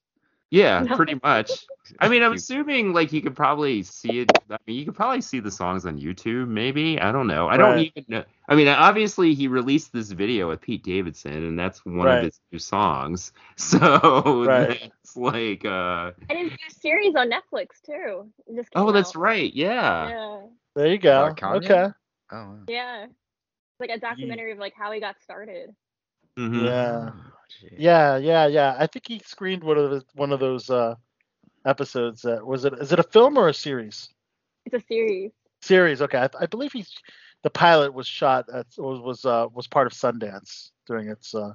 [0.52, 0.96] Yeah, No.
[0.96, 1.68] pretty much.
[2.00, 4.30] I mean, I'm assuming like you could probably see it.
[4.50, 7.00] I mean, you could probably see the songs on YouTube, maybe.
[7.00, 7.48] I don't know.
[7.48, 7.92] I don't Right.
[7.96, 8.24] even know.
[8.48, 12.18] I mean, obviously he released this video with Pete Davidson, and that's one Right.
[12.18, 13.32] of his new songs.
[13.58, 14.80] So Right.
[14.80, 18.32] that's like, uh, And his new series on Netflix too.
[18.48, 19.54] It just came oh, that's right.
[19.54, 20.10] Yeah.
[20.10, 20.42] Yeah.
[20.76, 21.36] There you go.
[21.44, 21.88] Uh, okay.
[22.32, 22.58] Oh, wow.
[22.68, 23.08] Yeah.
[23.80, 25.76] Like a documentary of like how he got started.
[26.38, 26.66] Mhm.
[26.66, 27.12] Yeah.
[27.50, 27.70] Gee.
[27.78, 28.76] Yeah, yeah, yeah.
[28.78, 30.96] I think he screened one of the, one of those uh
[31.66, 32.22] episodes.
[32.22, 32.74] That was it.
[32.74, 34.10] Is it a film or a series?
[34.66, 35.32] It's a series.
[35.62, 36.02] Series.
[36.02, 36.18] Okay.
[36.18, 36.94] I, I believe he's
[37.44, 41.54] the pilot was shot at was was uh was part of Sundance during its uh,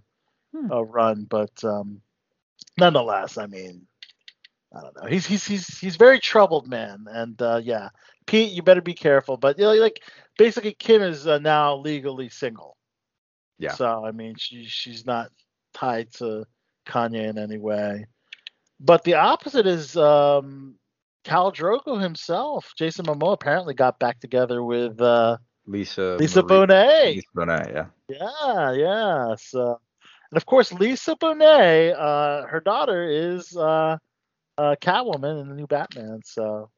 [0.54, 0.70] Hmm.
[0.70, 2.00] uh run, but um
[2.78, 3.86] nonetheless, I mean,
[4.72, 5.08] I don't know.
[5.08, 7.88] He's he's he's he's very troubled man, and uh yeah,
[8.26, 9.36] Pete, you better be careful.
[9.36, 10.00] But you know, like
[10.38, 12.76] basically, Kim is uh, now legally single.
[13.58, 13.72] Yeah.
[13.72, 15.30] So I mean, she she's not
[15.74, 16.46] tied to
[16.86, 18.06] Kanye in any way.
[18.80, 20.76] But the opposite is um,
[21.24, 22.72] Khal Drogo himself.
[22.76, 25.36] Jason Momoa apparently got back together with uh,
[25.66, 26.16] Lisa.
[26.18, 27.14] Lisa Marie- Bonet.
[27.16, 27.86] Lisa Bonet, yeah.
[28.08, 29.34] Yeah, yeah.
[29.38, 29.80] So,
[30.30, 33.96] and of course, Lisa Bonet, uh, her daughter is uh,
[34.58, 36.20] uh, Catwoman in the new Batman.
[36.24, 36.70] So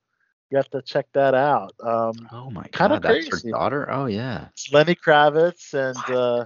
[0.51, 1.75] you have to check that out.
[1.83, 3.49] Um, Oh my Kinda god, that's crazy.
[3.51, 3.91] her daughter.
[3.91, 4.49] Oh yeah.
[4.53, 6.45] it's Lenny Kravitz and uh,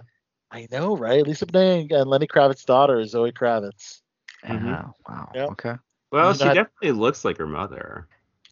[0.50, 1.26] I know, right?
[1.26, 4.00] Lisa Bonet and Lenny Kravitz's daughter is Zoe Kravitz.
[4.44, 4.64] Mhm.
[4.64, 4.94] Wow.
[5.08, 5.32] Wow.
[5.34, 5.48] Yep.
[5.50, 5.74] Okay.
[6.10, 8.08] Well, she know, definitely looks like her mother,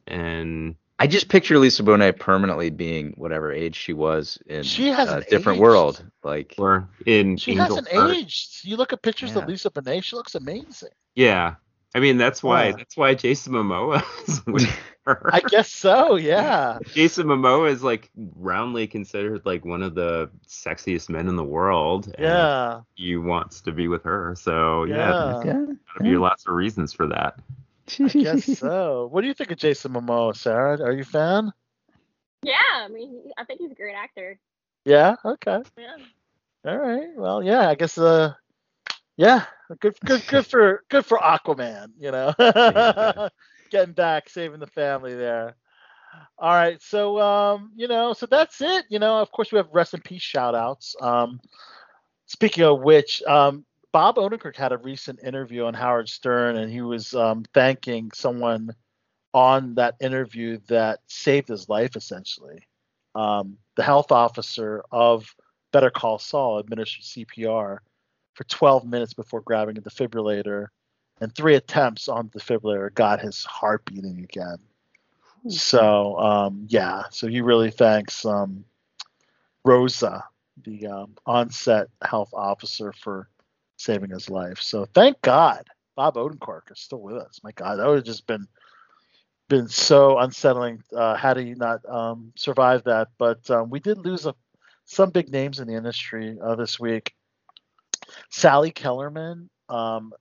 [0.07, 4.95] and I just picture Lisa Bonet permanently being whatever age she was in She a
[4.95, 5.62] hasn't different aged.
[5.62, 6.05] world.
[6.23, 8.11] Like or in She Angel hasn't Heart.
[8.16, 8.65] aged.
[8.65, 9.39] You look at pictures Yeah.
[9.43, 10.91] of Lisa Bonet; she looks amazing.
[11.16, 11.55] Yeah.
[11.94, 12.73] I mean, that's why Yeah.
[12.77, 14.65] that's why Jason Momoa is with
[15.06, 15.31] her.
[15.32, 16.16] I guess so.
[16.16, 16.78] Yeah.
[16.93, 22.06] Jason Momoa is like roundly considered like one of the sexiest men in the world.
[22.06, 22.81] and Yeah.
[22.94, 24.35] He wants to be with her.
[24.39, 25.43] So yeah, Yeah.
[25.44, 25.52] yeah.
[25.65, 27.39] gotta be lots of reasons for that.
[28.01, 29.09] I guess so.
[29.10, 30.78] What do you think of Jason Momoa, Sarah?
[30.82, 31.52] Are you a fan?
[32.43, 34.39] Yeah, I mean, I think he's a great actor.
[34.85, 35.16] Yeah.
[35.24, 35.62] Okay.
[35.78, 35.97] Yeah.
[36.66, 37.09] All right.
[37.16, 37.69] Well, yeah.
[37.69, 37.97] I guess.
[37.97, 38.35] Uh,
[39.19, 39.45] yeah.
[39.81, 39.97] Good.
[40.05, 40.27] Good.
[40.28, 40.85] Good for.
[40.89, 41.90] Good for Aquaman.
[41.99, 42.32] You know,
[43.70, 45.57] getting back, saving the family there.
[46.39, 46.81] All right.
[46.81, 48.86] So, um, you know, so that's it.
[48.89, 50.97] You know, of course, we have rest in peace shout outs.
[51.01, 51.40] Um,
[52.27, 56.81] speaking of which, um, Bob Odenkirk had a recent interview on Howard Stern, and he
[56.81, 58.70] was um, thanking someone
[59.35, 62.66] on that interview that saved his life, essentially.
[63.15, 65.35] Um, the health officer of
[65.73, 67.78] Better Call Saul administered CPR
[68.39, 70.69] for 12 minutes before grabbing a defibrillator,
[71.20, 74.59] and three attempts on the defibrillator got his heart beating again.
[75.48, 78.65] So, um, yeah, so he really thanks um,
[79.65, 80.23] Rosa,
[80.65, 83.28] the um, on-set health officer, for
[83.77, 84.62] saving his life.
[84.62, 85.65] So, thank God
[85.97, 87.40] Bob Odenkirk is still with us.
[87.43, 88.47] My God, that would have just been
[89.48, 93.09] been so unsettling uh, had he not um, survived that.
[93.19, 94.35] But um, we did lose a,
[94.85, 97.15] some big names in the industry uh, this week.
[98.31, 100.13] Sally Kellerman, um,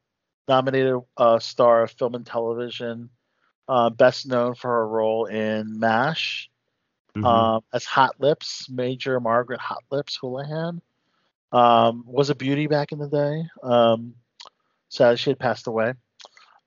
[0.47, 3.09] nominated uh, star of film and television,
[3.67, 6.49] uh, best known for her role in MASH
[7.15, 7.25] Mhm.
[7.25, 10.81] um, as Hot Lips, Major Margaret Hot Lips Houlihan.
[11.51, 13.49] Um, was a beauty back in the day.
[13.63, 14.13] Um,
[14.89, 15.93] sadly, she had passed away.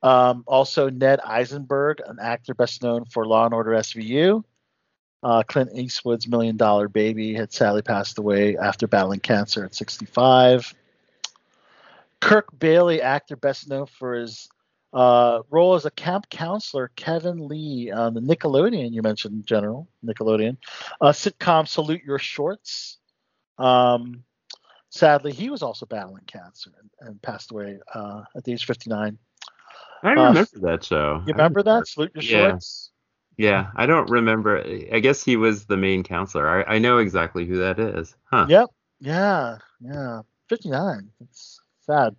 [0.03, 4.43] Um, also, Ned Eisenberg, an actor best known for Law and Order SVU.
[5.23, 10.75] Uh, Clint Eastwood's Million Dollar Baby had sadly passed away after battling cancer at 65.
[12.21, 14.49] Kirk Baily, actor best known for his
[14.93, 20.57] uh, role as a camp counselor, Kevin Lee on the Nickelodeon, you mentioned, General Nickelodeon
[21.01, 22.99] uh, sitcom Salute Your Shorts.
[23.59, 24.25] Um,
[24.91, 28.67] sadly, he was also battling cancer and, and passed away uh, at the age of
[28.67, 29.19] 59.
[30.03, 31.23] I Uh, remember that show.
[31.27, 31.87] You remember that?
[31.87, 32.49] Salute Your Yeah.
[32.51, 32.91] Shorts?
[33.37, 34.59] Yeah, I don't remember.
[34.93, 36.67] I guess he was the main counselor.
[36.69, 38.15] I, I know exactly who that is.
[38.25, 38.47] Huh.
[38.49, 38.69] Yep.
[39.01, 39.59] Yeah.
[39.81, 40.23] Yeah.
[40.49, 41.11] 59.
[41.21, 41.60] It's
[41.91, 42.17] sad.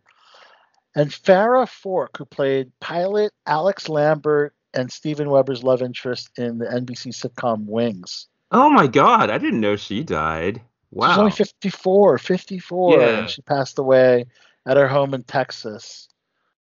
[0.95, 6.65] And Farrah Forke, who played pilot Alex Lambert and Steven Weber's love interest in the
[6.65, 8.27] NBC sitcom Wings.
[8.51, 10.61] Oh my God, I didn't know she died.
[10.91, 11.09] Wow.
[11.09, 13.19] She's only 54, 54, Yeah.
[13.19, 14.25] and she passed away
[14.65, 16.09] at her home in Texas.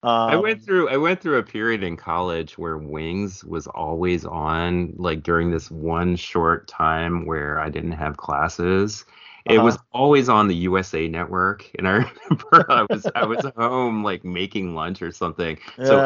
[0.03, 4.25] Um, I went through I went through a period in college where Wings was always
[4.25, 9.05] on like during this one short time where I didn't have classes.
[9.45, 9.83] It was Uh-huh.
[9.91, 11.91] always on the USA network and I
[12.29, 15.57] remember I was I was home like making lunch or something.
[15.83, 15.99] So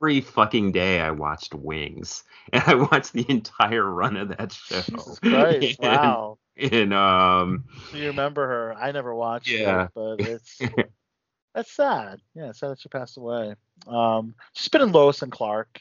[0.00, 4.80] every fucking day I watched Wings and I watched the entire run of that show.
[4.82, 6.38] Jesus Christ, And- wow.
[6.56, 7.64] And um
[7.94, 8.74] you remember her?
[8.74, 9.84] I never watched Yeah.
[9.84, 10.60] it, but it's
[11.54, 12.20] That's sad.
[12.34, 13.54] Yeah, sad that she passed away.
[13.86, 15.80] Um, she's been in Lois and Clark,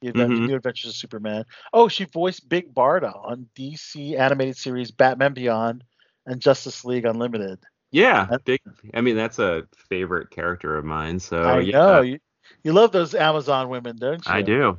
[0.00, 0.46] The Advent- Mhm.
[0.46, 1.44] New Adventures of Superman.
[1.72, 5.82] Oh, she voiced Big Barda on DC animated series Batman Beyond
[6.28, 7.64] and Justice League Unlimited.
[7.90, 8.60] Yeah, big.
[8.94, 11.20] I mean, that's a favorite character of mine.
[11.20, 12.18] So I Oh, yeah, know you,
[12.64, 14.40] you love those Amazon women, don't you?
[14.40, 14.78] I do.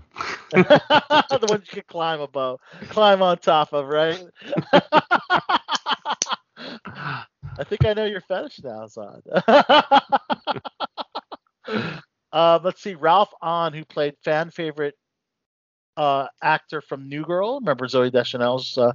[0.54, 2.60] the ones you can climb above,
[2.90, 4.20] climb on top of, right?
[7.58, 9.22] I think I know your fetish now, Zod.
[12.34, 14.96] uh, let's see, Ralph Ahn, who played fan favorite
[15.98, 17.60] uh, actor from New Girl.
[17.60, 18.94] Remember Zooey Deschanel's uh,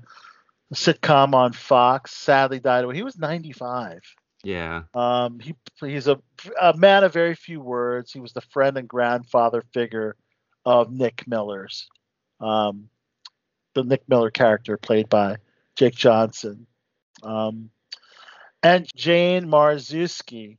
[0.73, 2.13] sitcom on Fox?
[2.13, 2.95] Sadly died away.
[2.95, 4.01] He was 95.
[4.45, 4.83] Yeah.
[4.93, 6.21] Um, he he's a,
[6.61, 8.13] a man of very few words.
[8.13, 10.17] He was the friend and grandfather figure
[10.67, 11.89] of Nick Miller's,
[12.41, 12.89] um,
[13.75, 15.37] the Nick Miller character played by
[15.77, 16.67] Jake Johnson,
[17.23, 17.71] um,
[18.63, 20.59] and Jane Marczewski,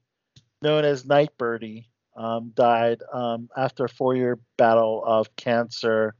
[0.61, 6.15] known as Nightbirde, um, died um, after a four-year battle of cancer.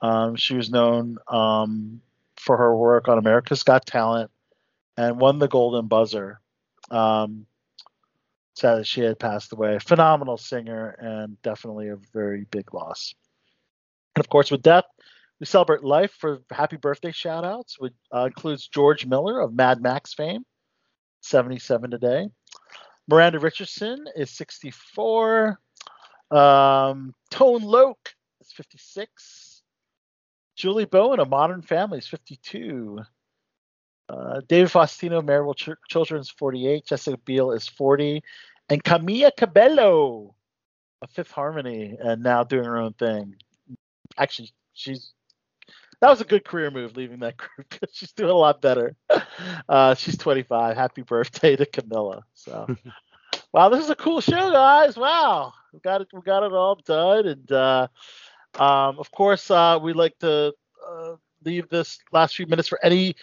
[0.00, 2.00] Um, she was known um,
[2.46, 4.30] for her work on America's Got Talent
[4.96, 6.40] and won the Golden Buzzer.
[6.90, 7.46] Um,
[8.54, 9.78] sad that she had passed away.
[9.80, 13.14] Phenomenal singer and definitely a very big loss.
[14.14, 14.84] And of course, with death,
[15.40, 19.82] we celebrate life for happy birthday shout outs, which uh, includes George Miller of Mad
[19.82, 20.46] Max fame,
[21.20, 22.28] 77 today.
[23.08, 25.60] Miranda Richardson is 64.
[26.30, 27.98] Um, Tone Loc
[28.40, 29.45] is 56.
[30.56, 33.00] Julie Bowen of Modern Family is 52.
[34.08, 36.86] Uh, David Faustino, Marriable Ch- Children is 48.
[36.86, 38.22] Jessica Biel is 40.
[38.68, 40.34] And Camila Cabello
[41.02, 43.36] of Fifth Harmony and now doing her own thing.
[44.18, 45.12] Actually, she's
[46.00, 47.74] that was a good career move leaving that group.
[47.92, 48.96] she's doing a lot better.
[49.68, 50.76] Uh, she's 25.
[50.76, 52.22] Happy birthday to Camila.
[52.34, 52.66] So,
[53.52, 54.96] wow, this is a cool show, guys.
[54.96, 56.08] Wow, we got it.
[56.12, 57.88] We got it all done, and uh,
[58.54, 60.54] um, of course, uh, we like to
[60.88, 61.14] uh,
[61.44, 63.16] leave this last few minutes for any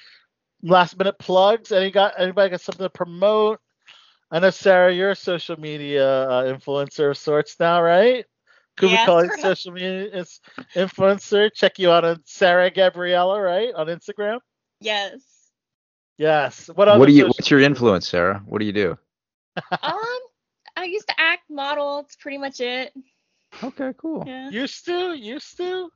[0.61, 1.71] last minute plugs.
[1.71, 3.59] Any got anybody got something to promote?
[4.31, 8.25] I know Sarah, you're a social media uh, influencer of sorts now, right?
[8.77, 10.41] Could we call it social media ins-
[10.73, 11.53] influencer?
[11.53, 14.39] Check you out on Sarah Gabriella, right, on Instagram.
[14.79, 15.21] Yes.
[16.17, 16.69] Yes.
[16.73, 17.27] What other What do you?
[17.27, 18.41] What's your influence, Sarah?
[18.45, 18.97] What do you do?
[19.71, 20.19] um,
[20.75, 21.99] I used to act, model.
[21.99, 22.93] It's pretty much it.
[23.61, 24.23] Okay, cool.
[24.25, 24.49] Yeah.
[24.49, 25.89] Used to, used to.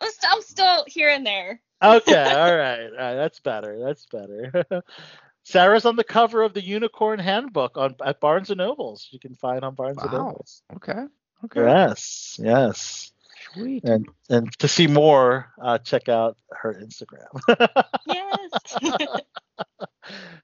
[0.00, 1.60] I'm, st- I'm still here and there.
[1.82, 3.78] Okay, all right, all right, that's better.
[3.78, 4.64] That's better.
[5.44, 9.08] Sarah's on the cover of the Unicorn Handbook on at Barnes and Nobles.
[9.10, 10.18] You can find on Barnes and Wow.
[10.28, 10.62] Nobles.
[10.76, 11.04] Okay.
[11.44, 11.62] Okay.
[11.62, 13.12] Yes, yes.
[13.54, 13.84] Sweet.
[13.84, 17.26] And and to see more, uh, check out her Instagram.
[18.06, 19.20] yes.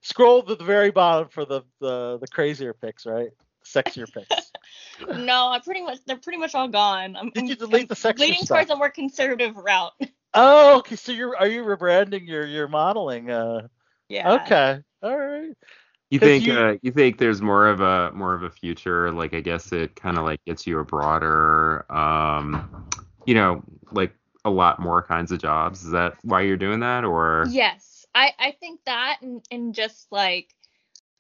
[0.01, 3.29] Scroll to the very bottom for the the, the crazier pics, right?
[3.65, 4.53] Sexier pics.
[5.17, 7.17] No, I pretty much they're pretty much all gone.
[7.17, 8.59] I'm, Did you delete the sexier leaning stuff?
[8.59, 9.93] towards a more conservative route.
[10.35, 10.97] Oh, okay.
[10.97, 13.31] So you're are you rebranding your your modeling?
[13.31, 13.69] Uh,
[14.09, 14.33] Yeah.
[14.35, 14.83] Okay.
[15.03, 15.55] All right.
[16.11, 19.11] You think you- uh, you think there's more of a more of a future?
[19.13, 22.89] Like I guess it kind of like gets you a broader, um,
[23.25, 23.63] you know,
[23.93, 24.15] like
[24.45, 25.85] a lot more kinds of jobs.
[25.85, 30.07] Is that why you're doing that, or Yes, I I think that and and just
[30.13, 30.55] like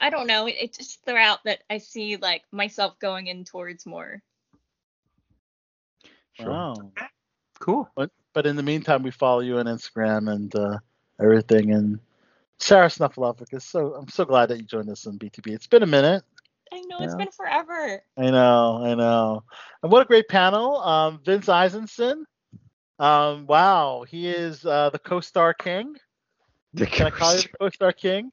[0.00, 3.44] I don't know, it, it's just the route that I see like myself going in
[3.44, 4.22] towards more.
[6.38, 6.74] Wow.
[7.58, 7.88] Cool.
[7.94, 10.78] But but in the meantime, we follow you on Instagram and uh,
[11.20, 11.72] everything.
[11.72, 11.98] And
[12.58, 15.54] Sarah Snuffleupagus, so I'm so glad that you joined us on BTB.
[15.54, 16.22] It's been a minute.
[16.72, 18.02] I know it's been forever.
[18.18, 19.44] I know, I know.
[19.82, 20.78] And what a great panel.
[20.78, 22.24] Um, Vince Eisenson.
[22.98, 25.94] Um, wow, he is uh, the co-star king.
[26.74, 28.32] The Can I call you co-star- the co-star king?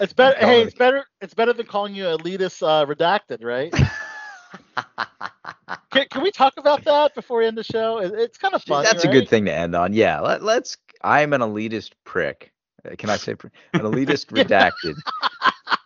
[0.00, 0.38] It's better.
[0.38, 1.04] Hey, it's better.
[1.20, 3.72] It's better than calling you elitist uh, redacted, right?
[5.90, 7.98] can, can we talk about that before we end the show?
[7.98, 8.84] It, it's kind of fun.
[8.84, 9.92] That's a good thing to end on.
[9.92, 10.20] Yeah.
[10.20, 10.76] Let, let's.
[11.02, 12.52] I'm an elitist prick.
[12.84, 14.94] Uh, Can I say pr- an elitist redacted?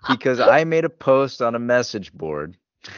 [0.08, 2.56] because I made a post on a message board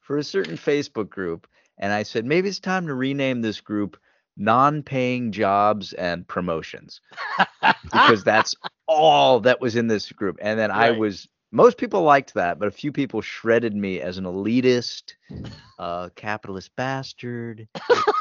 [0.00, 1.46] for a certain Facebook group,
[1.78, 3.96] and I said maybe it's time to rename this group
[4.36, 7.00] non-paying jobs and promotions
[7.92, 8.54] because that's
[8.86, 10.38] all that was in this group.
[10.40, 14.18] And then I was most people liked that, but a few people shredded me as
[14.18, 15.14] an elitist,
[15.78, 17.68] uh, capitalist bastard.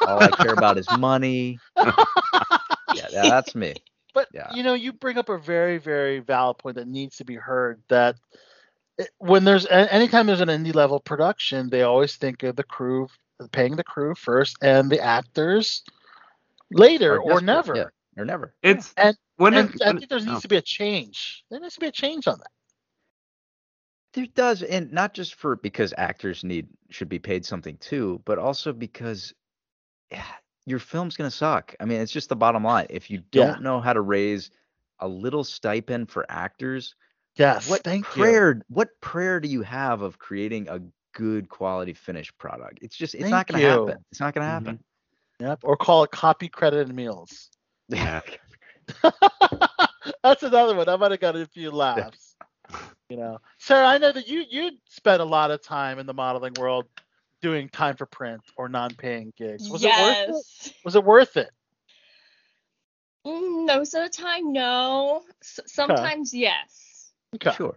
[0.05, 1.61] all I care about is money.
[2.91, 3.75] yeah, that's me.
[4.13, 4.53] But Yeah.
[4.53, 7.81] you know, you bring up a very, very valid point that needs to be heard.
[7.89, 8.15] That
[9.17, 13.07] when there's anytime there's an indie level production, they always think of the crew,
[13.51, 15.83] paying the crew first, and the actors
[16.73, 17.75] later or, desperate, never.
[17.75, 17.85] yeah,
[18.17, 18.55] or never.
[18.63, 20.39] it's And, when and it, I when- think there needs oh.
[20.41, 21.43] to be a change.
[21.51, 22.51] There needs to be a change on that.
[24.13, 28.37] There does, and not just for because actors need should be paid something too, but
[28.39, 29.33] also because
[30.11, 30.23] yeah,
[30.67, 31.75] your film's gonna suck.
[31.79, 32.87] I mean, it's just the bottom line.
[32.91, 34.51] If you don't know how to raise
[34.99, 36.95] a little stipend for actors,
[37.37, 38.21] Yes, what thank you.
[38.23, 40.79] prayer what prayer do you have of creating a
[41.15, 42.79] good quality finished product?
[42.83, 43.67] It's just it's not gonna you.
[43.87, 44.05] happen.
[44.11, 44.49] It's not gonna Mhm.
[44.49, 44.83] happen.
[45.39, 45.59] Yep.
[45.63, 47.49] Or call it copy credited meals.
[47.89, 48.21] Yeah.
[50.23, 50.89] That's another one.
[50.89, 52.35] I might have got a few laughs.
[53.09, 56.13] You know, Sarah, I know that you you spent a lot of time in the
[56.13, 56.85] modeling world
[57.41, 59.69] doing time for print or non-paying gigs.
[59.69, 60.29] Was it worth it?
[60.29, 60.73] yes.
[60.85, 61.49] Was it worth it?
[63.27, 65.21] Mm, most of the time, no.
[65.41, 67.11] S- sometimes, yes.
[67.35, 67.51] Okay.
[67.51, 67.75] Sure.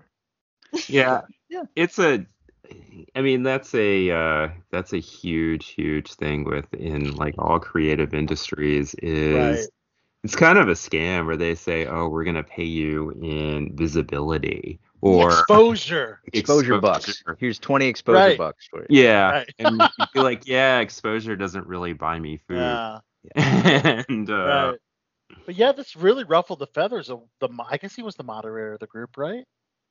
[0.89, 1.63] yeah Yeah.
[1.77, 2.27] it's a
[3.15, 8.95] i mean that's a uh that's a huge huge thing within like all creative industries
[9.03, 9.69] is Right.
[10.25, 13.77] it's kind of a scam where they say oh we're going to pay you in
[13.77, 16.21] visibility or Exposure.
[16.33, 17.23] Exposure bucks.
[17.39, 18.39] Here's 20 exposure Right.
[18.39, 18.87] bucks for you.
[18.91, 19.55] yeah Right.
[19.59, 22.81] and you'd like yeah exposure doesn't really buy me food
[23.37, 24.03] Yeah.
[24.09, 24.79] and uh Right.
[25.45, 27.49] But yeah, this really ruffled the feathers of the.
[27.69, 29.45] I guess he was the moderator of the group, right?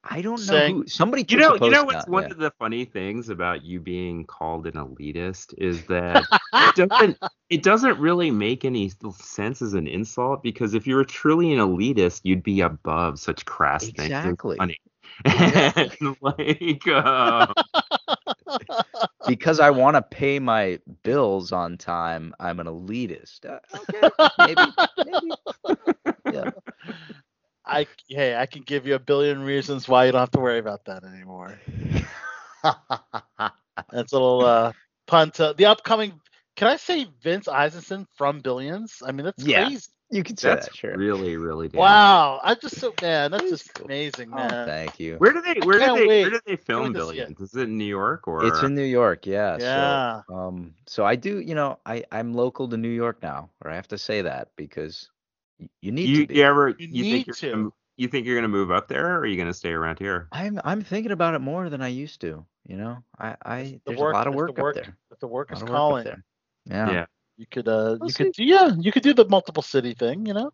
[0.08, 2.32] I don't know who somebody you know, you know what's out, one yeah.
[2.32, 6.24] of the funny things about you being called an elitist is that
[6.54, 7.18] it doesn't
[7.50, 11.60] it doesn't really make any sense as an insult because if you were truly an
[11.60, 14.58] elitist, you'd be above such crass Exactly.
[14.58, 14.78] things.
[15.26, 15.98] Exactly.
[16.02, 17.48] and like, uh,
[19.28, 23.46] because I want to pay my bills on time, I'm an elitist.
[23.46, 24.10] Uh, okay,
[24.40, 24.72] maybe,
[25.06, 25.32] maybe.
[26.34, 26.52] Yeah.
[27.66, 30.60] I hey, I can give you a billion reasons why you don't have to worry
[30.60, 31.62] about that anymore.
[33.92, 34.74] That's a little uh,
[35.08, 36.22] pun to the upcoming.
[36.56, 39.02] Can I say Vince Eisenson from Billions?
[39.06, 39.70] I mean, that's Yeah.
[39.70, 39.88] crazy.
[40.10, 40.98] You can say that's that, sure.
[40.98, 42.02] really, really damn.
[42.02, 43.32] Wow, I'm just so man.
[43.32, 43.90] That's That's just cool.
[43.90, 44.64] amazing, Oh, man.
[44.64, 45.20] thank you.
[45.20, 46.22] Where do they where do they wait.
[46.22, 47.40] where do they film When does it- Billions?
[47.40, 49.58] Is it in New York or It's in New York, yeah.
[49.58, 49.60] Yeah.
[49.60, 53.72] So, um, so I do, you know, I I'm local to New York now, or
[53.72, 55.15] I have to say that because y-
[55.82, 56.36] you need you, to be.
[56.36, 57.52] you ever You you, think need you're to.
[57.52, 60.28] gonna, you think you're gonna move up there or are you gonna stay around here?
[60.32, 62.46] I'm I'm thinking about it more than I used to.
[62.66, 64.98] You know, I I The there's work, a lot of work, the work, up there.
[65.12, 66.24] If the work is lot work calling, there.
[66.66, 66.92] Yeah.
[66.92, 67.06] Yeah.
[67.38, 70.26] you could uh, We'll you could do, yeah, you could do the multiple city thing,
[70.26, 70.52] you know.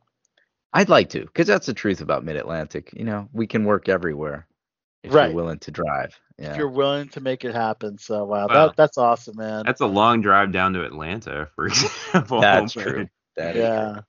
[0.73, 2.91] I'd like to, because that's the truth about Mid Atlantic.
[2.93, 4.47] You know, we can work everywhere
[5.03, 5.27] if Right.
[5.27, 6.17] you're willing to drive.
[6.37, 6.51] Yeah.
[6.51, 8.67] If you're willing to make it happen, so wow, Wow.
[8.67, 9.63] that that's awesome, man.
[9.65, 12.41] That's a long drive down to Atlanta, for example.
[12.41, 13.07] That's true.
[13.35, 14.01] That is yeah.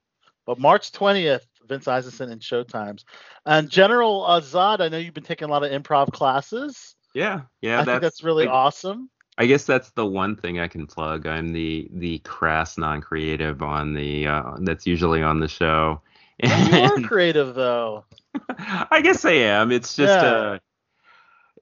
[0.46, 3.04] But March 20th, Vince Eisenson in Showtimes.
[3.46, 6.94] And General Zod, I know you've been taking a lot of improv classes.
[7.14, 7.80] Yeah, yeah.
[7.80, 9.10] I think that's really like, awesome.
[9.38, 11.26] I guess that's the one thing I can plug.
[11.26, 16.00] I'm the the crass non-creative on the uh, that's usually on the show.
[16.42, 18.04] Yeah, you are creative though.
[18.58, 19.72] I guess I am.
[19.72, 20.28] It's just Yeah.
[20.30, 20.58] uh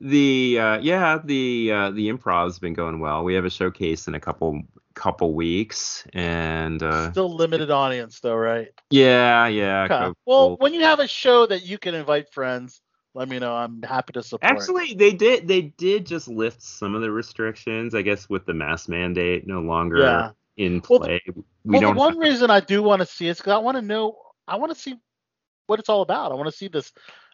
[0.00, 3.22] the uh yeah, the uh the improv's been going well.
[3.24, 4.62] We have a showcase in a couple
[5.00, 8.68] couple weeks and uh Still limited audience though, right?
[8.90, 9.84] yeah, yeah.
[9.90, 10.12] Okay.
[10.26, 12.82] Well, when you have a show that you can invite friends,
[13.14, 13.54] let me know.
[13.56, 14.52] I'm happy to support.
[14.52, 15.48] Actually, they did.
[15.48, 17.94] They did just lift some of the restrictions.
[17.94, 20.30] I guess with the mask mandate no longer Yeah.
[20.58, 21.20] in Well, the- play.
[21.26, 21.96] we well, don't.
[21.96, 24.18] one have- reason I do want to see it is because I want to know.
[24.46, 24.94] I want to see
[25.66, 26.30] what it's all about.
[26.30, 26.92] I want to see this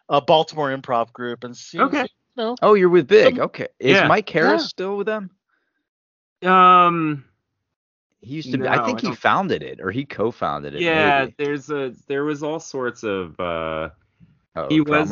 [0.09, 1.79] uh, Baltimore improv group and see.
[1.81, 2.03] Okay.
[2.03, 3.35] see, you know, Oh, you're with Big.
[3.35, 3.67] Some- okay.
[3.77, 4.07] Is Yeah.
[4.07, 4.67] Mike Harris Yeah.
[4.67, 5.31] still with them?
[6.43, 7.25] um.
[8.27, 8.67] He used to be.
[8.67, 10.81] I think I he founded it, or he co-founded it.
[10.81, 11.35] Yeah, maybe.
[11.37, 13.89] there's a there was all sorts of uh
[14.57, 15.11] Oh, he was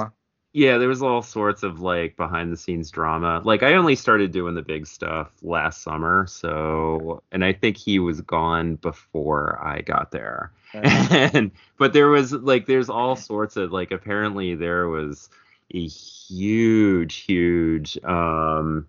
[0.54, 3.42] yeah, there was all sorts of like behind the scenes drama.
[3.44, 8.00] Like I only started doing the big stuff last summer, so and I think he
[8.00, 10.52] was gone before I got there.
[10.74, 15.30] and but there was like there's all sorts of like apparently there was
[15.74, 18.88] a huge huge um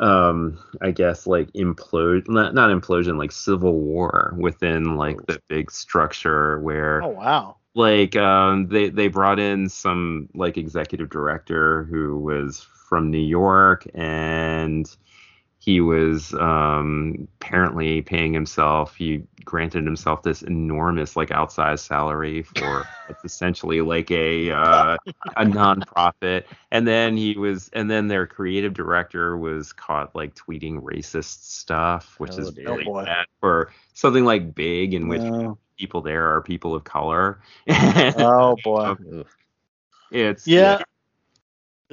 [0.00, 5.70] um i guess like implode not, not implosion like civil war within like the big
[5.70, 7.56] structure where Oh wow.
[7.74, 13.86] like um they they brought in some like executive director who was from New York
[13.94, 14.86] and
[15.64, 22.88] he was um apparently paying himself he granted himself this enormous like outsized salary for
[23.08, 24.96] it's essentially like a uh
[25.36, 30.80] a nonprofit and then he was and then their creative director was caught like tweeting
[30.82, 32.66] racist stuff which Oh, is dear.
[32.66, 35.58] very Oh, bad for something like big in which No.
[35.78, 37.40] people there are people of color.
[38.16, 38.94] Oh boy.
[40.10, 40.78] It's Yeah.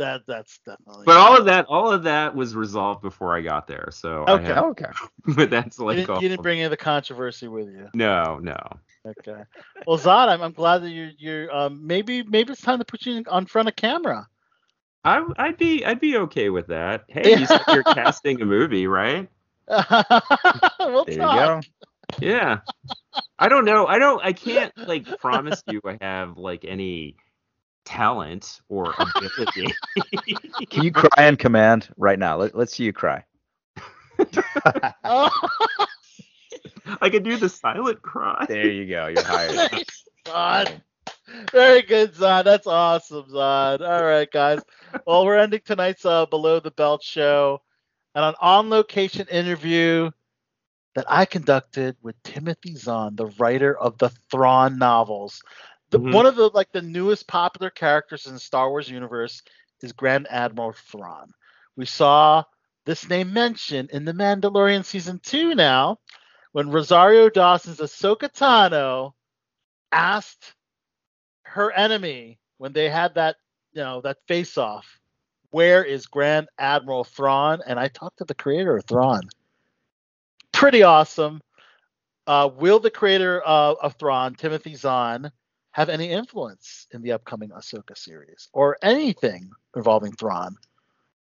[0.01, 1.05] That that's definitely.
[1.05, 3.89] But all of that, all of that was resolved before I got there.
[3.91, 4.45] So I Okay.
[4.47, 4.85] have, Okay.
[5.35, 7.87] but that's you like didn't, you didn't bring any of the controversy with you.
[7.93, 8.57] no, no.
[9.05, 9.43] Okay.
[9.85, 13.05] Well, Zod, I'm, I'm glad that you're you're um maybe maybe it's time to put
[13.05, 14.27] you in- on front of camera.
[15.03, 17.05] I, I'd be I'd be okay with that.
[17.07, 19.29] Hey, you said you're casting a movie, right?
[19.67, 21.65] we'll There you talk.
[22.19, 22.59] Yeah.
[23.39, 23.87] I don't know.
[23.87, 24.23] I don't.
[24.23, 27.15] I can't like promise you I have like any
[27.85, 29.73] talent or ability.
[30.69, 32.37] Can you cry on command right now?
[32.37, 33.23] Let, let's see you cry.
[37.01, 38.45] I could do the silent cry.
[38.47, 39.07] There you go.
[39.07, 39.85] You're hired.
[40.25, 40.81] Zod.
[41.51, 42.43] Very good, Zod.
[42.43, 43.81] That's awesome, Zod.
[43.81, 44.61] All right, guys.
[45.05, 47.61] Well, we're ending tonight's uh, Below the Belt show
[48.15, 50.11] and an on-location interview
[50.95, 55.41] that I conducted with Timothy Zahn, the writer of the Thrawn novels.
[55.91, 56.13] The, Mhm.
[56.13, 59.43] One of the like the newest popular characters in the Star Wars universe
[59.81, 61.31] is Grand Admiral Thrawn.
[61.75, 62.43] We saw
[62.85, 65.99] this name mentioned in The Mandalorian season two now,
[66.53, 69.13] when Rosario Dawson's Ahsoka Tano
[69.91, 70.53] asked
[71.43, 73.35] her enemy when they had that
[73.73, 74.99] you know that face off
[75.49, 79.21] where is grand admiral thrawn and i talked to the creator of thrawn
[80.53, 81.41] pretty awesome
[82.27, 85.31] uh, will the creator of, of thrawn timothy zahn
[85.71, 90.55] have any influence in the upcoming ahsoka series or anything involving thrawn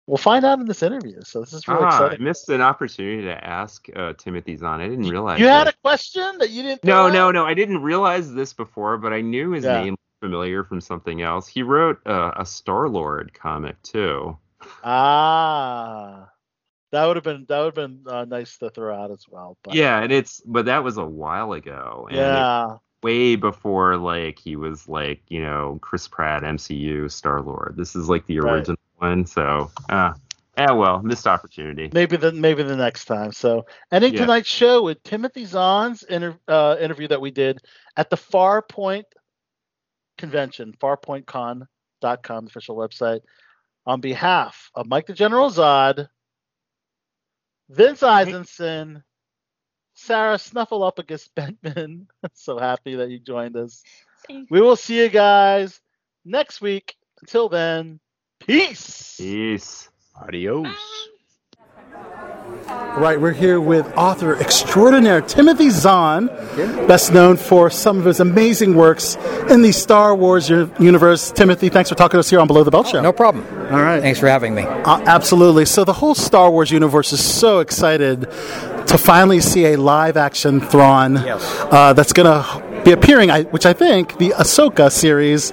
[0.07, 2.61] we'll find out in this interview so this is really Ah, I exciting missed an
[2.61, 4.81] opportunity to ask uh, Timothy Zahn.
[4.81, 5.41] I didn't realize.
[5.41, 5.75] you had that.
[5.75, 7.35] a question that you didn't No, no, out?
[7.35, 7.47] no.
[7.47, 9.83] I didn't realize this before, but I knew his Yeah.
[9.83, 11.47] name familiar from something else.
[11.49, 14.37] He wrote uh, a Star Lord comic too.
[14.83, 16.29] ah
[16.93, 19.57] that would have been that would have been uh, nice to throw out as well
[19.65, 22.09] but Yeah, and it's but that was a while ago.
[22.11, 27.43] And it- yeah way before like he was like you know Chris Pratt MCU Star
[27.43, 27.75] Lord.
[27.77, 28.55] This is like the Right.
[28.55, 29.27] original one.
[29.27, 30.15] So ah,
[30.57, 31.91] ah well, missed opportunity.
[31.93, 33.31] Maybe the maybe the next time.
[33.33, 34.21] So ending Yeah.
[34.23, 37.59] tonight's show with Timothy Zahn's inter, uh, interview that we did
[37.97, 39.05] at the Farpoint
[40.17, 41.67] convention, farpointcon.com,
[42.01, 43.21] the official website.
[43.87, 46.09] On behalf of Mike the General Zod,
[47.69, 49.03] Vince Eisenson,
[49.95, 52.07] Sarah Snuffleupagus Bentman.
[52.35, 53.83] so happy that you joined us.
[54.29, 55.81] We will see you guys
[56.25, 56.97] next week.
[57.21, 58.01] Until then,
[58.41, 59.17] peace.
[59.19, 59.89] Peace.
[60.21, 60.67] Adios.
[62.97, 66.27] Right, we're here with author extraordinaire Timothy Zahn,
[66.87, 69.17] best known for some of his amazing works
[69.51, 71.31] in the Star Wars universe.
[71.33, 73.01] Timothy, thanks for talking to us here on Below the Belt Show.
[73.01, 73.45] No problem.
[73.73, 74.01] All right.
[74.01, 74.63] Thanks for having me.
[74.63, 75.65] Uh, absolutely.
[75.65, 78.29] So the whole Star Wars universe is so excited
[78.87, 83.65] to finally see a live action Thrawn uh, that's going to be appearing, I, which
[83.67, 85.51] I think the Ahsoka series.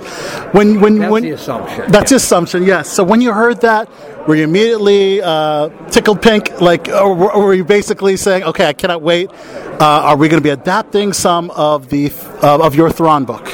[0.51, 1.91] When when That's when the assumption.
[1.91, 2.63] That's the assumption.
[2.63, 2.89] Yes.
[2.91, 3.89] So when you heard that,
[4.27, 6.59] were you immediately uh, tickled pink?
[6.61, 9.31] Like, or were were you basically saying, "Okay, I cannot wait"?
[9.31, 12.11] Uh, are we going to be adapting some of the
[12.43, 13.45] uh, of your Thrawn book?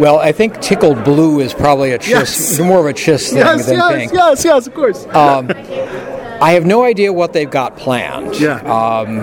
[0.00, 2.58] Well, I think tickled blue is probably a chiss, Yes.
[2.60, 4.12] more of a chiss thing Yes, than yes, pink.
[4.12, 5.04] yes, yes, of course.
[5.06, 5.48] Um,
[6.40, 8.38] I have no idea what they've got planned.
[8.38, 8.56] Yeah.
[8.58, 9.18] Um,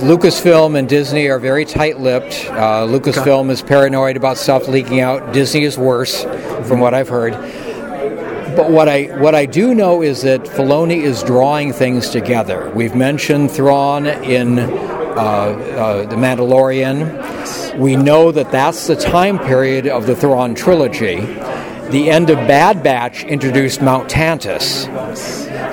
[0.00, 2.46] Lucasfilm and Disney are very tight-lipped.
[2.48, 5.32] Uh, Lucasfilm is paranoid about stuff leaking out.
[5.32, 6.22] Disney is worse,
[6.68, 7.32] from what I've heard.
[8.54, 12.70] But what I what I do know is that Filoni is drawing things together.
[12.74, 17.78] We've mentioned Thrawn in uh, uh, the Mandalorian.
[17.78, 21.16] We know that that's the time period of the Thrawn trilogy.
[21.90, 24.88] The end of Bad Batch introduced Mount Tantiss.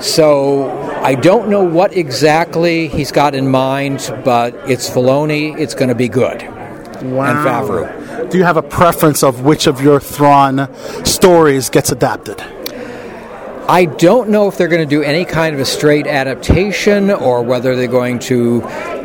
[0.02, 0.70] So
[1.02, 5.58] I don't know what exactly he's got in mind, but it's Filoni.
[5.58, 6.42] It's going to be good.
[6.42, 7.24] Wow.
[7.24, 8.30] And Favreau.
[8.30, 10.68] Do you have a preference of which of your Thrawn
[11.04, 12.40] stories gets adapted?
[13.68, 17.42] I don't know if they're going to do any kind of a straight adaptation or
[17.42, 18.60] whether they're going to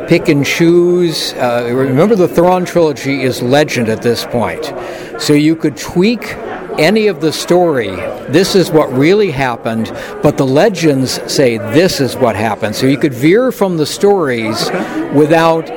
[0.08, 1.32] pick and choose.
[1.34, 4.72] Uh, remember, the Thrawn trilogy is legend at this point.
[5.20, 6.36] So you could tweak
[6.78, 7.88] any of the story.
[8.28, 9.90] This is what really happened,
[10.22, 12.74] but the legends say this is what happened.
[12.76, 14.70] So you could veer from the stories
[15.14, 15.68] without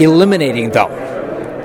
[0.00, 0.90] eliminating them.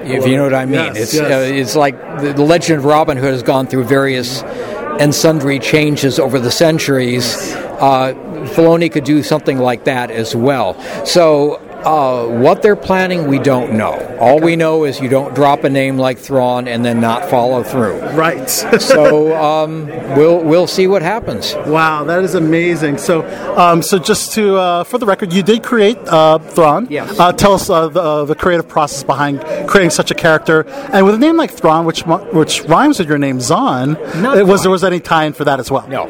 [0.05, 1.23] If you know what I mean, Yes, it's yes.
[1.31, 5.57] uh, it's like the, the legend of Robin Hood has gone through various and sundry
[5.59, 7.35] changes over the centuries.
[7.55, 8.13] Uh,
[8.53, 10.79] Filoni could do something like that as well.
[11.05, 14.17] So, uh, what they're planning, we don't know.
[14.19, 17.63] All we know is you don't drop a name like Thrawn and then not follow
[17.63, 17.99] through.
[18.09, 18.49] Right.
[18.79, 21.53] so um, we'll we'll see what happens.
[21.67, 22.97] Wow, that is amazing.
[22.97, 23.23] So,
[23.55, 26.87] um, so just to uh, for the record, you did create uh, Thrawn.
[26.89, 27.19] Yes.
[27.19, 31.05] Uh, tell us uh, the, uh, the creative process behind creating such a character, and
[31.05, 33.93] with a name like Thrawn, which which rhymes with your name Zahn.
[34.21, 35.87] Not was there was any tie-in for that as well?
[35.87, 36.07] No.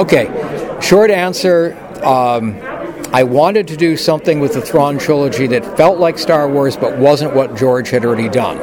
[0.00, 0.26] Okay.
[0.80, 1.78] Short answer.
[2.02, 2.71] Um,
[3.14, 6.98] I wanted to do something with the Thrawn trilogy that felt like Star Wars, but
[6.98, 8.58] wasn't what George had already done.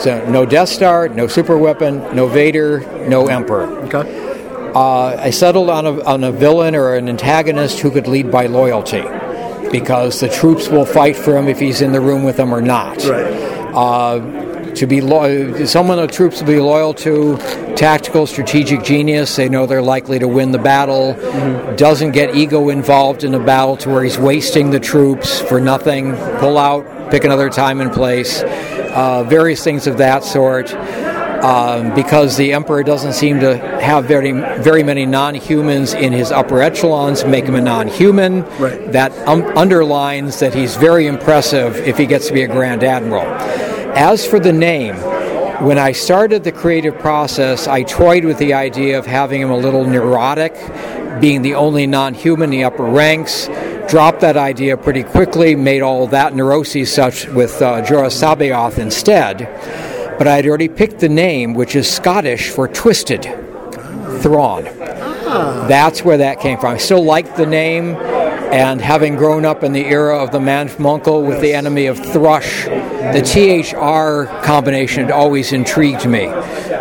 [0.00, 3.68] So no Death Star, no super weapon, no Vader, no Emperor.
[3.84, 4.72] Okay.
[4.74, 8.46] uh, I settled on a, on a villain or an antagonist who could lead by
[8.46, 9.02] loyalty,
[9.70, 12.60] because the troops will fight for him if he's in the room with them or
[12.60, 13.04] not.
[13.04, 14.18] Uh,
[14.76, 17.36] to be loyal, someone the troops will be loyal to,
[17.76, 19.36] tactical, strategic genius.
[19.36, 21.14] They know they're likely to win the battle.
[21.76, 26.16] Doesn't get ego involved in a battle to where he's wasting the troops for nothing.
[26.38, 28.42] Pull out, pick another time and place.
[28.42, 30.72] Uh, various things of that sort.
[31.42, 34.30] Um, because the emperor doesn't seem to have very
[34.62, 38.42] very many non-humans in his upper echelons, make him a non-human.
[38.92, 43.24] That um, underlines that he's very impressive if he gets to be a grand admiral.
[43.94, 44.96] As for the name,
[45.62, 49.56] when I started the creative process, I toyed with the idea of having him a
[49.56, 50.54] little neurotic,
[51.20, 53.48] being the only non human in the upper ranks.
[53.88, 59.40] Dropped that idea pretty quickly, made all that neuroses such with uh, Joruus C'baoth instead.
[60.18, 63.24] But I had already picked the name, which is Scottish for twisted
[64.20, 64.64] Thrawn.
[65.68, 66.74] That's where that came from.
[66.74, 67.94] I still like the name,
[68.52, 71.86] and having grown up in the era of the man from Uncle with the enemy
[71.86, 76.30] of Thrush, the THR combination always intrigued me.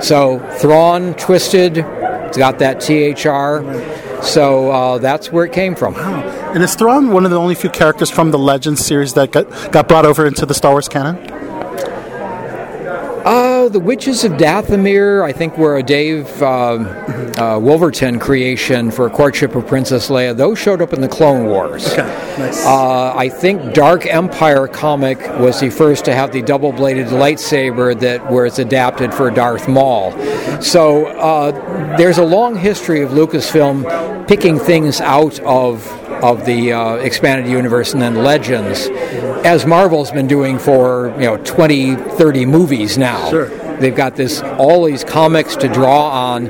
[0.02, 4.22] So Thrawn, Twisted, it's got that THR.
[4.22, 5.96] So uh, that's where it came from.
[5.96, 9.50] And is Thrawn one of the only few characters from the Legends series that got,
[9.72, 11.16] got brought over into the Star Wars canon?
[13.70, 16.46] The Witches of Dathomir, I think, were a Dave uh,
[17.38, 20.36] uh, Wolverton creation for Courtship of Princess Leia.
[20.36, 21.88] Those showed up in the Clone Wars.
[21.88, 22.08] Okay,
[22.38, 22.66] nice.
[22.66, 28.32] Uh, I think Dark Empire comic was the first to have the double-bladed lightsaber that
[28.32, 30.12] was adapted for Darth Maul.
[30.62, 35.86] So uh, there's a long history of Lucasfilm picking things out of
[36.22, 38.88] of the uh, expanded universe and then legends,
[39.44, 43.30] as Marvel's been doing for you know 20, 30 movies now.
[43.30, 43.51] Sure.
[43.82, 46.46] They've got this all these comics to draw on.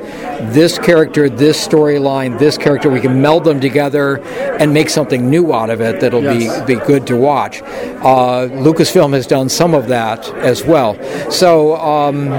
[0.52, 2.90] This character, this storyline, this character.
[2.90, 4.18] We can meld them together
[4.60, 6.62] and make something new out of it that'll Yes.
[6.62, 7.62] be be good to watch.
[7.62, 10.96] Uh, Lucasfilm has done some of that as well.
[11.32, 11.76] So.
[11.78, 12.30] Um,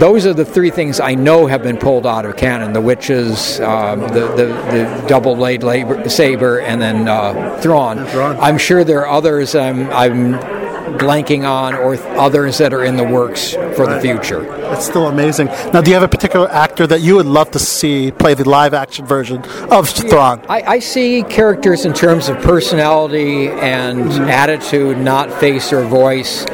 [0.00, 3.60] those are the three things I know have been pulled out of canon: the witches,
[3.60, 5.62] um, the, the the double blade
[6.10, 7.98] saber, and then uh, Thrawn.
[8.40, 10.32] I'm sure there are others I'm I'm
[10.98, 14.44] blanking on, or th- others that are in the works for the future.
[14.72, 15.46] It's still amazing.
[15.72, 18.48] Now, do you have a particular actor that you would love to see play the
[18.48, 20.40] live action version of Thrawn?
[20.48, 24.24] I, I see characters in terms of personality and mm-hmm.
[24.24, 26.44] attitude, not face or voice.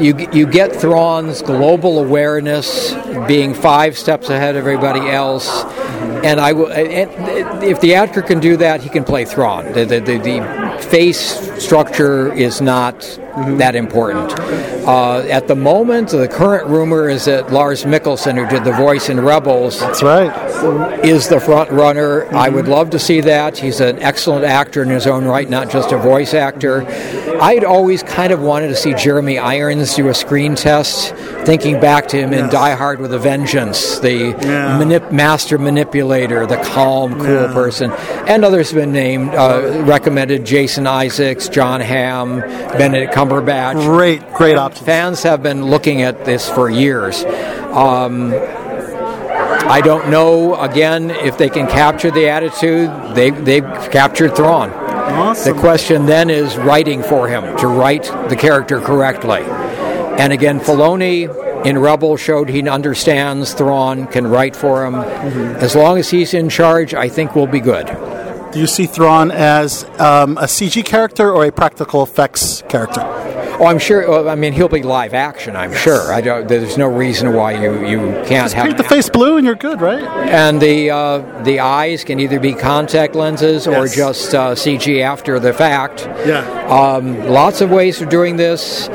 [0.00, 2.92] You you get Thrawn's global awareness,
[3.26, 5.64] being five steps ahead of everybody else,
[6.26, 6.72] and I will.
[6.72, 9.72] And if the actor can do that, he can play Thrawn.
[9.72, 11.22] The the, the, the face
[11.62, 13.00] structure is not
[13.58, 14.32] that important.
[14.86, 19.08] Uh, at the moment, the current rumor is that Lars Mikkelsen, who did the voice
[19.08, 22.26] in Rebels, that's right, is the front runner.
[22.34, 23.58] I would love to see that.
[23.58, 26.84] He's an excellent actor in his own right, not just a voice actor.
[27.40, 31.14] I'd always kind of wanted to see Jeremy Irons do a screen test,
[31.44, 36.56] thinking back to him in Die Hard with a Vengeance, the manip- master manipulator, the
[36.56, 37.52] calm, cool Yeah.
[37.52, 37.92] person,
[38.26, 42.40] and others have been named, uh, recommended Jason Isaacs, Jon Hamm,
[42.78, 43.74] Benedict Cumberbatch.
[43.84, 44.86] Great, great options.
[44.86, 47.24] Fans have been looking at this for years.
[47.72, 48.34] Um,
[49.68, 52.90] I don't know again if they can capture the attitude.
[53.14, 54.70] They they've captured Thrawn.
[54.72, 55.54] Awesome.
[55.54, 59.42] The question then is writing for him to write the character correctly.
[60.18, 61.28] And again, Filoni
[61.64, 64.94] in Rebel showed he understands Thrawn, can write for him.
[64.96, 67.86] As long as he's in charge, I think we'll be good.
[68.52, 73.02] Do you see Thrawn as um, a CG character or a practical effects character?
[73.58, 74.08] Oh, I'm sure.
[74.08, 75.56] well, I mean, he'll be live action.
[75.56, 76.12] I'm sure.
[76.12, 76.46] I don't.
[76.46, 78.66] There's no reason why you you can't have.
[78.66, 80.02] Paint the face blue and you're good, right?
[80.02, 85.40] And the uh, the eyes can either be contact lenses or just uh, CG after
[85.40, 86.06] the fact.
[86.26, 86.40] Yeah.
[86.68, 88.88] Um, lots of ways of doing this.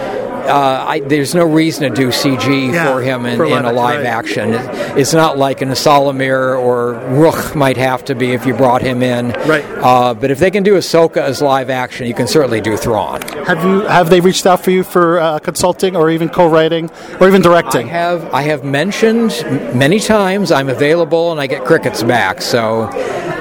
[0.52, 3.72] Uh, I, there's no reason to do CG Yeah, for him in, for in a
[3.72, 4.06] live- right.
[4.06, 4.54] action.
[4.54, 8.82] It, it's not like an ysalamir or Rukh might have to be if you brought
[8.82, 9.30] him in.
[9.48, 9.64] Right.
[9.66, 13.22] Uh, but if they can do Ahsoka as live action, you can certainly do Thrawn.
[13.46, 16.90] Have you have they reached out for you for uh, consulting or even co-writing
[17.20, 17.88] or even directing?
[17.88, 19.32] I have I have mentioned
[19.74, 22.42] many times I'm available and I get crickets back.
[22.42, 22.84] So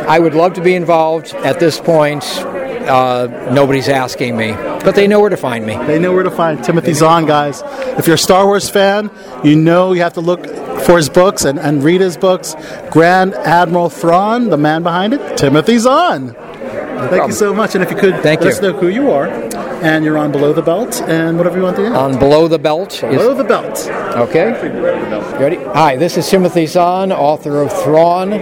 [0.08, 1.34] I would love to be involved.
[1.44, 2.22] At this point,
[2.89, 5.76] uh, nobody's asking me, but they know where to find me.
[5.76, 7.62] They know where to find Timothy Zahn, guys.
[7.99, 9.10] If you're a Star Wars fan,
[9.44, 10.47] you know you have to look
[10.81, 12.55] for his books and, and read his books.
[12.91, 16.34] Grand Admiral Thrawn, the man behind it, Timothy Zahn.
[17.00, 17.31] Thank problem.
[17.31, 17.75] you so much.
[17.75, 18.50] And if you could Thank let you.
[18.50, 21.76] us know who you are, and you're on Below the Belt, and whatever you want
[21.76, 21.92] to add.
[21.97, 23.00] On Below the Belt.
[23.00, 23.89] Below the Belt.
[23.89, 24.52] Okay.
[25.39, 25.57] Ready?
[25.57, 28.33] Hi, this is Timothy Zahn, author of Thrawn.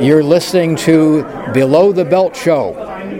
[0.00, 2.93] You're listening to Below the Belt Show.